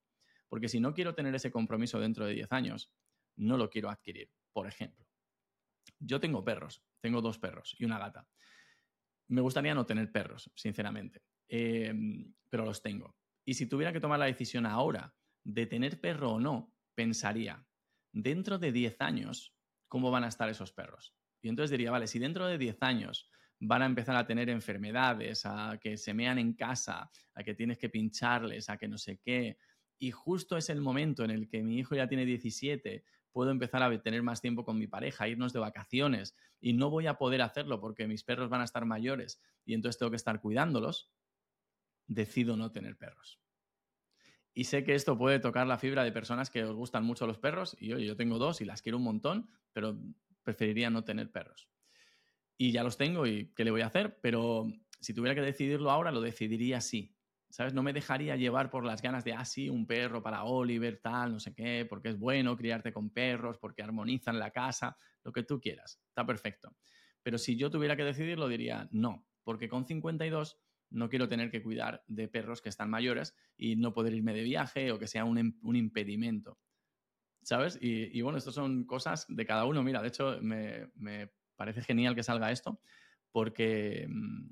Porque 0.50 0.68
si 0.68 0.80
no 0.80 0.92
quiero 0.92 1.14
tener 1.14 1.34
ese 1.34 1.50
compromiso 1.50 1.98
dentro 1.98 2.26
de 2.26 2.34
10 2.34 2.52
años, 2.52 2.92
no 3.36 3.56
lo 3.56 3.70
quiero 3.70 3.88
adquirir. 3.88 4.30
Por 4.52 4.66
ejemplo, 4.66 5.06
yo 5.98 6.20
tengo 6.20 6.44
perros, 6.44 6.84
tengo 7.00 7.22
dos 7.22 7.38
perros 7.38 7.74
y 7.78 7.86
una 7.86 7.98
gata. 7.98 8.28
Me 9.28 9.40
gustaría 9.40 9.74
no 9.74 9.86
tener 9.86 10.12
perros, 10.12 10.52
sinceramente, 10.54 11.22
em, 11.48 12.34
pero 12.50 12.66
los 12.66 12.82
tengo. 12.82 13.16
Y 13.46 13.54
si 13.54 13.66
tuviera 13.66 13.94
que 13.94 14.00
tomar 14.00 14.18
la 14.18 14.26
decisión 14.26 14.66
ahora 14.66 15.14
de 15.45 15.66
tener 15.66 16.01
perro 16.01 16.32
o 16.32 16.40
no, 16.40 16.74
pensaría, 16.95 17.66
dentro 18.12 18.59
de 18.59 18.72
10 18.72 19.01
años, 19.01 19.55
¿cómo 19.88 20.11
van 20.11 20.24
a 20.24 20.28
estar 20.28 20.49
esos 20.49 20.72
perros? 20.72 21.14
Y 21.40 21.49
entonces 21.49 21.70
diría, 21.70 21.90
vale, 21.90 22.07
si 22.07 22.18
dentro 22.18 22.47
de 22.47 22.59
10 22.59 22.82
años 22.82 23.28
van 23.59 23.82
a 23.82 23.86
empezar 23.86 24.16
a 24.16 24.26
tener 24.26 24.49
enfermedades, 24.51 25.47
a 25.47 25.78
que 25.80 25.97
se 25.97 26.14
mean 26.14 26.38
en 26.38 26.55
casa, 26.55 27.11
a 27.34 27.43
que 27.43 27.55
tienes 27.55 27.78
que 27.78 27.88
pincharles, 27.88 28.68
a 28.68 28.76
que 28.76 28.88
no 28.88 28.99
sé 28.99 29.18
qué, 29.18 29.57
y 29.99 30.11
justo 30.11 30.57
es 30.57 30.68
el 30.68 30.80
momento 30.80 31.24
en 31.24 31.30
el 31.30 31.49
que 31.49 31.62
mi 31.62 31.78
hijo 31.78 31.95
ya 31.95 32.09
tiene 32.09 32.24
17, 32.24 33.05
puedo 33.30 33.51
empezar 33.51 33.82
a 33.82 34.03
tener 34.03 34.22
más 34.22 34.40
tiempo 34.40 34.64
con 34.64 34.78
mi 34.78 34.86
pareja, 34.86 35.28
irnos 35.28 35.53
de 35.53 35.61
vacaciones, 35.61 36.36
y 36.61 36.72
no 36.72 36.90
voy 36.90 37.07
a 37.07 37.14
poder 37.14 37.43
hacerlo 37.43 37.80
porque 37.80 38.07
mis 38.07 38.24
perros 38.24 38.51
van 38.51 38.61
a 38.61 38.64
estar 38.64 38.84
mayores 38.84 39.40
y 39.64 39.74
entonces 39.74 39.99
tengo 39.99 40.11
que 40.11 40.16
estar 40.16 40.40
cuidándolos, 40.40 41.12
decido 42.07 42.57
no 42.57 42.72
tener 42.72 42.97
perros. 42.97 43.41
Y 44.55 44.64
sé 44.64 44.84
que 44.84 44.94
esto 44.94 45.16
puede 45.16 45.38
tocar 45.38 45.66
la 45.66 45.78
fibra 45.78 46.05
de 46.05 46.12
personas 46.12 46.50
que 46.50 46.62
os 46.62 46.74
gustan 46.74 47.05
mucho 47.05 47.26
los 47.26 47.38
perros, 47.38 47.76
y 47.80 47.88
yo, 47.88 47.98
yo 47.98 48.16
tengo 48.16 48.38
dos 48.38 48.61
y 48.61 48.64
las 48.64 48.82
quiero 48.82 48.98
un 48.98 49.05
montón, 49.05 49.48
pero 49.72 49.98
preferiría 50.42 50.90
no 50.90 51.05
tener 51.05 51.30
perros. 51.30 51.68
Y 52.59 52.72
ya 52.72 52.82
los 52.82 52.96
tengo 52.96 53.26
y 53.26 53.53
¿qué 53.55 53.64
le 53.64 53.70
voy 53.70 53.80
a 53.80 53.86
hacer? 53.86 54.18
Pero 54.20 54.66
si 55.00 55.14
tuviera 55.14 55.34
que 55.34 55.40
decidirlo 55.40 55.90
ahora, 55.90 56.12
lo 56.12 56.20
decidiría 56.20 56.78
así. 56.78 57.16
¿Sabes? 57.48 57.74
No 57.74 57.82
me 57.82 57.92
dejaría 57.92 58.34
llevar 58.36 58.70
por 58.70 58.84
las 58.84 59.03
ganas 59.03 59.24
de, 59.24 59.34
ah, 59.34 59.44
un 59.70 59.86
perro 59.86 60.22
para 60.22 60.44
Oliver, 60.44 61.00
tal, 61.03 61.32
no 61.32 61.40
sé 61.40 61.53
qué, 61.53 61.84
porque 61.86 62.09
es 62.09 62.18
bueno 62.18 62.57
criarte 62.57 62.94
con 62.94 63.11
perros, 63.11 63.59
porque 63.59 63.82
armonizan 63.82 64.38
la 64.38 64.50
casa, 64.53 64.96
lo 65.22 65.32
que 65.32 65.42
tú 65.42 65.61
quieras. 65.61 66.00
Está 66.09 66.24
perfecto. 66.24 66.74
Pero 67.22 67.36
si 67.36 67.57
yo 67.57 67.70
tuviera 67.70 67.94
que 67.94 68.05
decidirlo, 68.05 68.48
diría, 68.48 68.88
no, 68.90 69.26
porque 69.44 69.68
con 69.68 69.84
52 69.84 70.59
no 70.93 71.09
quiero 71.09 71.28
tener 71.28 71.51
que 71.51 71.62
cuidar 71.62 72.05
de 72.07 72.28
perros 72.28 72.61
que 72.61 72.68
están 72.68 72.90
mayores 72.90 73.34
y 73.57 73.76
no 73.76 73.93
poder 73.93 74.14
irme 74.14 74.34
de 74.34 74.43
viaje 74.43 74.93
o 74.93 74.99
que 74.99 75.07
sea 75.07 75.24
un, 75.24 75.55
impedimento. 75.62 76.59
¿Sabes? 77.43 77.78
Y, 77.80 78.20
bueno, 78.20 78.38
estas 78.38 78.55
son 78.55 78.84
cosas 78.84 79.26
de 79.28 79.45
cada 79.45 79.64
uno. 79.64 79.82
Mira, 79.82 80.01
de 80.01 80.09
hecho, 80.09 80.38
me, 80.40 80.90
parece 81.57 81.82
genial 81.82 82.14
que 82.14 82.22
salga 82.22 82.53
esto 82.53 82.80
porque, 83.30 84.07
mm, 84.09 84.51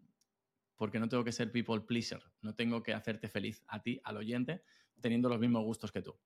porque 0.77 0.99
no 0.99 1.09
tengo 1.09 1.23
que 1.23 1.33
ser 1.33 1.53
people 1.53 1.81
pleaser, 1.83 2.23
no 2.41 2.55
tengo 2.55 2.83
que 2.83 2.95
hacerte 2.95 3.29
feliz 3.29 3.63
a 3.69 3.83
ti, 3.83 4.01
al 4.03 4.17
oyente, 4.17 4.63
teniendo 5.01 5.29
los 5.29 5.39
mismos 5.39 5.65
gustos 5.65 5.93
que 5.93 6.03
tú. 6.03 6.19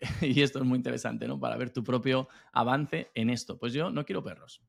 y 0.22 0.42
esto 0.42 0.58
es 0.58 0.64
muy 0.64 0.76
interesante, 0.76 1.26
¿no? 1.26 1.38
Para 1.38 1.56
ver 1.56 1.70
tu 1.70 1.84
propio 1.84 2.28
avance 2.52 3.10
en 3.14 3.30
esto. 3.30 3.58
Pues 3.58 3.72
yo 3.72 3.90
no 3.90 4.04
quiero 4.04 4.22
perros. 4.22 4.62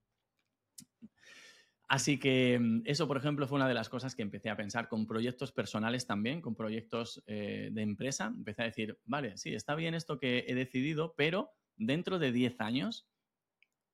Así 1.92 2.18
que 2.20 2.58
mm, 2.58 2.84
eso, 2.86 3.06
por 3.06 3.18
ejemplo, 3.18 3.46
fue 3.50 3.58
una 3.58 3.68
de 3.68 3.74
las 3.74 3.90
cosas 3.90 4.16
que 4.16 4.22
empecé 4.22 4.50
a 4.50 4.56
pensar 4.56 4.88
con 4.88 5.06
proyectos 5.06 5.52
personales 5.52 6.08
también, 6.08 6.40
con 6.40 6.56
proyectos 6.56 7.22
eh, 7.28 7.68
de 7.70 7.82
empresa. 7.82 8.28
Empecé 8.28 8.62
a 8.62 8.66
decir, 8.66 8.98
vale, 9.04 9.38
sí, 9.38 9.54
está 9.54 9.76
bien 9.76 9.94
esto 9.94 10.18
que 10.18 10.46
he 10.48 10.56
decidido, 10.56 11.14
pero 11.18 11.52
dentro 11.76 12.18
de 12.18 12.32
10 12.32 12.62
años 12.62 13.10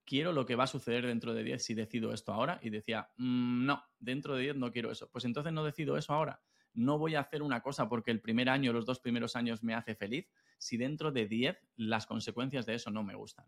quiero 0.06 0.32
lo 0.32 0.45
que 0.45 0.54
va 0.54 0.66
a 0.66 0.68
suceder 0.68 1.08
dentro 1.08 1.34
de 1.34 1.43
10 1.43 1.64
si 1.64 1.74
decido 1.74 2.14
esto 2.14 2.32
ahora. 2.32 2.60
Y 2.62 2.70
decía, 2.70 3.10
mm, 3.18 3.66
no, 3.66 3.84
dentro 3.98 4.36
de 4.36 4.43
10 4.43 4.58
no 4.58 4.72
quiero 4.72 4.91
eso. 4.91 5.10
Pues 5.10 5.26
entonces 5.26 5.52
no 5.52 5.64
decido 5.64 5.98
eso 5.98 6.14
ahora. 6.14 6.43
No 6.76 7.00
voy 7.00 7.16
a 7.16 7.22
hacer 7.22 7.41
una 7.41 7.62
cosa 7.62 7.89
porque 7.89 8.12
el 8.12 8.22
primer 8.22 8.48
año, 8.48 8.74
los 8.74 8.86
dos 8.86 9.00
primeros 9.00 9.36
años 9.36 9.64
me 9.64 9.74
hace 9.74 9.95
feliz, 9.95 10.30
si 10.60 10.78
dentro 10.78 11.12
de 11.12 11.28
10 11.28 11.58
las 11.78 12.06
consecuencias 12.06 12.68
de 12.68 12.76
eso 12.76 12.91
no 12.91 13.04
me 13.04 13.16
gustan. 13.16 13.48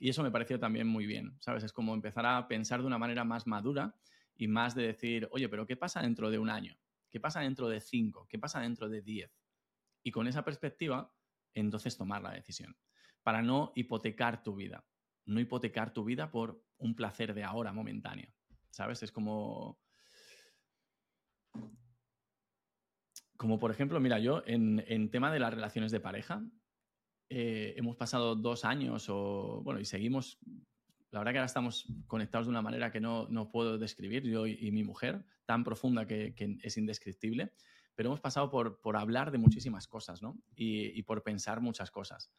Y 0.00 0.08
eso 0.08 0.22
me 0.22 0.30
pareció 0.30 0.58
también 0.58 0.86
muy 0.86 1.04
bien, 1.04 1.36
¿sabes? 1.40 1.62
Es 1.62 1.74
como 1.74 1.92
empezar 1.92 2.24
a 2.24 2.48
pensar 2.48 2.80
de 2.80 2.86
una 2.86 2.96
manera 2.96 3.22
más 3.22 3.46
madura 3.46 3.94
y 4.34 4.48
más 4.48 4.74
de 4.74 4.86
decir, 4.86 5.28
oye, 5.30 5.46
pero 5.50 5.66
¿qué 5.66 5.76
pasa 5.76 6.00
dentro 6.00 6.30
de 6.30 6.38
un 6.38 6.48
año? 6.48 6.74
¿Qué 7.10 7.20
pasa 7.20 7.40
dentro 7.40 7.68
de 7.68 7.82
cinco? 7.82 8.26
¿Qué 8.26 8.38
pasa 8.38 8.60
dentro 8.60 8.88
de 8.88 9.02
diez? 9.02 9.30
Y 10.02 10.10
con 10.10 10.26
esa 10.26 10.42
perspectiva, 10.42 11.14
entonces 11.52 11.98
tomar 11.98 12.22
la 12.22 12.32
decisión. 12.32 12.74
Para 13.22 13.42
no 13.42 13.72
hipotecar 13.74 14.42
tu 14.42 14.56
vida. 14.56 14.86
No 15.26 15.38
hipotecar 15.38 15.92
tu 15.92 16.02
vida 16.02 16.30
por 16.30 16.64
un 16.78 16.96
placer 16.96 17.34
de 17.34 17.44
ahora 17.44 17.74
momentáneo. 17.74 18.32
¿Sabes? 18.70 19.02
Es 19.02 19.12
como. 19.12 19.78
Como 23.36 23.58
por 23.58 23.70
ejemplo, 23.70 24.00
mira, 24.00 24.18
yo 24.18 24.42
en, 24.46 24.82
en 24.86 25.10
tema 25.10 25.30
de 25.30 25.40
las 25.40 25.52
relaciones 25.52 25.92
de 25.92 26.00
pareja, 26.00 26.42
eh, 27.32 27.74
hemos 27.76 27.96
pasado 27.96 28.34
dos 28.34 28.64
años 28.64 29.06
o, 29.08 29.60
bueno, 29.62 29.78
y 29.78 29.84
seguimos, 29.84 30.40
la 31.12 31.20
verdad 31.20 31.32
que 31.32 31.38
ahora 31.38 31.46
estamos 31.46 31.86
conectados 32.08 32.48
de 32.48 32.50
una 32.50 32.60
manera 32.60 32.90
que 32.90 33.00
no, 33.00 33.28
no 33.28 33.52
puedo 33.52 33.78
describir, 33.78 34.24
yo 34.24 34.48
y, 34.48 34.72
mi 34.72 34.82
mujer, 34.82 35.24
tan 35.46 35.62
profunda 35.62 36.08
que, 36.08 36.34
es 36.60 36.76
indescriptible, 36.76 37.52
pero 37.94 38.08
hemos 38.08 38.20
pasado 38.20 38.50
por, 38.50 38.80
por 38.80 38.96
hablar 38.96 39.30
de 39.30 39.38
muchísimas 39.38 39.86
cosas, 39.86 40.22
¿no? 40.22 40.42
Y, 40.56 41.00
por 41.04 41.22
pensar 41.22 41.60
muchas 41.60 41.92
cosas. 41.92 42.32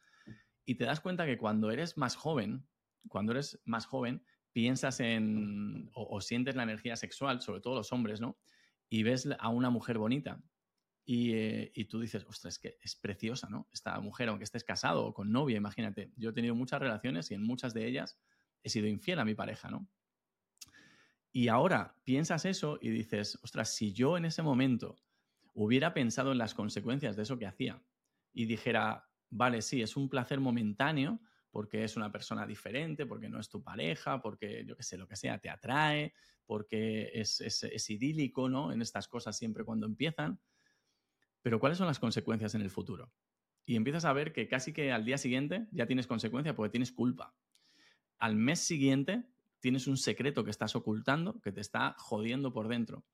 Y 0.66 0.74
te 0.74 0.84
das 0.84 1.00
cuenta 1.00 1.24
que 1.24 1.38
cuando 1.38 1.70
eres 1.70 1.96
más 1.96 2.14
joven, 2.14 2.66
cuando 3.08 3.32
eres 3.32 3.62
más 3.64 3.86
joven, 3.86 4.22
piensas 4.52 5.00
en 5.00 5.88
o, 5.94 6.16
o 6.16 6.20
sientes 6.20 6.54
la 6.54 6.64
energía 6.64 6.96
sexual, 6.96 7.40
sobre 7.40 7.62
todo 7.62 7.76
los 7.76 7.92
hombres, 7.92 8.20
¿no? 8.20 8.38
Y 8.90 9.04
ves 9.04 9.26
a 9.38 9.48
una 9.48 9.70
mujer 9.70 9.96
bonita 9.96 10.42
eh, 11.04 11.72
y, 11.74 11.84
tú 11.86 12.00
dices, 12.00 12.24
ostras, 12.28 12.54
es 12.54 12.58
que 12.58 12.78
es 12.80 12.94
preciosa, 12.94 13.48
¿no? 13.48 13.68
Esta 13.72 13.98
mujer, 14.00 14.28
aunque 14.28 14.44
estés 14.44 14.64
casado 14.64 15.04
o 15.04 15.14
con 15.14 15.32
novia, 15.32 15.56
imagínate. 15.56 16.12
Yo 16.16 16.30
he 16.30 16.32
tenido 16.32 16.54
muchas 16.54 16.80
relaciones 16.80 17.30
y 17.30 17.34
en 17.34 17.42
muchas 17.42 17.74
de 17.74 17.86
ellas 17.86 18.18
he 18.62 18.68
sido 18.68 18.86
infiel 18.86 19.18
a 19.18 19.24
mi 19.24 19.34
pareja, 19.34 19.70
¿no? 19.70 19.88
Y 21.32 21.48
ahora 21.48 21.96
piensas 22.04 22.44
eso 22.44 22.78
y 22.80 22.90
dices, 22.90 23.38
ostras, 23.42 23.74
si 23.74 23.92
yo 23.92 24.16
en 24.16 24.26
ese 24.26 24.42
momento 24.42 24.96
hubiera 25.54 25.94
pensado 25.94 26.32
en 26.32 26.38
las 26.38 26.54
consecuencias 26.54 27.16
de 27.16 27.22
eso 27.22 27.38
que 27.38 27.46
hacía 27.46 27.82
y 28.32 28.44
dijera, 28.44 29.08
vale, 29.30 29.62
sí, 29.62 29.82
es 29.82 29.96
un 29.96 30.08
placer 30.08 30.40
momentáneo 30.40 31.20
porque 31.50 31.84
es 31.84 31.96
una 31.96 32.10
persona 32.10 32.46
diferente, 32.46 33.06
porque 33.06 33.28
no 33.28 33.38
es 33.38 33.48
tu 33.48 33.62
pareja, 33.62 34.22
porque 34.22 34.64
yo 34.66 34.76
qué 34.76 34.82
sé, 34.82 34.96
lo 34.96 35.06
que 35.06 35.16
sea, 35.16 35.38
te 35.38 35.50
atrae, 35.50 36.14
porque 36.46 37.10
es, 37.14 37.90
idílico, 37.90 38.48
¿no? 38.48 38.72
En 38.72 38.80
estas 38.80 39.06
cosas 39.06 39.36
siempre 39.36 39.64
cuando 39.64 39.86
empiezan 39.86 40.40
pero 41.42 41.60
¿cuáles 41.60 41.78
son 41.78 41.86
las 41.86 41.98
consecuencias 41.98 42.54
en 42.54 42.62
el 42.62 42.70
futuro? 42.70 43.12
Y 43.66 43.76
empiezas 43.76 44.04
a 44.04 44.12
ver 44.12 44.32
que 44.32 44.48
casi 44.48 44.72
que 44.72 44.92
al 44.92 45.04
día 45.04 45.18
siguiente 45.18 45.68
ya 45.70 45.86
tienes 45.86 46.06
consecuencia 46.06 46.54
porque 46.56 46.70
tienes 46.70 46.92
culpa. 46.92 47.34
Al 48.18 48.36
mes 48.36 48.60
siguiente 48.60 49.24
tienes 49.60 49.86
un 49.86 49.96
secreto 49.96 50.44
que 50.44 50.50
estás 50.50 50.74
ocultando 50.74 51.40
que 51.40 51.52
te 51.52 51.60
está 51.60 51.94
jodiendo 51.98 52.52
por 52.52 52.68
dentro. 52.68 53.04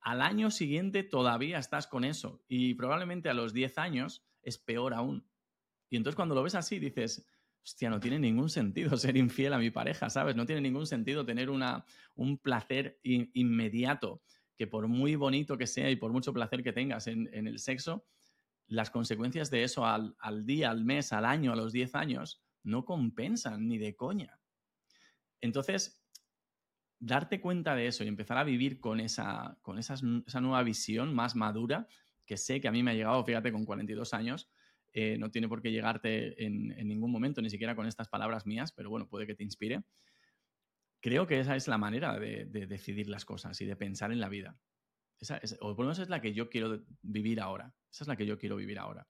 Al 0.00 0.20
año 0.20 0.50
siguiente 0.50 1.02
todavía 1.02 1.58
estás 1.58 1.86
con 1.86 2.04
eso 2.04 2.44
y 2.46 2.74
probablemente 2.74 3.28
a 3.28 3.34
los 3.34 3.52
10 3.52 3.78
años 3.78 4.24
es 4.42 4.58
peor 4.58 4.94
aún. 4.94 5.26
Y 5.88 5.96
entonces 5.96 6.16
cuando 6.16 6.34
lo 6.34 6.42
ves 6.42 6.54
así 6.54 6.78
dices, 6.78 7.26
hostia, 7.64 7.90
no 7.90 7.98
tiene 7.98 8.18
ningún 8.18 8.48
sentido 8.48 8.96
ser 8.96 9.16
infiel 9.16 9.52
a 9.52 9.58
mi 9.58 9.70
pareja, 9.70 10.08
¿sabes? 10.08 10.36
No 10.36 10.46
tiene 10.46 10.60
ningún 10.60 10.86
sentido 10.86 11.24
tener 11.24 11.50
una, 11.50 11.84
un 12.14 12.38
placer 12.38 13.00
inmediato 13.02 14.22
que 14.56 14.66
por 14.66 14.88
muy 14.88 15.16
bonito 15.16 15.56
que 15.58 15.66
sea 15.66 15.90
y 15.90 15.96
por 15.96 16.12
mucho 16.12 16.32
placer 16.32 16.62
que 16.62 16.72
tengas 16.72 17.06
en, 17.06 17.28
el 17.32 17.58
sexo, 17.58 18.06
las 18.66 18.90
consecuencias 18.90 19.50
de 19.50 19.62
eso 19.62 19.84
al, 19.86 20.14
día, 20.44 20.70
al 20.70 20.84
mes, 20.84 21.12
al 21.12 21.24
año, 21.24 21.52
a 21.52 21.56
los 21.56 21.72
10 21.72 21.94
años, 21.94 22.42
no 22.62 22.84
compensan 22.84 23.68
ni 23.68 23.78
de 23.78 23.94
coña. 23.94 24.40
Entonces, 25.40 26.02
darte 26.98 27.40
cuenta 27.40 27.76
de 27.76 27.86
eso 27.86 28.02
y 28.02 28.08
empezar 28.08 28.38
a 28.38 28.44
vivir 28.44 28.80
con 28.80 29.00
esa, 29.00 29.58
con 29.62 29.78
esa 29.78 30.40
nueva 30.40 30.62
visión 30.62 31.14
más 31.14 31.36
madura, 31.36 31.86
que 32.24 32.36
sé 32.36 32.60
que 32.60 32.68
a 32.68 32.72
mí 32.72 32.82
me 32.82 32.90
ha 32.90 32.94
llegado, 32.94 33.24
fíjate, 33.24 33.52
con 33.52 33.64
42 33.64 34.14
años, 34.14 34.50
eh, 34.98 35.18
no 35.18 35.30
tiene 35.30 35.46
por 35.46 35.60
qué 35.60 35.70
llegarte 35.70 36.42
en, 36.42 36.68
ningún 36.88 37.12
momento, 37.12 37.42
ni 37.42 37.50
siquiera 37.50 37.76
con 37.76 37.86
estas 37.86 38.08
palabras 38.08 38.46
mías, 38.46 38.72
pero 38.72 38.88
bueno, 38.88 39.06
puede 39.06 39.26
que 39.26 39.34
te 39.34 39.44
inspire 39.44 39.82
creo 41.00 41.26
que 41.26 41.40
esa 41.40 41.56
es 41.56 41.68
la 41.68 41.78
manera 41.78 42.18
de, 42.18 42.46
decidir 42.46 43.08
las 43.08 43.24
cosas 43.24 43.60
y 43.60 43.66
de 43.66 43.76
pensar 43.76 44.12
en 44.12 44.20
la 44.20 44.28
vida. 44.28 44.58
Esa 45.18 45.40
o 45.60 45.74
por 45.74 45.84
lo 45.84 45.88
menos 45.88 45.98
es 45.98 46.08
la 46.08 46.20
que 46.20 46.34
yo 46.34 46.48
quiero 46.50 46.84
vivir 47.02 47.40
ahora. 47.40 47.72
Esa 47.90 48.04
es 48.04 48.08
la 48.08 48.16
que 48.16 48.26
yo 48.26 48.38
quiero 48.38 48.56
vivir 48.56 48.78
ahora. 48.78 49.06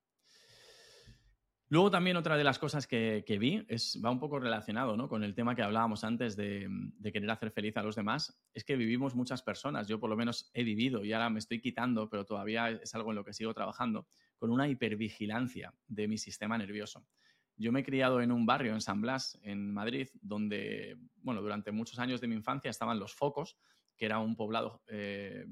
Luego 1.68 1.91
también 1.91 2.16
otra 2.16 2.37
de 2.37 2.45
las 2.45 2.61
cosas 2.61 2.87
que, 2.87 3.24
vi 3.41 3.64
es, 3.68 4.01
va 4.05 4.12
un 4.12 4.20
poco 4.20 4.39
relacionado 4.39 4.97
¿no? 4.97 5.09
con 5.09 5.24
el 5.24 5.34
tema 5.34 5.57
que 5.57 5.62
hablábamos 5.62 6.05
antes 6.05 6.37
de, 6.37 6.68
de, 6.70 7.12
querer 7.12 7.28
hacer 7.28 7.51
feliz 7.51 7.76
a 7.76 7.82
los 7.82 7.97
demás, 7.97 8.41
es 8.55 8.62
que 8.62 8.76
vivimos 8.76 9.16
muchas 9.16 9.43
personas, 9.43 9.89
yo 9.89 9.99
por 9.99 10.09
lo 10.09 10.16
menos 10.16 10.49
he 10.55 10.62
vivido 10.62 11.05
y 11.05 11.12
ahora 11.12 11.28
me 11.28 11.41
estoy 11.41 11.61
quitando, 11.61 12.09
pero 12.09 12.24
todavía 12.24 12.70
es 12.70 12.95
algo 12.95 13.11
en 13.11 13.16
lo 13.16 13.24
que 13.24 13.32
sigo 13.32 13.53
trabajando, 13.53 14.07
con 14.37 14.53
una 14.53 14.68
hipervigilancia 14.68 15.74
de 15.89 16.07
mi 16.07 16.18
sistema 16.18 16.57
nervioso. 16.57 17.05
Yo 17.57 17.72
me 17.72 17.80
he 17.80 17.84
criado 17.84 18.20
en 18.20 18.32
un 18.32 18.44
barrio, 18.44 18.74
en 18.74 18.80
San 18.80 19.00
Blas, 19.00 19.38
en 19.42 19.72
Madrid, 19.72 20.09
donde, 20.20 20.98
bueno, 21.22 21.40
durante 21.40 21.72
muchos 21.72 21.98
años 21.98 22.20
de 22.20 22.28
mi 22.28 22.34
infancia 22.34 22.70
estaban 22.70 22.98
los 22.98 23.14
focos, 23.14 23.57
que 23.96 24.04
era 24.04 24.18
un 24.18 24.36
poblado, 24.36 24.82
eh, 24.88 25.46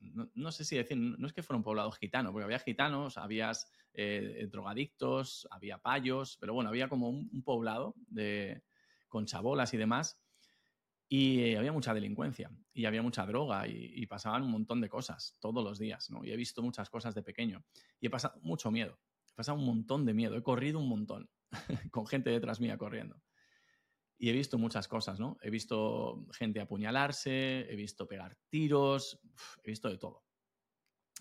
no, 0.00 0.52
sé 0.52 0.64
si 0.64 0.76
decir, 0.76 0.96
no 0.96 1.26
es 1.26 1.32
que 1.32 1.42
fuera 1.42 1.58
un 1.58 1.62
poblado 1.62 1.92
gitano, 1.92 2.32
porque 2.32 2.44
había 2.44 2.58
gitanos, 2.58 3.18
había 3.18 3.52
eh, 3.92 4.48
drogadictos, 4.50 5.46
había 5.50 5.78
payos, 5.78 6.38
pero 6.40 6.54
bueno, 6.54 6.70
había 6.70 6.88
como 6.88 7.10
un, 7.10 7.42
poblado 7.42 7.94
de, 8.08 8.62
con 9.08 9.26
chabolas 9.26 9.74
y 9.74 9.76
demás, 9.76 10.18
y 11.08 11.40
eh, 11.40 11.58
había 11.58 11.72
mucha 11.72 11.92
delincuencia, 11.92 12.50
y 12.72 12.86
había 12.86 13.02
mucha 13.02 13.26
droga, 13.26 13.66
y, 13.68 13.92
y, 13.94 14.06
pasaban 14.06 14.42
un 14.42 14.50
montón 14.50 14.80
de 14.80 14.88
cosas 14.88 15.36
todos 15.40 15.62
los 15.62 15.78
días, 15.78 16.10
¿no? 16.10 16.24
Y 16.24 16.30
he 16.30 16.36
visto 16.36 16.62
muchas 16.62 16.88
cosas 16.88 17.14
de 17.14 17.22
pequeño, 17.22 17.64
y 18.00 18.06
he 18.06 18.10
pasado 18.10 18.40
mucho 18.42 18.70
miedo, 18.70 18.98
he 19.30 19.34
pasado 19.34 19.58
un 19.58 19.66
montón 19.66 20.06
de 20.06 20.14
miedo, 20.14 20.36
he 20.36 20.42
corrido 20.42 20.78
un 20.78 20.88
montón. 20.88 21.28
con 21.90 22.06
gente 22.06 22.30
detrás 22.30 22.60
mía 22.60 22.78
corriendo. 22.78 23.20
Y 24.18 24.28
he 24.28 24.32
visto 24.32 24.58
muchas 24.58 24.86
cosas, 24.86 25.18
¿no? 25.18 25.38
He 25.40 25.48
visto 25.48 26.26
gente 26.32 26.60
apuñalarse, 26.60 27.70
he 27.70 27.76
visto 27.76 28.06
pegar 28.06 28.36
tiros, 28.50 29.18
he 29.64 29.70
visto 29.70 29.88
de 29.88 29.96
todo. 29.96 30.26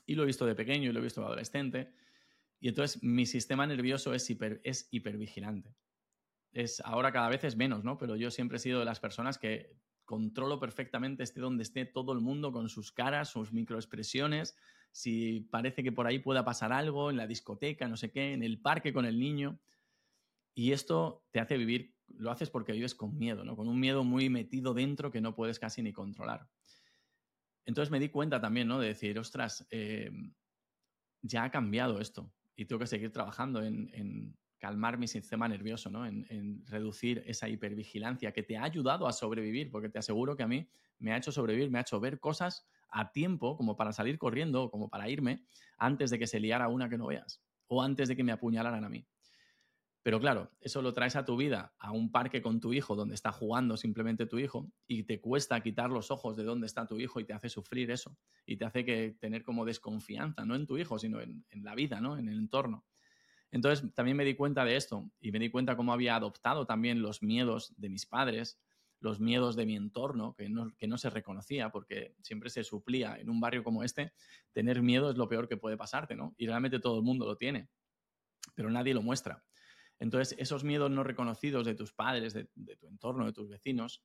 Y 0.06 0.16
lo 0.16 0.24
he 0.24 0.26
visto 0.26 0.46
de 0.46 0.56
pequeño 0.56 0.90
y 0.90 0.94
lo 0.94 1.00
he 1.00 1.04
visto 1.04 1.22
de 1.22 1.28
adolescente. 1.28 1.94
Y 2.60 2.68
entonces 2.68 3.02
mi 3.02 3.26
sistema 3.26 3.66
nervioso 3.66 4.14
es, 4.14 4.30
hiper, 4.30 4.60
es 4.64 4.90
hipervigilante. 4.92 5.76
Es, 6.52 6.82
ahora 6.82 7.14
cada 7.14 7.30
vez 7.30 7.44
es 7.46 7.56
menos, 7.56 7.84
¿no? 7.86 7.98
Pero 7.98 8.16
yo 8.18 8.32
siempre 8.32 8.58
he 8.58 8.60
sido 8.60 8.80
de 8.80 8.86
las 8.86 9.00
personas 9.00 9.38
que 9.38 9.78
controlo 10.04 10.60
perfectamente 10.60 11.24
esté 11.24 11.40
donde 11.40 11.64
esté 11.64 11.86
todo 11.86 12.12
el 12.14 12.20
mundo 12.20 12.52
con 12.52 12.68
sus 12.68 12.92
caras, 12.92 13.30
sus 13.30 13.54
microexpresiones, 13.54 14.58
si 14.92 15.42
parece 15.52 15.84
que 15.84 15.92
por 15.92 16.08
ahí 16.08 16.20
pueda 16.20 16.44
pasar 16.44 16.74
algo, 16.74 17.12
en 17.12 17.18
la 17.18 17.28
discoteca, 17.28 17.88
no 17.88 17.96
sé 17.96 18.12
qué, 18.12 18.34
en 18.34 18.44
el 18.44 18.60
parque 18.60 18.92
con 18.92 19.06
el 19.06 19.20
niño. 19.20 19.60
Y 20.60 20.74
esto 20.74 21.24
te 21.32 21.40
hace 21.40 21.56
vivir, 21.56 21.96
lo 22.10 22.32
haces 22.32 22.50
porque 22.50 22.74
vives 22.74 22.94
con 22.94 23.18
miedo, 23.18 23.46
¿no? 23.46 23.56
Con 23.56 23.70
un 23.70 23.80
miedo 23.80 24.04
muy 24.04 24.28
metido 24.28 24.74
dentro 24.74 25.10
que 25.10 25.22
no 25.22 25.34
puedes 25.34 25.58
casi 25.58 25.82
ni 25.82 25.94
controlar. 25.94 26.50
Entonces 27.64 27.90
me 27.90 27.98
di 27.98 28.10
cuenta 28.10 28.42
también, 28.42 28.68
¿no? 28.68 28.78
De 28.78 28.90
decir, 28.90 29.18
ostras, 29.18 29.66
eh, 29.72 30.12
ya 31.22 31.46
ha 31.46 31.50
cambiado 31.50 32.02
esto 32.02 32.34
y 32.58 32.66
tengo 32.66 32.82
que 32.82 32.88
seguir 32.88 33.10
trabajando 33.14 33.64
en, 33.64 34.38
calmar 34.58 34.98
mi 34.98 35.08
sistema 35.08 35.48
nervioso, 35.48 35.90
¿no? 35.90 36.06
En, 36.06 36.28
en, 36.30 36.66
reducir 36.66 37.24
esa 37.26 37.48
hipervigilancia 37.48 38.34
que 38.34 38.44
te 38.44 38.58
ha 38.58 38.64
ayudado 38.64 39.08
a 39.08 39.14
sobrevivir, 39.14 39.72
porque 39.72 39.88
te 39.88 40.00
aseguro 40.00 40.36
que 40.36 40.44
a 40.44 40.48
mí 40.48 40.70
me 40.98 41.14
ha 41.14 41.18
hecho 41.18 41.32
sobrevivir, 41.32 41.72
me 41.72 41.78
ha 41.78 41.84
hecho 41.84 42.02
ver 42.02 42.20
cosas 42.20 42.68
a 42.90 43.14
tiempo, 43.14 43.56
como 43.56 43.78
para 43.78 43.94
salir 43.94 44.18
corriendo 44.18 44.64
o 44.64 44.72
como 44.72 44.90
para 44.90 45.08
irme, 45.08 45.46
antes 45.78 46.10
de 46.10 46.20
que 46.20 46.28
se 46.28 46.42
liara 46.42 46.68
una 46.68 46.90
que 46.90 46.98
no 46.98 47.08
veas, 47.08 47.42
o 47.68 47.82
antes 47.82 48.10
de 48.10 48.18
que 48.18 48.26
me 48.26 48.34
apuñalaran 48.34 48.84
a 48.84 48.90
mí. 48.90 49.08
Pero 50.02 50.20
claro, 50.20 50.50
eso 50.62 50.82
lo 50.82 50.94
traes 50.94 51.16
a 51.18 51.26
tu 51.26 51.36
vida, 51.36 51.74
a 51.78 51.92
un 51.92 52.12
parque 52.12 52.42
con 52.42 52.62
tu 52.62 52.72
hijo 52.72 52.96
donde 52.96 53.16
está 53.16 53.34
jugando 53.34 53.76
simplemente 53.76 54.26
tu 54.26 54.40
hijo 54.40 54.72
y 54.88 55.04
te 55.04 55.20
cuesta 55.20 55.62
quitar 55.62 55.90
los 55.90 56.10
ojos 56.10 56.38
de 56.38 56.44
dónde 56.44 56.68
está 56.68 56.88
tu 56.88 57.00
hijo 57.00 57.20
y 57.20 57.26
te 57.26 57.34
hace 57.34 57.50
sufrir 57.50 57.92
eso 57.92 58.18
y 58.46 58.56
te 58.56 58.66
hace 58.66 58.86
que 58.86 59.18
tener 59.20 59.44
como 59.44 59.66
desconfianza, 59.66 60.46
no 60.46 60.56
en 60.56 60.66
tu 60.68 60.78
hijo, 60.78 60.98
sino 61.00 61.20
en, 61.20 61.44
la 61.52 61.76
vida, 61.76 62.00
¿no? 62.00 62.18
En 62.18 62.30
el 62.30 62.38
entorno. 62.38 62.86
Entonces 63.52 63.94
también 63.94 64.16
me 64.16 64.24
di 64.24 64.36
cuenta 64.36 64.64
de 64.64 64.78
esto 64.78 65.12
y 65.20 65.32
me 65.32 65.40
di 65.40 65.50
cuenta 65.50 65.76
cómo 65.76 65.92
había 65.92 66.16
adoptado 66.16 66.66
también 66.66 67.02
los 67.02 67.22
miedos 67.22 67.74
de 67.76 67.90
mis 67.90 68.06
padres, 68.06 68.58
los 69.02 69.20
miedos 69.20 69.58
de 69.58 69.66
mi 69.66 69.76
entorno, 69.76 70.34
que 70.34 70.48
no, 70.48 70.72
que 70.78 70.88
no 70.88 70.98
se 70.98 71.10
reconocía 71.10 71.72
porque 71.72 72.16
siempre 72.22 72.50
se 72.50 72.64
suplía 72.64 73.18
en 73.18 73.30
un 73.30 73.42
barrio 73.42 73.66
como 73.66 73.84
este, 73.84 74.14
tener 74.54 74.82
miedo 74.82 75.12
es 75.12 75.18
lo 75.18 75.28
peor 75.28 75.50
que 75.50 75.58
puede 75.58 75.76
pasarte, 75.76 76.16
¿no? 76.16 76.36
Y 76.38 76.48
realmente 76.48 76.80
todo 76.80 76.98
el 76.98 77.04
mundo 77.04 77.26
lo 77.26 77.36
tiene, 77.36 77.70
pero 78.56 78.70
nadie 78.70 78.94
lo 78.94 79.02
muestra. 79.02 79.44
Entonces, 80.00 80.38
esos 80.40 80.64
miedos 80.64 80.90
no 80.90 81.04
reconocidos 81.04 81.66
de 81.66 81.76
tus 81.76 81.94
padres, 81.94 82.34
de, 82.34 82.46
tu 82.78 82.88
entorno, 82.88 83.26
de 83.26 83.34
tus 83.34 83.50
vecinos, 83.50 84.02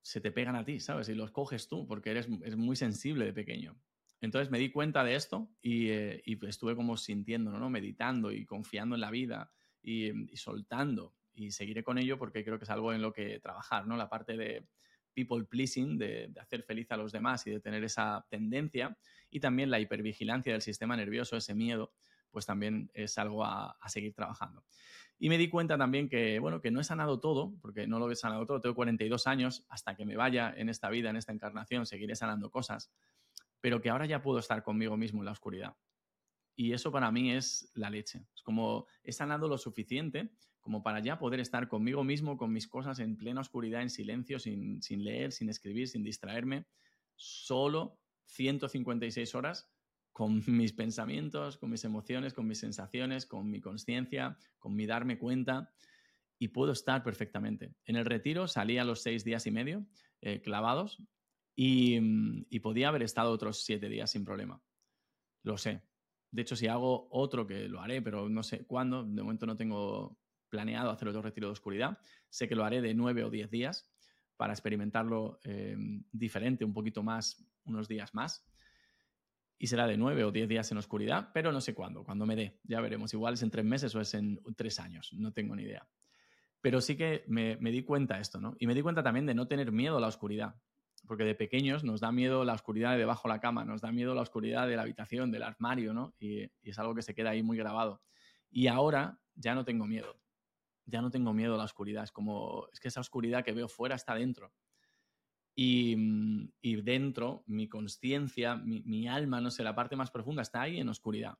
se 0.00 0.20
te 0.20 0.30
pegan 0.30 0.54
a 0.54 0.64
ti, 0.64 0.78
¿sabes? 0.78 1.08
Y 1.08 1.14
los 1.14 1.32
coges 1.32 1.66
tú 1.66 1.86
porque 1.86 2.12
eres, 2.12 2.28
muy 2.28 2.76
sensible 2.76 3.24
de 3.24 3.32
pequeño. 3.32 3.76
Entonces 4.20 4.50
me 4.50 4.58
di 4.58 4.70
cuenta 4.70 5.02
de 5.02 5.16
esto 5.16 5.50
y, 5.60 5.88
eh, 5.88 6.22
estuve 6.42 6.76
como 6.76 6.96
sintiendo, 6.96 7.50
¿no? 7.50 7.68
Meditando 7.68 8.30
y 8.30 8.46
confiando 8.46 8.94
en 8.94 9.00
la 9.00 9.10
vida 9.10 9.52
y, 9.82 10.12
soltando. 10.36 11.14
Y 11.34 11.50
seguiré 11.50 11.82
con 11.82 11.98
ello 11.98 12.16
porque 12.16 12.44
creo 12.44 12.58
que 12.58 12.64
es 12.64 12.70
algo 12.70 12.92
en 12.92 13.02
lo 13.02 13.12
que 13.12 13.40
trabajar, 13.40 13.86
¿no? 13.86 13.96
La 13.96 14.08
parte 14.08 14.36
de 14.36 14.68
people 15.12 15.44
pleasing, 15.44 15.98
de, 15.98 16.28
de 16.28 16.40
hacer 16.40 16.62
feliz 16.62 16.90
a 16.92 16.96
los 16.96 17.10
demás 17.10 17.46
y 17.46 17.50
de 17.50 17.60
tener 17.60 17.82
esa 17.82 18.24
tendencia. 18.30 18.96
Y 19.30 19.40
también 19.40 19.70
la 19.70 19.80
hipervigilancia 19.80 20.52
del 20.52 20.62
sistema 20.62 20.96
nervioso, 20.96 21.36
ese 21.36 21.54
miedo 21.54 21.92
pues 22.30 22.46
también 22.46 22.90
es 22.94 23.18
algo 23.18 23.44
a, 23.44 23.76
seguir 23.86 24.14
trabajando. 24.14 24.64
Y 25.18 25.28
me 25.28 25.38
di 25.38 25.48
cuenta 25.48 25.78
también 25.78 26.08
que, 26.08 26.38
bueno, 26.38 26.60
que 26.60 26.70
no 26.70 26.80
he 26.80 26.84
sanado 26.84 27.20
todo, 27.20 27.54
porque 27.62 27.86
no 27.86 27.98
lo 27.98 28.10
he 28.10 28.16
sanado 28.16 28.46
todo, 28.46 28.60
tengo 28.60 28.74
42 28.74 29.26
años, 29.26 29.64
hasta 29.68 29.96
que 29.96 30.04
me 30.04 30.16
vaya 30.16 30.52
en 30.56 30.68
esta 30.68 30.90
vida, 30.90 31.10
en 31.10 31.16
esta 31.16 31.32
encarnación, 31.32 31.86
seguiré 31.86 32.14
sanando 32.14 32.50
cosas, 32.50 32.92
pero 33.60 33.80
que 33.80 33.88
ahora 33.88 34.06
ya 34.06 34.22
puedo 34.22 34.38
estar 34.38 34.62
conmigo 34.62 34.96
mismo 34.96 35.20
en 35.20 35.26
la 35.26 35.32
oscuridad. 35.32 35.76
Y 36.54 36.72
eso 36.72 36.90
para 36.92 37.10
mí 37.10 37.32
es 37.32 37.70
la 37.74 37.90
leche. 37.90 38.26
Es 38.34 38.42
como 38.42 38.86
he 39.02 39.12
sanado 39.12 39.48
lo 39.48 39.58
suficiente 39.58 40.30
como 40.66 40.82
para 40.82 40.98
ya 40.98 41.16
poder 41.16 41.38
estar 41.38 41.68
conmigo 41.68 42.02
mismo, 42.02 42.36
con 42.36 42.52
mis 42.52 42.66
cosas 42.66 42.98
en 42.98 43.16
plena 43.16 43.40
oscuridad, 43.40 43.82
en 43.82 43.88
silencio, 43.88 44.40
sin, 44.40 44.82
sin 44.82 45.04
leer, 45.04 45.30
sin 45.30 45.48
escribir, 45.48 45.86
sin 45.86 46.02
distraerme, 46.02 46.66
solo 47.14 48.00
156 48.24 49.32
horas 49.36 49.70
con 50.16 50.40
mis 50.46 50.72
pensamientos, 50.72 51.58
con 51.58 51.68
mis 51.68 51.84
emociones, 51.84 52.32
con 52.32 52.46
mis 52.46 52.58
sensaciones, 52.58 53.26
con 53.26 53.50
mi 53.50 53.60
conciencia, 53.60 54.38
con 54.58 54.74
mi 54.74 54.86
darme 54.86 55.18
cuenta 55.18 55.70
y 56.38 56.48
puedo 56.48 56.72
estar 56.72 57.02
perfectamente. 57.02 57.74
En 57.84 57.96
el 57.96 58.06
retiro 58.06 58.48
salí 58.48 58.78
a 58.78 58.84
los 58.84 59.02
seis 59.02 59.24
días 59.24 59.46
y 59.46 59.50
medio 59.50 59.84
eh, 60.22 60.40
clavados 60.40 61.02
y, 61.54 61.98
y, 62.48 62.60
podía 62.60 62.88
haber 62.88 63.02
estado 63.02 63.30
otros 63.30 63.62
siete 63.62 63.90
días 63.90 64.10
sin 64.10 64.24
problema. 64.24 64.62
Lo 65.42 65.58
sé, 65.58 65.82
De 66.30 66.42
hecho, 66.42 66.56
si 66.56 66.66
hago 66.66 67.08
otro, 67.10 67.46
que 67.46 67.68
lo 67.68 67.82
haré, 67.82 68.00
pero 68.00 68.26
no 68.30 68.42
sé 68.42 68.64
cuándo, 68.64 69.04
de 69.04 69.22
momento 69.22 69.44
no 69.44 69.56
tengo 69.56 70.18
planeado 70.48 70.90
hacer 70.90 71.08
otro 71.08 71.20
retiro 71.20 71.48
de 71.48 71.52
oscuridad, 71.52 71.98
sé 72.30 72.48
que 72.48 72.54
lo 72.54 72.64
haré 72.64 72.80
de 72.80 72.94
nueve 72.94 73.22
o 73.22 73.28
diez 73.28 73.50
días 73.50 73.90
para 74.38 74.54
experimentarlo 74.54 75.40
eh, 75.44 75.76
diferente, 76.10 76.64
un 76.64 76.72
poquito 76.72 77.02
más, 77.02 77.46
unos 77.64 77.86
días 77.86 78.14
más. 78.14 78.46
Y 79.58 79.68
será 79.68 79.86
de 79.86 79.96
nueve 79.96 80.24
o 80.24 80.32
diez 80.32 80.48
días 80.48 80.70
en 80.70 80.78
oscuridad, 80.78 81.30
pero 81.32 81.50
no 81.50 81.60
sé 81.60 81.74
cuándo, 81.74 82.04
cuando 82.04 82.26
me 82.26 82.36
dé. 82.36 82.60
Ya 82.64 82.80
veremos. 82.80 83.12
Igual 83.14 83.34
es 83.34 83.42
en 83.42 83.50
tres 83.50 83.64
meses 83.64 83.94
o 83.94 84.00
es 84.00 84.12
en 84.14 84.40
tres 84.56 84.78
años, 84.78 85.12
no 85.14 85.32
tengo 85.32 85.56
ni 85.56 85.62
idea. 85.62 85.88
Pero 86.60 86.80
sí 86.80 86.96
que 86.96 87.24
me, 87.28 87.56
di 87.56 87.82
cuenta 87.82 88.18
esto, 88.18 88.40
¿no? 88.40 88.56
Y 88.58 88.66
me 88.66 88.74
di 88.74 88.82
cuenta 88.82 89.02
también 89.02 89.24
de 89.24 89.34
no 89.34 89.46
tener 89.46 89.72
miedo 89.72 89.98
a 89.98 90.00
la 90.00 90.08
oscuridad 90.08 90.56
porque 91.06 91.22
de 91.22 91.36
pequeños 91.36 91.84
nos 91.84 92.00
da 92.00 92.10
miedo 92.10 92.44
la 92.44 92.54
oscuridad 92.54 92.90
de 92.92 92.98
debajo 92.98 93.28
de 93.28 93.34
la 93.34 93.40
cama, 93.40 93.64
nos 93.64 93.80
da 93.80 93.92
miedo 93.92 94.12
la 94.12 94.22
oscuridad 94.22 94.66
de 94.66 94.74
la 94.74 94.82
habitación, 94.82 95.30
del 95.30 95.44
armario, 95.44 95.94
¿no? 95.94 96.16
Y, 96.18 96.50
es 96.62 96.78
algo 96.80 96.96
que 96.96 97.02
se 97.02 97.14
queda 97.14 97.30
ahí 97.30 97.44
muy 97.44 97.56
grabado. 97.56 98.02
Y 98.50 98.66
ahora 98.66 99.20
ya 99.36 99.54
no 99.54 99.64
tengo 99.64 99.86
miedo, 99.86 100.18
ya 100.84 101.02
no 101.02 101.10
tengo 101.10 101.32
miedo 101.32 101.54
a 101.54 101.58
la 101.58 101.64
oscuridad, 101.64 102.02
es 102.02 102.10
como, 102.10 102.66
es 102.72 102.80
que 102.80 102.88
esa 102.88 103.00
oscuridad 103.00 103.44
que 103.44 103.52
veo 103.52 103.68
fuera 103.68 103.94
está 103.94 104.16
dentro. 104.16 104.52
Y, 105.58 106.76
dentro, 106.82 107.42
mi 107.46 107.68
conciencia, 107.68 108.56
mi, 108.56 109.08
alma, 109.08 109.40
no 109.40 109.50
sé, 109.50 109.64
la 109.64 109.74
parte 109.74 109.96
más 109.96 110.10
profunda 110.10 110.42
está 110.42 110.60
ahí 110.60 110.78
en 110.78 110.88
oscuridad. 110.88 111.38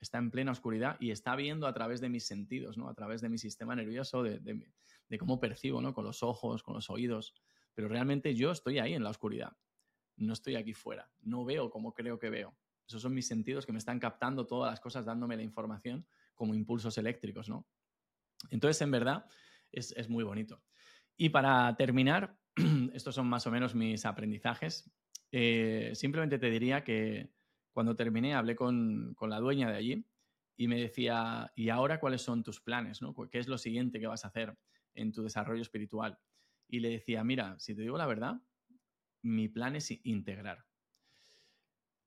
Está 0.00 0.18
en 0.18 0.30
plena 0.30 0.52
oscuridad 0.52 0.96
y 1.00 1.10
está 1.10 1.36
viendo 1.36 1.66
a 1.66 1.74
través 1.74 2.00
de 2.00 2.08
mis 2.08 2.24
sentidos, 2.24 2.78
¿no? 2.78 2.88
A 2.88 2.94
través 2.94 3.20
de 3.20 3.28
mi 3.28 3.38
sistema 3.38 3.74
nervioso, 3.74 4.22
de, 4.22 4.38
de 4.40 5.18
cómo 5.18 5.40
percibo, 5.40 5.82
¿no? 5.82 5.92
Con 5.92 6.04
los 6.04 6.22
ojos, 6.22 6.62
con 6.62 6.74
los 6.74 6.88
oídos 6.88 7.34
pero 7.74 7.88
realmente 7.88 8.34
yo 8.34 8.50
estoy 8.50 8.78
ahí 8.78 8.94
en 8.94 9.02
la 9.02 9.10
oscuridad. 9.10 9.56
No 10.16 10.32
estoy 10.32 10.56
aquí 10.56 10.74
fuera. 10.74 11.10
No 11.20 11.44
veo 11.44 11.70
como 11.70 11.94
creo 11.94 12.18
que 12.18 12.30
veo. 12.30 12.56
Esos 12.86 13.02
son 13.02 13.14
mis 13.14 13.26
sentidos 13.26 13.64
que 13.64 13.72
me 13.72 13.78
están 13.78 13.98
captando 13.98 14.46
todas 14.46 14.70
las 14.70 14.80
cosas, 14.80 15.04
dándome 15.04 15.36
la 15.36 15.42
información 15.42 16.06
como 16.34 16.54
impulsos 16.54 16.98
eléctricos, 16.98 17.48
¿no? 17.48 17.66
Entonces, 18.50 18.80
en 18.82 18.90
verdad, 18.90 19.26
es, 19.70 20.08
muy 20.08 20.24
bonito. 20.24 20.62
Y 21.16 21.30
para 21.30 21.74
terminar, 21.76 22.36
estos 22.94 23.14
son 23.14 23.26
más 23.28 23.46
o 23.46 23.50
menos 23.50 23.74
mis 23.74 24.04
aprendizajes. 24.04 24.90
Eh, 25.30 25.92
simplemente 25.94 26.38
te 26.38 26.50
diría 26.50 26.84
que 26.84 27.30
cuando 27.72 27.96
terminé 27.96 28.34
hablé 28.34 28.54
con, 28.54 29.14
con, 29.14 29.30
la 29.30 29.40
dueña 29.40 29.70
de 29.70 29.76
allí 29.76 30.06
y 30.56 30.68
me 30.68 30.78
decía, 30.78 31.50
¿y 31.56 31.70
ahora 31.70 32.00
cuáles 32.00 32.22
son 32.22 32.42
tus 32.42 32.60
planes? 32.60 33.00
¿no? 33.00 33.14
¿Qué 33.30 33.38
es 33.38 33.48
lo 33.48 33.56
siguiente 33.56 33.98
que 33.98 34.06
vas 34.06 34.24
a 34.24 34.28
hacer 34.28 34.56
en 34.94 35.12
tu 35.12 35.22
desarrollo 35.22 35.62
espiritual? 35.62 36.18
y 36.72 36.80
le 36.80 36.88
decía, 36.88 37.22
mira, 37.22 37.54
si 37.58 37.74
te 37.74 37.82
digo 37.82 37.98
la 37.98 38.06
verdad, 38.06 38.40
mi 39.20 39.46
plan 39.46 39.76
es 39.76 39.90
integrar. 40.04 40.64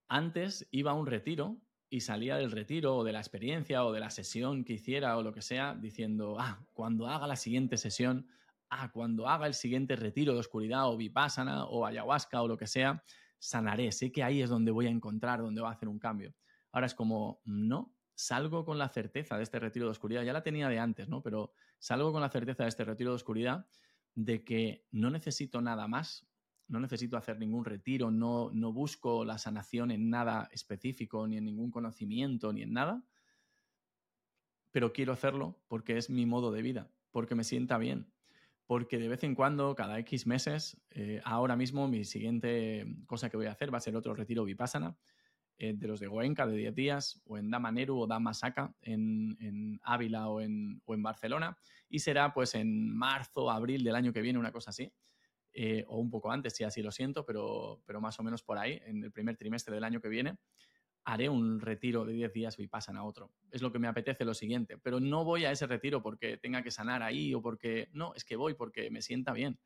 Antes 0.07 0.67
iba 0.71 0.91
a 0.91 0.95
un 0.95 1.05
retiro 1.05 1.61
y 1.87 2.01
salía 2.01 2.37
del 2.37 2.51
retiro 2.51 2.97
o 2.97 3.03
de 3.03 3.13
la 3.13 3.19
experiencia 3.19 3.85
o 3.85 3.93
de 3.93 3.99
la 3.99 4.09
sesión 4.09 4.65
que 4.65 4.73
hiciera 4.73 5.17
o 5.17 5.23
lo 5.23 5.33
que 5.33 5.43
sea 5.43 5.75
diciendo, 5.75 6.37
ah, 6.39 6.65
cuando 6.73 7.07
haga 7.07 7.27
la 7.27 7.35
siguiente 7.35 7.77
sesión, 7.77 8.27
cuando 8.93 9.27
haga 9.27 9.47
el 9.47 9.53
siguiente 9.53 9.95
retiro 9.95 10.33
de 10.33 10.39
oscuridad 10.39 10.89
o 10.89 10.97
vipassana 10.97 11.65
o 11.65 11.85
ayahuasca 11.85 12.41
o 12.41 12.47
lo 12.47 12.57
que 12.57 12.67
sea, 12.67 13.03
sanaré. 13.39 13.91
Sé 13.91 14.11
que 14.11 14.23
ahí 14.23 14.41
es 14.41 14.49
donde 14.49 14.71
voy 14.71 14.87
a 14.87 14.89
encontrar, 14.89 15.41
donde 15.41 15.61
va 15.61 15.69
a 15.69 15.73
hacer 15.73 15.87
un 15.89 15.99
cambio. 15.99 16.33
Ahora 16.71 16.87
es 16.87 16.95
como, 16.95 17.41
no, 17.45 17.95
salgo 18.15 18.65
con 18.65 18.77
la 18.77 18.89
certeza 18.89 19.37
de 19.37 19.43
este 19.43 19.59
retiro 19.59 19.85
de 19.85 19.91
oscuridad. 19.91 20.23
Ya 20.23 20.33
la 20.33 20.43
tenía 20.43 20.69
de 20.69 20.79
antes, 20.79 21.07
¿no? 21.07 21.21
Pero 21.21 21.53
salgo 21.79 22.11
con 22.11 22.21
la 22.21 22.29
certeza 22.29 22.63
de 22.63 22.69
este 22.69 22.85
retiro 22.85 23.11
de 23.11 23.15
oscuridad 23.15 23.67
de 24.13 24.43
que 24.43 24.85
no 24.91 25.09
necesito 25.09 25.61
nada 25.61 25.87
más, 25.87 26.27
no 26.67 26.79
necesito 26.79 27.17
hacer 27.17 27.37
ningún 27.37 27.65
retiro, 27.65 28.11
no, 28.11 28.49
no 28.53 28.73
busco 28.73 29.25
la 29.25 29.37
sanación 29.37 29.91
en 29.91 30.09
nada 30.09 30.49
específico, 30.51 31.27
ni 31.27 31.37
en 31.37 31.45
ningún 31.45 31.69
conocimiento, 31.69 32.51
ni 32.53 32.63
en 32.63 32.73
nada, 32.73 33.03
pero 34.71 34.91
quiero 34.91 35.13
hacerlo 35.13 35.61
porque 35.67 35.97
es 35.97 36.09
mi 36.09 36.25
modo 36.25 36.51
de 36.51 36.61
vida, 36.61 36.91
porque 37.11 37.35
me 37.35 37.43
sienta 37.43 37.77
bien, 37.77 38.11
porque 38.65 38.97
de 38.97 39.07
vez 39.07 39.23
en 39.23 39.35
cuando, 39.35 39.75
cada 39.75 39.99
X 39.99 40.25
meses, 40.25 40.81
eh, 40.89 41.21
ahora 41.23 41.55
mismo 41.55 41.87
mi 41.87 42.03
siguiente 42.03 42.85
cosa 43.05 43.29
que 43.29 43.37
voy 43.37 43.45
a 43.45 43.51
hacer 43.51 43.73
va 43.73 43.77
a 43.77 43.81
ser 43.81 43.95
otro 43.95 44.15
retiro 44.15 44.43
vipassana, 44.43 44.97
eh, 45.57 45.73
de 45.73 45.87
los 45.87 45.99
de 45.99 46.07
Goenka 46.07 46.45
de 46.45 46.57
10 46.57 46.75
días, 46.75 47.21
o 47.25 47.37
en 47.37 47.49
Damaneru 47.49 47.97
o 47.97 48.07
Damasaka 48.07 48.75
en, 48.81 49.37
en 49.39 49.79
Ávila 49.83 50.27
o 50.27 50.41
en, 50.41 50.81
Barcelona, 50.85 51.57
y 51.87 51.99
será 51.99 52.33
pues 52.33 52.55
en 52.55 52.93
marzo, 52.93 53.49
abril 53.49 53.83
del 53.83 53.95
año 53.95 54.11
que 54.11 54.21
viene, 54.21 54.39
una 54.39 54.51
cosa 54.51 54.71
así, 54.71 54.91
eh, 55.53 55.85
o 55.87 55.99
un 55.99 56.09
poco 56.09 56.31
antes, 56.31 56.53
si 56.55 56.63
así 56.63 56.81
lo 56.81 56.91
siento, 56.91 57.25
pero, 57.25 57.81
pero 57.85 58.01
más 58.01 58.19
o 58.19 58.23
menos 58.23 58.43
por 58.43 58.57
ahí, 58.57 58.81
en 58.85 59.03
el 59.03 59.11
primer 59.11 59.37
trimestre 59.37 59.73
del 59.75 59.85
año 59.85 60.01
que 60.01 60.09
viene, 60.09 60.37
haré 61.05 61.29
un 61.29 61.59
retiro 61.59 62.03
de 62.03 62.13
10 62.13 62.33
días 62.33 62.59
y 62.59 62.67
pasan 62.67 62.97
a 62.97 63.03
otro. 63.03 63.31
Es 63.51 63.61
lo 63.61 63.71
que 63.71 63.79
me 63.79 63.87
apetece 63.87 64.25
lo 64.25 64.33
siguiente, 64.33 64.77
pero 64.77 64.99
no 64.99 65.23
voy 65.23 65.45
a 65.45 65.51
ese 65.51 65.67
retiro 65.67 66.01
porque 66.01 66.37
tenga 66.37 66.61
que 66.61 66.71
sanar 66.71 67.01
ahí 67.03 67.33
o 67.33 67.41
porque, 67.41 67.89
no, 67.93 68.13
es 68.15 68.25
que 68.25 68.35
voy 68.35 68.55
porque 68.55 68.89
me 68.91 69.01
sienta 69.01 69.31
bien, 69.31 69.59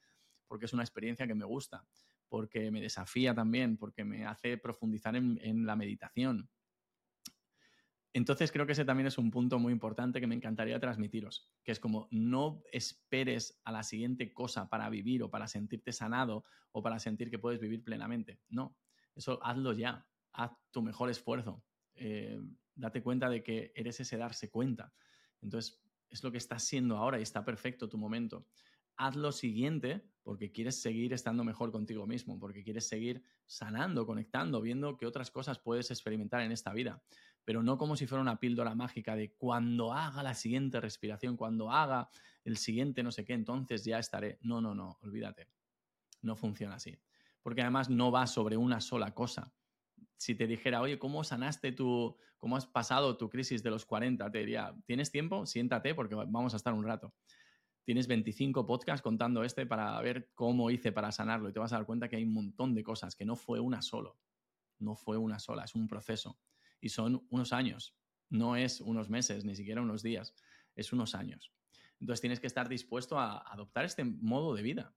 porque 0.48 0.66
es 0.66 0.74
una 0.74 0.84
experiencia 0.84 1.26
que 1.26 1.36
me 1.36 1.46
gusta 1.46 1.86
porque 2.30 2.72
me 2.72 2.80
desafía 2.80 3.34
también, 3.34 3.76
porque 3.76 4.06
me 4.06 4.26
hace 4.26 4.58
profundizar 4.58 5.16
en, 5.16 5.66
la 5.66 5.76
meditación. 5.76 6.50
Entonces 8.14 8.52
creo 8.52 8.66
que 8.66 8.72
ese 8.72 8.86
también 8.86 9.08
es 9.08 9.18
un 9.18 9.30
punto 9.30 9.60
muy 9.60 9.74
importante 9.74 10.20
que 10.20 10.28
me 10.28 10.36
encantaría 10.36 10.80
transmitiros, 10.80 11.52
que 11.64 11.72
es 11.72 11.80
como 11.80 12.08
no 12.12 12.64
esperes 12.72 13.60
a 13.66 13.72
la 13.72 13.84
siguiente 13.84 14.34
cosa 14.34 14.70
para 14.70 14.90
vivir 14.90 15.22
o 15.24 15.30
para 15.30 15.48
sentirte 15.48 15.92
sanado 15.92 16.44
o 16.72 16.82
para 16.82 17.00
sentir 17.00 17.30
que 17.30 17.40
puedes 17.40 17.60
vivir 17.60 17.84
plenamente. 17.84 18.40
No, 18.50 18.78
eso 19.16 19.40
hazlo 19.44 19.74
ya, 19.74 20.08
haz 20.40 20.52
tu 20.72 20.82
mejor 20.82 21.10
esfuerzo, 21.10 21.64
eh, 21.96 22.40
date 22.76 23.02
cuenta 23.02 23.30
de 23.30 23.44
que 23.44 23.72
eres 23.76 24.00
ese 24.00 24.18
darse 24.18 24.50
cuenta. 24.50 24.94
Entonces 25.42 25.82
es 26.10 26.24
lo 26.24 26.32
que 26.32 26.38
estás 26.38 26.64
siendo 26.64 26.98
ahora 26.98 27.20
y 27.20 27.24
está 27.24 27.44
perfecto 27.46 27.90
tu 27.90 27.98
momento 27.98 28.48
haz 29.00 29.16
lo 29.16 29.32
siguiente 29.32 30.06
porque 30.24 30.52
quieres 30.52 30.82
seguir 30.82 31.14
estando 31.14 31.44
mejor 31.46 31.72
contigo 31.72 32.06
mismo, 32.06 32.38
porque 32.38 32.64
quieres 32.64 32.88
seguir 32.88 33.24
sanando, 33.46 34.06
conectando, 34.06 34.62
viendo 34.62 34.98
qué 34.98 35.06
otras 35.06 35.32
cosas 35.32 35.58
puedes 35.58 35.90
experimentar 35.90 36.42
en 36.42 36.52
esta 36.52 36.74
vida, 36.74 37.02
pero 37.46 37.64
no 37.64 37.78
como 37.78 37.96
si 37.96 38.06
fuera 38.06 38.22
una 38.22 38.40
píldora 38.40 38.76
mágica 38.76 39.16
de 39.16 39.32
cuando 39.32 39.94
haga 39.94 40.22
la 40.22 40.36
siguiente 40.36 40.82
respiración, 40.82 41.38
cuando 41.38 41.72
haga 41.72 42.10
el 42.44 42.58
siguiente 42.58 43.02
no 43.02 43.12
sé 43.12 43.24
qué, 43.24 43.34
entonces 43.34 43.86
ya 43.86 44.00
estaré. 44.00 44.38
No, 44.42 44.60
no, 44.60 44.76
no, 44.76 45.00
olvídate. 45.02 45.48
No 46.22 46.36
funciona 46.36 46.76
así. 46.76 46.96
Porque 47.42 47.62
además 47.62 47.90
no 47.90 48.12
va 48.12 48.28
sobre 48.28 48.58
una 48.58 48.82
sola 48.82 49.14
cosa. 49.16 49.54
Si 50.18 50.36
te 50.36 50.48
dijera, 50.48 50.82
oye, 50.82 51.00
¿cómo 51.00 51.24
sanaste 51.24 51.72
tu, 51.72 52.16
cómo 52.38 52.58
has 52.58 52.66
pasado 52.66 53.18
tu 53.18 53.30
crisis 53.30 53.64
de 53.64 53.72
los 53.72 53.86
40? 53.86 54.30
Te 54.32 54.40
diría, 54.40 54.76
¿tienes 54.86 55.12
tiempo? 55.12 55.46
Siéntate 55.46 55.96
porque 55.96 56.16
vamos 56.16 56.54
a 56.54 56.58
estar 56.58 56.74
un 56.74 56.84
rato 56.84 57.14
tienes 57.90 58.06
25 58.06 58.68
podcasts 58.68 59.02
contando 59.02 59.44
este 59.44 59.66
para 59.66 60.00
ver 60.02 60.30
cómo 60.36 60.70
hice 60.70 60.92
para 60.92 61.12
sanarlo 61.12 61.50
y 61.50 61.54
te 61.54 61.58
vas 61.58 61.74
a 61.74 61.78
dar 61.78 61.88
cuenta 61.88 62.08
que 62.08 62.18
hay 62.18 62.24
un 62.24 62.36
montón 62.36 62.76
de 62.76 62.84
cosas, 62.84 63.16
que 63.16 63.26
no 63.26 63.36
fue 63.36 63.60
una 63.60 63.82
solo, 63.82 64.20
no 64.78 64.96
fue 64.96 65.18
una 65.18 65.40
sola, 65.40 65.64
es 65.64 65.74
un 65.74 65.88
proceso 65.88 66.40
y 66.80 66.90
son 66.90 67.26
unos 67.32 67.52
años, 67.52 67.98
no 68.30 68.56
es 68.56 68.80
unos 68.82 69.10
meses, 69.10 69.44
ni 69.44 69.56
siquiera 69.56 69.82
unos 69.82 70.04
días, 70.04 70.36
es 70.76 70.94
unos 70.94 71.16
años. 71.16 71.52
Entonces 72.00 72.22
tienes 72.22 72.40
que 72.40 72.46
estar 72.46 72.70
dispuesto 72.70 73.18
a 73.18 73.40
adoptar 73.40 73.86
este 73.86 74.04
modo 74.04 74.54
de 74.54 74.62
vida. 74.62 74.94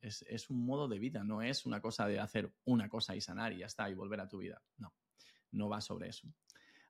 Es, 0.00 0.22
es 0.22 0.50
un 0.50 0.64
modo 0.64 0.88
de 0.88 0.98
vida, 0.98 1.24
no 1.24 1.42
es 1.42 1.66
una 1.66 1.80
cosa 1.80 2.06
de 2.06 2.20
hacer 2.20 2.52
una 2.64 2.88
cosa 2.88 3.16
y 3.16 3.20
sanar 3.20 3.52
y 3.52 3.58
ya 3.58 3.66
está 3.66 3.90
y 3.90 3.94
volver 3.94 4.20
a 4.20 4.28
tu 4.28 4.38
vida. 4.38 4.62
No, 4.76 4.94
no 5.52 5.68
va 5.68 5.80
sobre 5.80 6.08
eso. 6.08 6.28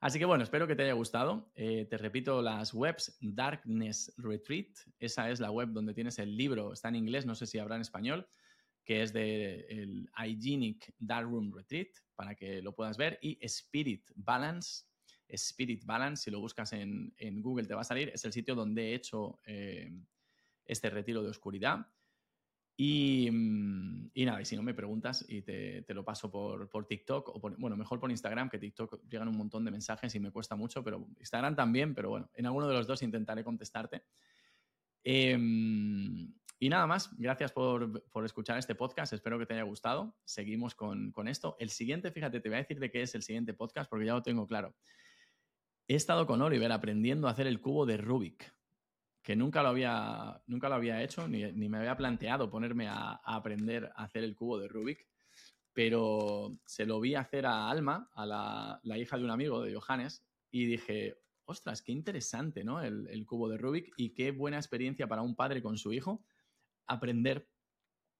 Así 0.01 0.21
que 0.21 0.25
bueno, 0.25 0.45
espero 0.45 0.69
que 0.69 0.77
te 0.77 0.85
haya 0.85 0.93
gustado. 0.93 1.51
Eh, 1.57 1.87
te 1.91 1.99
repito 1.99 2.41
las 2.41 2.73
webs, 2.73 3.17
Darkness 3.21 4.15
Retreat, 4.17 4.69
esa 5.01 5.29
es 5.31 5.41
la 5.41 5.51
web 5.51 5.71
donde 5.71 5.93
tienes 5.93 6.19
el 6.21 6.37
libro, 6.37 6.73
está 6.73 6.89
en 6.89 6.97
inglés, 6.97 7.27
no 7.27 7.35
sé 7.35 7.47
si 7.47 7.59
habrá 7.59 7.75
en 7.75 7.81
español, 7.81 8.29
que 8.85 9.03
es 9.03 9.13
de 9.13 9.67
el 9.69 10.09
Hygienic 10.17 10.95
Darkroom 10.99 11.53
Retreat, 11.53 11.89
para 12.15 12.37
que 12.37 12.63
lo 12.63 12.75
puedas 12.75 12.97
ver, 12.97 13.19
y 13.23 13.39
Spirit 13.45 14.11
Balance. 14.15 14.85
Spirit 15.27 15.85
Balance, 15.85 16.25
si 16.25 16.31
lo 16.31 16.41
buscas 16.41 16.73
en, 16.73 17.13
Google 17.43 17.67
te 17.67 17.75
va 17.75 17.83
a 17.83 17.85
salir, 17.85 18.11
es 18.15 18.25
el 18.25 18.33
sitio 18.33 18.55
donde 18.55 18.91
he 18.91 18.95
hecho 18.95 19.41
eh, 19.45 19.93
este 20.65 20.91
retiro 20.91 21.23
de 21.23 21.29
oscuridad. 21.29 21.87
Mm, 22.81 24.11
y, 24.15 24.25
nada, 24.25 24.41
y 24.41 24.45
si 24.45 24.55
no 24.55 24.63
me 24.63 24.73
preguntas 24.73 25.25
y 25.29 25.43
te, 25.43 25.85
lo 25.89 26.05
paso 26.05 26.31
por, 26.31 26.69
por 26.71 26.87
TikTok, 26.87 27.29
o 27.29 27.41
bueno, 27.41 27.77
mejor 27.77 27.99
por 27.99 28.11
Instagram, 28.11 28.49
que 28.49 28.59
TikTok 28.59 29.03
llegan 29.09 29.29
un 29.29 29.37
montón 29.37 29.65
de 29.65 29.73
mensajes 29.73 30.15
y 30.15 30.21
me 30.21 30.31
cuesta 30.31 30.55
mucho, 30.55 30.85
pero 30.85 31.09
Instagram 31.19 31.57
también, 31.57 31.93
pero 31.95 32.11
bueno, 32.11 32.31
en 32.35 32.47
alguno 32.47 32.69
de 32.69 32.75
los 32.75 32.87
dos 32.87 33.03
intentaré 33.03 33.43
contestarte. 33.43 34.05
Em, 35.03 36.33
y 36.61 36.69
nada 36.69 36.87
más, 36.87 37.11
gracias 37.19 37.51
por, 37.51 38.05
escuchar 38.25 38.59
este 38.59 38.77
podcast, 38.77 39.13
espero 39.13 39.39
que 39.39 39.47
te 39.47 39.55
haya 39.55 39.65
gustado. 39.65 40.17
Seguimos 40.25 40.75
con, 40.77 41.11
con 41.11 41.27
esto. 41.27 41.57
El 41.59 41.71
siguiente, 41.71 42.13
fíjate, 42.13 42.41
te 42.41 42.49
voy 42.49 42.57
a 42.57 42.59
decir 42.59 42.79
de 42.79 42.91
qué 42.91 43.03
es 43.03 43.15
el 43.15 43.23
siguiente 43.23 43.55
podcast 43.55 43.91
porque 43.91 44.07
ya 44.07 44.15
lo 44.15 44.23
tengo 44.23 44.47
claro. 44.47 44.75
He 45.89 45.95
estado 45.95 46.27
con 46.27 46.43
Oliver 46.43 46.71
aprendiendo 46.71 47.27
a 47.27 47.33
hacer 47.33 47.47
el 47.47 47.61
cubo 47.61 47.87
de 47.87 47.97
Rubik 47.97 48.58
que 49.29 49.37
nunca 49.37 49.63
lo 49.63 49.69
había, 49.69 50.43
nunca 50.47 50.71
lo 50.71 50.77
había 50.77 51.03
hecho, 51.03 51.29
ni, 51.29 51.53
me 51.53 51.77
había 51.77 51.99
planteado 51.99 52.49
ponerme 52.49 52.89
a, 52.89 53.21
aprender 53.23 53.93
a 53.95 54.05
hacer 54.05 54.25
el 54.25 54.35
cubo 54.35 54.59
de 54.59 54.69
Rubik, 54.69 55.07
pero 55.75 56.59
se 56.65 56.87
lo 56.87 56.99
vi 56.99 57.15
hacer 57.15 57.45
a 57.45 57.69
Alma, 57.69 58.09
a 58.15 58.25
la, 58.25 58.99
hija 58.99 59.19
de 59.19 59.25
un 59.25 59.31
amigo 59.31 59.61
de 59.61 59.75
Johannes, 59.75 60.25
y 60.51 60.65
dije, 60.65 61.19
ostras, 61.45 61.83
qué 61.83 61.93
interesante, 61.93 62.65
¿no? 62.65 62.81
El, 62.81 63.27
cubo 63.27 63.51
de 63.51 63.59
Rubik 63.59 63.93
y 63.99 64.15
qué 64.15 64.31
buena 64.31 64.57
experiencia 64.57 65.07
para 65.09 65.21
un 65.21 65.37
padre 65.37 65.61
con 65.61 65.77
su 65.77 65.93
hijo 65.93 66.25
aprender, 66.87 67.51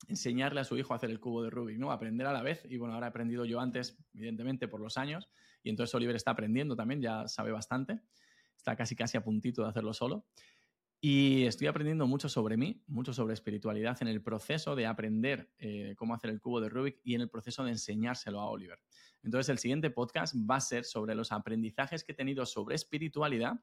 enseñarle 0.09 0.61
a 0.61 0.65
su 0.65 0.77
hijo 0.77 0.93
a 0.93 0.97
hacer 0.97 1.09
el 1.09 1.21
cubo 1.21 1.43
de 1.43 1.49
Rubik, 1.49 1.79
¿no? 1.79 1.91
Aprender 1.91 2.27
a 2.27 2.35
la 2.35 2.43
vez. 2.43 2.67
Y 2.69 2.77
bueno, 2.77 2.93
ahora 2.93 3.07
he 3.07 3.09
aprendido 3.09 3.47
yo 3.47 3.61
antes, 3.61 3.97
evidentemente, 4.13 4.69
por 4.69 4.83
los 4.83 4.99
años, 4.99 5.31
y 5.63 5.71
entonces 5.71 5.95
Oliver 5.95 6.17
está 6.17 6.33
aprendiendo 6.33 6.77
también, 6.77 7.01
ya 7.01 7.27
sabe 7.29 7.51
bastante. 7.51 8.03
Está 8.59 8.77
casi 8.77 8.95
casi 8.95 9.17
a 9.17 9.25
puntito 9.25 9.63
de 9.63 9.71
hacerlo 9.71 9.95
solo. 9.95 10.27
Y 11.01 11.45
estoy 11.45 11.69
aprendiendo 11.69 12.09
mucho 12.09 12.29
sobre 12.29 12.57
mí, 12.57 12.83
mucho 12.89 13.13
sobre 13.13 13.35
espiritualidad 13.35 13.97
en 14.01 14.09
el 14.09 14.21
proceso 14.21 14.75
de 14.75 14.87
aprender 14.87 15.49
eh, 15.59 15.95
cómo 15.97 16.13
hacer 16.13 16.31
el 16.31 16.41
cubo 16.41 16.61
de 16.61 16.69
Rubik 16.69 17.01
y 17.05 17.15
en 17.15 17.21
el 17.21 17.31
proceso 17.31 17.63
de 17.63 17.71
enseñárselo 17.71 18.41
a 18.41 18.51
Oliver. 18.51 18.81
Entonces, 19.23 19.49
el 19.49 19.59
siguiente 19.59 19.91
podcast 19.91 20.35
va 20.35 20.57
a 20.57 20.61
ser 20.61 20.85
sobre 20.85 21.15
los 21.15 21.31
aprendizajes 21.31 22.03
que 22.03 22.13
he 22.13 22.17
tenido 22.17 22.45
sobre 22.47 22.75
espiritualidad 22.75 23.61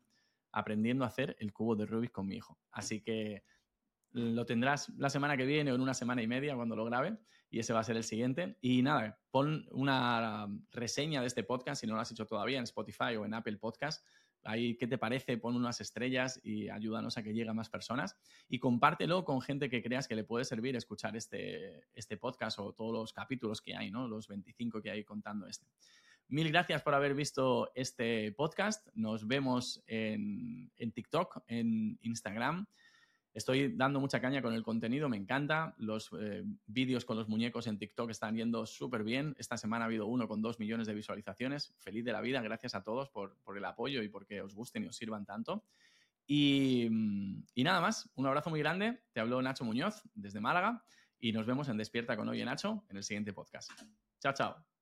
aprendiendo 0.53 1.03
a 1.03 1.07
hacer 1.07 1.35
el 1.39 1.51
cubo 1.51 1.75
de 1.75 1.85
Rubik 1.85 2.13
con 2.13 2.27
mi 2.27 2.37
hijo. 2.37 2.57
Así 2.71 3.01
que 3.01 3.43
lo 4.11 4.45
tendrás 4.45 4.87
la 4.97 5.09
semana 5.09 5.35
que 5.35 5.45
viene 5.45 5.73
o 5.73 5.75
en 5.75 5.81
una 5.81 5.93
semana 5.93 6.23
y 6.23 6.27
media 6.27 6.55
cuando 6.55 6.77
lo 6.77 6.85
grabe 6.85 7.17
y 7.49 7.59
ese 7.59 7.73
va 7.73 7.81
a 7.81 7.83
ser 7.83 7.97
el 7.97 8.05
siguiente. 8.05 8.57
Y 8.61 8.81
nada, 8.81 9.19
pon 9.29 9.67
una 9.71 10.47
reseña 10.71 11.19
de 11.19 11.27
este 11.27 11.43
podcast 11.43 11.81
si 11.81 11.87
no 11.87 11.95
lo 11.95 11.99
has 11.99 12.11
hecho 12.11 12.25
todavía 12.25 12.57
en 12.57 12.63
Spotify 12.63 13.17
o 13.17 13.25
en 13.25 13.33
Apple 13.33 13.57
Podcast 13.57 14.05
Ahí, 14.45 14.75
¿qué 14.77 14.87
te 14.87 14.97
parece? 14.97 15.37
Pon 15.37 15.55
unas 15.55 15.81
estrellas 15.81 16.39
y 16.43 16.69
ayúdanos 16.69 17.17
a 17.17 17.23
que 17.23 17.33
llegue 17.33 17.51
más 17.53 17.69
personas. 17.69 18.15
Y 18.47 18.59
compártelo 18.59 19.25
con 19.25 19.41
gente 19.41 19.69
que 19.69 19.81
creas 19.81 20.07
que 20.07 20.15
le 20.15 20.23
puede 20.23 20.45
servir 20.45 20.75
escuchar 20.75 21.15
este, 21.17 21.87
este 21.93 22.17
podcast 22.17 22.59
o 22.59 22.71
todos 22.73 22.93
los 22.93 23.13
capítulos 23.13 23.61
que 23.61 23.75
hay, 23.75 23.91
¿no? 23.91 24.07
Los 24.07 24.27
25 24.27 24.81
que 24.81 24.91
hay 24.91 25.03
contando 25.03 25.47
este. 25.47 25.67
Mil 26.27 26.49
gracias 26.49 26.81
por 26.81 26.93
haber 26.93 27.13
visto 27.13 27.71
este 27.75 28.31
podcast. 28.31 28.87
Nos 28.93 29.27
vemos 29.27 29.83
en, 29.87 30.71
en 30.77 30.91
TikTok, 30.91 31.43
en 31.47 31.99
Instagram 32.01 32.65
Estoy 33.35 33.75
dando 33.75 33.99
mucha 33.99 34.21
caña 34.21 34.41
con 34.41 34.53
el 34.53 34.63
contenido, 34.63 35.09
me 35.09 35.17
encanta. 35.17 35.75
Los 35.77 36.09
eh, 36.17 36.41
vídeos 36.67 37.03
con 37.03 37.17
los 37.17 37.27
muñecos 37.27 37.67
en 37.67 37.77
TikTok 37.77 38.09
están 38.09 38.37
yendo 38.37 38.65
súper 38.65 39.03
bien. 39.03 39.35
Esta 39.37 39.57
semana 39.57 39.83
ha 39.83 39.87
habido 39.87 40.07
uno 40.07 40.25
con 40.29 40.41
dos 40.41 40.57
millones 40.57 40.87
de 40.87 40.93
visualizaciones. 40.93 41.73
Feliz 41.77 42.05
de 42.05 42.13
la 42.13 42.21
vida, 42.21 42.41
gracias 42.41 42.75
a 42.75 42.83
todos 42.83 43.09
por, 43.09 43.35
el 43.57 43.65
apoyo 43.65 44.01
y 44.01 44.07
porque 44.07 44.41
os 44.41 44.55
gusten 44.55 44.85
y 44.85 44.87
os 44.87 44.95
sirvan 44.95 45.25
tanto. 45.25 45.65
Y, 46.25 46.85
y, 47.53 47.63
nada 47.65 47.81
más, 47.81 48.09
un 48.15 48.25
abrazo 48.25 48.49
muy 48.49 48.61
grande. 48.61 49.03
Te 49.11 49.19
habló 49.19 49.41
Nacho 49.41 49.65
Muñoz 49.65 50.01
desde 50.13 50.39
Málaga 50.39 50.85
y 51.19 51.33
nos 51.33 51.45
vemos 51.45 51.67
en 51.67 51.75
Despierta 51.75 52.15
con 52.15 52.29
Oye 52.29 52.45
Nacho 52.45 52.85
en 52.87 52.95
el 52.95 53.03
siguiente 53.03 53.33
podcast. 53.33 53.69
Chao, 54.21 54.33
chao. 54.33 54.74